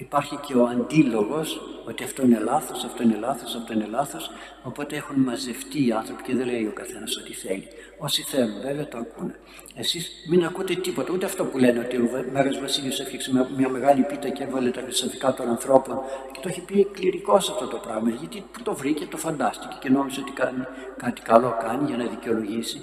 υπάρχει 0.00 0.36
και 0.46 0.54
ο 0.54 0.64
αντίλογος 0.66 1.60
ότι 1.86 2.04
αυτό 2.04 2.22
είναι 2.22 2.38
λάθος, 2.38 2.84
αυτό 2.84 3.02
είναι 3.02 3.16
λάθος, 3.20 3.54
αυτό 3.54 3.72
είναι 3.72 3.86
λάθος 3.90 4.30
οπότε 4.62 4.96
έχουν 4.96 5.16
μαζευτεί 5.20 5.86
οι 5.86 5.92
άνθρωποι 5.92 6.22
και 6.22 6.34
δεν 6.34 6.46
λέει 6.46 6.66
ο 6.66 6.72
καθένας 6.72 7.16
ό,τι 7.16 7.32
θέλει. 7.32 7.68
Όσοι 7.98 8.22
θέλουν 8.22 8.60
βέβαια 8.62 8.88
το 8.88 8.98
ακούνε. 8.98 9.34
Εσείς 9.74 10.10
μην 10.30 10.44
ακούτε 10.44 10.74
τίποτα, 10.74 11.12
ούτε 11.12 11.26
αυτό 11.26 11.44
που 11.44 11.58
λένε 11.58 11.78
ότι 11.78 11.96
ο 11.96 12.24
Μέγας 12.32 12.60
Βασίλειος 12.60 13.00
έφτιαξε 13.00 13.30
μια 13.56 13.68
μεγάλη 13.68 14.02
πίτα 14.02 14.28
και 14.28 14.42
έβαλε 14.42 14.70
τα 14.70 14.80
χρυσαφικά 14.80 15.34
των 15.34 15.48
ανθρώπων 15.48 15.98
και 16.32 16.40
το 16.42 16.48
έχει 16.48 16.60
πει 16.60 16.84
κληρικός 16.84 17.50
αυτό 17.50 17.66
το 17.66 17.76
πράγμα 17.76 18.10
γιατί 18.10 18.44
το 18.62 18.74
βρήκε, 18.74 19.06
το 19.06 19.16
φαντάστηκε 19.16 19.76
και 19.80 19.88
νόμιζε 19.88 20.20
ότι 20.20 20.32
κάνει, 20.32 20.64
κάτι 20.96 21.20
καλό 21.20 21.56
κάνει 21.62 21.84
για 21.86 21.96
να 21.96 22.04
δικαιολογήσει. 22.04 22.80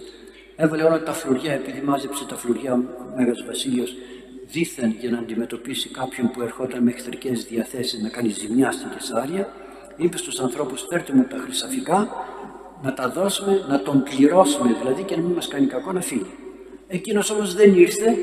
Έβαλε 0.55 0.83
όλα 0.83 1.03
τα 1.03 1.13
φλουριά 1.13 1.53
επειδή 1.53 1.81
μάζεψε 1.81 2.25
τα 2.25 2.35
φλουριά 2.35 2.73
ο 2.73 2.79
Μέγας 3.15 3.43
Βασίλειος 3.45 3.95
δήθεν 4.51 4.95
για 4.99 5.09
να 5.09 5.17
αντιμετωπίσει 5.17 5.89
κάποιον 5.89 6.31
που 6.31 6.41
ερχόταν 6.41 6.83
με 6.83 6.91
εχθρικές 6.91 7.45
διαθέσεις 7.45 8.01
να 8.01 8.09
κάνει 8.09 8.29
ζημιά 8.29 8.71
στην 8.71 8.89
Κεσάρια, 8.89 9.53
είπε 9.97 10.17
στους 10.17 10.39
ανθρώπους: 10.39 10.85
Φέρτε 10.89 11.13
μου 11.13 11.23
τα 11.23 11.37
χρυσαφικά, 11.37 12.25
να 12.83 12.93
τα 12.93 13.09
δώσουμε, 13.09 13.65
να 13.67 13.81
τον 13.81 14.03
πληρώσουμε 14.03 14.75
δηλαδή 14.81 15.03
και 15.03 15.15
να 15.15 15.21
μην 15.21 15.31
μας 15.31 15.47
κάνει 15.47 15.65
κακό 15.65 15.91
να 15.91 16.01
φύγει. 16.01 16.35
Εκείνος 16.87 17.29
όμως 17.29 17.53
δεν 17.53 17.73
ήρθε, 17.73 18.15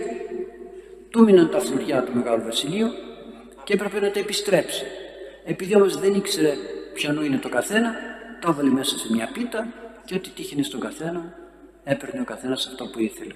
του 1.10 1.22
μείναν 1.22 1.50
τα 1.50 1.60
φλουριά 1.60 2.02
του 2.02 2.12
Μεγάλου 2.14 2.42
Βασιλείου 2.42 2.88
και 3.64 3.72
έπρεπε 3.72 4.00
να 4.00 4.10
τα 4.10 4.18
επιστρέψει. 4.18 4.84
Επειδή 5.44 5.76
όμως 5.76 5.98
δεν 5.98 6.14
ήξερε 6.14 6.54
ποιανού 6.94 7.22
είναι 7.22 7.36
το 7.36 7.48
καθένα, 7.48 7.94
το 8.40 8.48
έβαλε 8.50 8.70
μέσα 8.70 8.98
σε 8.98 9.12
μια 9.12 9.30
πίτα 9.32 9.66
και 10.04 10.14
ό,τι 10.14 10.28
τύχαινε 10.28 10.62
στον 10.62 10.80
καθένα 10.80 11.38
έπαιρνε 11.84 12.20
ο 12.20 12.24
καθένας 12.24 12.66
αυτό 12.66 12.84
που 12.84 13.00
ήθελε. 13.00 13.34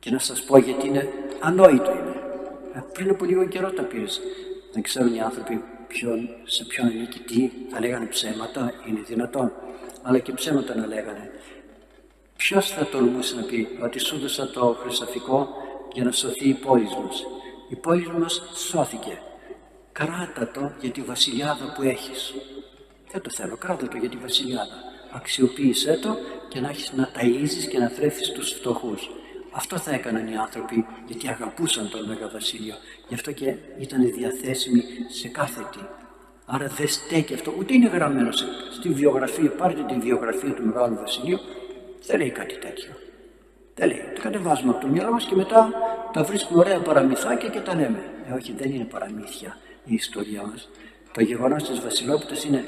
Και 0.00 0.10
να 0.10 0.18
σας 0.18 0.42
πω 0.42 0.58
γιατί 0.58 0.86
είναι 0.86 1.08
ανόητο 1.40 1.90
είναι. 1.90 2.16
Ε, 2.74 2.80
πριν 2.92 3.10
από 3.10 3.24
λίγο 3.24 3.46
καιρό 3.46 3.70
τα 3.70 3.82
πήρες. 3.82 4.20
Δεν 4.72 4.82
ξέρουν 4.82 5.14
οι 5.14 5.20
άνθρωποι 5.20 5.62
ποιον, 5.88 6.28
σε 6.44 6.64
ποιον 6.64 6.86
ανήκει 6.86 7.18
τι, 7.18 7.50
θα 7.70 7.80
λέγανε 7.80 8.06
ψέματα, 8.06 8.72
είναι 8.88 9.00
δυνατόν. 9.06 9.52
Αλλά 10.02 10.18
και 10.18 10.32
ψέματα 10.32 10.74
να 10.74 10.86
λέγανε. 10.86 11.30
Ποιος 12.36 12.70
θα 12.70 12.86
τολμούσε 12.86 13.36
να 13.36 13.42
πει 13.42 13.68
ότι 13.82 13.98
σου 13.98 14.14
έδωσα 14.14 14.50
το 14.50 14.76
χρυσαφικό 14.80 15.48
για 15.92 16.04
να 16.04 16.12
σωθεί 16.12 16.48
η 16.48 16.54
πόλη 16.54 16.84
μας; 16.84 17.24
Η 17.68 17.76
πόλη 17.76 18.08
μας 18.18 18.42
σώθηκε. 18.54 19.22
Κράτα 19.92 20.50
το 20.54 20.72
για 20.80 20.90
τη 20.90 21.00
βασιλιάδα 21.00 21.72
που 21.76 21.82
έχεις. 21.82 22.34
Δεν 23.12 23.22
το 23.22 23.30
θέλω, 23.30 23.56
κράτα 23.56 23.88
το 23.88 23.96
για 23.96 24.08
τη 24.08 24.16
βασιλιάδα. 24.16 24.82
Αξιοποίησέ 25.12 25.98
το 26.02 26.16
και 26.48 26.60
να 26.60 26.68
έχεις 26.68 26.92
να 26.92 27.10
ταΐζεις 27.16 27.68
και 27.70 27.78
να 27.78 27.88
θρέφεις 27.88 28.30
τους 28.30 28.52
φτωχούς. 28.52 29.10
Αυτό 29.50 29.78
θα 29.78 29.94
έκαναν 29.94 30.26
οι 30.28 30.36
άνθρωποι 30.36 30.86
γιατί 31.06 31.28
αγαπούσαν 31.28 31.90
τον 31.90 32.06
Μέγα 32.06 32.28
Βασίλειο. 32.28 32.74
Γι' 33.08 33.14
αυτό 33.14 33.32
και 33.32 33.54
ήταν 33.78 34.12
διαθέσιμοι 34.12 34.82
σε 35.08 35.28
κάθε 35.28 35.66
τι. 35.72 35.78
Άρα 36.46 36.66
δεν 36.66 36.88
στέκει 36.88 37.34
αυτό, 37.34 37.54
ούτε 37.58 37.74
είναι 37.74 37.88
γραμμένο 37.88 38.32
στη 38.72 38.88
βιογραφία. 38.88 39.50
Πάρτε 39.50 39.82
τη 39.82 39.94
βιογραφία 39.94 40.54
του 40.54 40.64
Μεγάλου 40.66 40.94
Βασιλείου, 40.94 41.38
δεν 42.06 42.18
λέει 42.18 42.30
κάτι 42.30 42.58
τέτοιο. 42.58 42.92
Δεν 43.74 43.88
λέει. 43.88 44.02
Τα 44.14 44.20
κατεβάζουμε 44.20 44.70
από 44.70 44.80
το 44.80 44.86
μυαλό 44.86 45.12
μας 45.12 45.24
και 45.24 45.34
μετά 45.34 45.72
τα 46.12 46.22
βρίσκουμε 46.22 46.60
ωραία 46.60 46.80
παραμυθάκια 46.80 47.48
και 47.48 47.60
τα 47.60 47.74
λέμε. 47.74 48.02
Ε, 48.28 48.32
όχι, 48.32 48.52
δεν 48.52 48.70
είναι 48.70 48.84
παραμύθια 48.84 49.56
η 49.84 49.94
ιστορία 49.94 50.42
μας. 50.42 50.68
Το 51.12 51.22
γεγονός 51.22 51.62
της 51.62 51.80
Βασιλόπιτα 51.80 52.34
είναι 52.46 52.64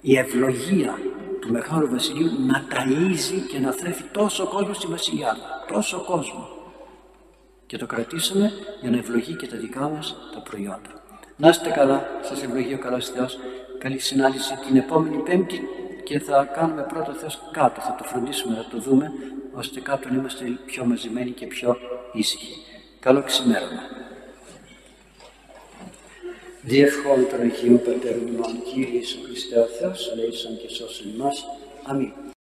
η 0.00 0.18
ευλογία 0.18 0.98
του 1.46 1.52
Μεγάλου 1.52 1.88
Βασιλείου 1.90 2.30
να 2.46 2.64
ταΐζει 2.70 3.46
και 3.50 3.58
να 3.58 3.72
θρέφει 3.72 4.02
τόσο 4.02 4.46
κόσμο 4.46 4.74
στη 4.74 4.86
βασιλιά 4.86 5.36
τόσο 5.72 6.04
κόσμο 6.04 6.48
και 7.66 7.76
το 7.78 7.86
κρατήσαμε 7.86 8.52
για 8.80 8.90
να 8.90 8.96
ευλογεί 8.96 9.36
και 9.36 9.46
τα 9.46 9.56
δικά 9.56 9.88
μας 9.88 10.16
τα 10.34 10.40
προϊόντα. 10.40 10.90
Να 11.36 11.48
είστε 11.48 11.70
καλά, 11.70 12.06
σας 12.22 12.42
ευλογεί 12.42 12.74
ο 12.74 12.78
καλός 12.78 13.08
Θεός. 13.08 13.38
Καλή 13.78 13.98
συνάντηση 13.98 14.54
την 14.66 14.76
επόμενη 14.76 15.16
Πέμπτη 15.16 15.60
και 16.04 16.18
θα 16.18 16.44
κάνουμε 16.44 16.82
πρώτο 16.82 17.12
Θεός 17.12 17.40
κάτω, 17.52 17.80
θα 17.80 17.94
το 17.98 18.04
φροντίσουμε, 18.04 18.54
θα 18.54 18.66
το 18.70 18.78
δούμε, 18.78 19.12
ώστε 19.52 19.80
κάτω 19.80 20.08
να 20.08 20.14
είμαστε 20.14 20.44
πιο 20.66 20.84
μαζεμένοι 20.84 21.30
και 21.30 21.46
πιο 21.46 21.76
ήσυχοι. 22.12 22.62
Καλό 23.00 23.22
ξημέρωμα. 23.22 23.82
Διευχών 26.68 27.26
των 27.30 27.40
Αγίου 27.40 27.80
Πατέρων 27.84 28.26
ημών, 28.26 28.62
Κύριε 28.72 28.98
Ιησού 28.98 29.18
Χριστέ 29.24 29.58
ο 29.58 29.66
Θεός, 29.66 30.12
λέησον 30.16 30.58
και 30.58 30.68
σώσον 30.68 31.06
ημάς. 31.14 31.44
Αμήν. 31.82 32.25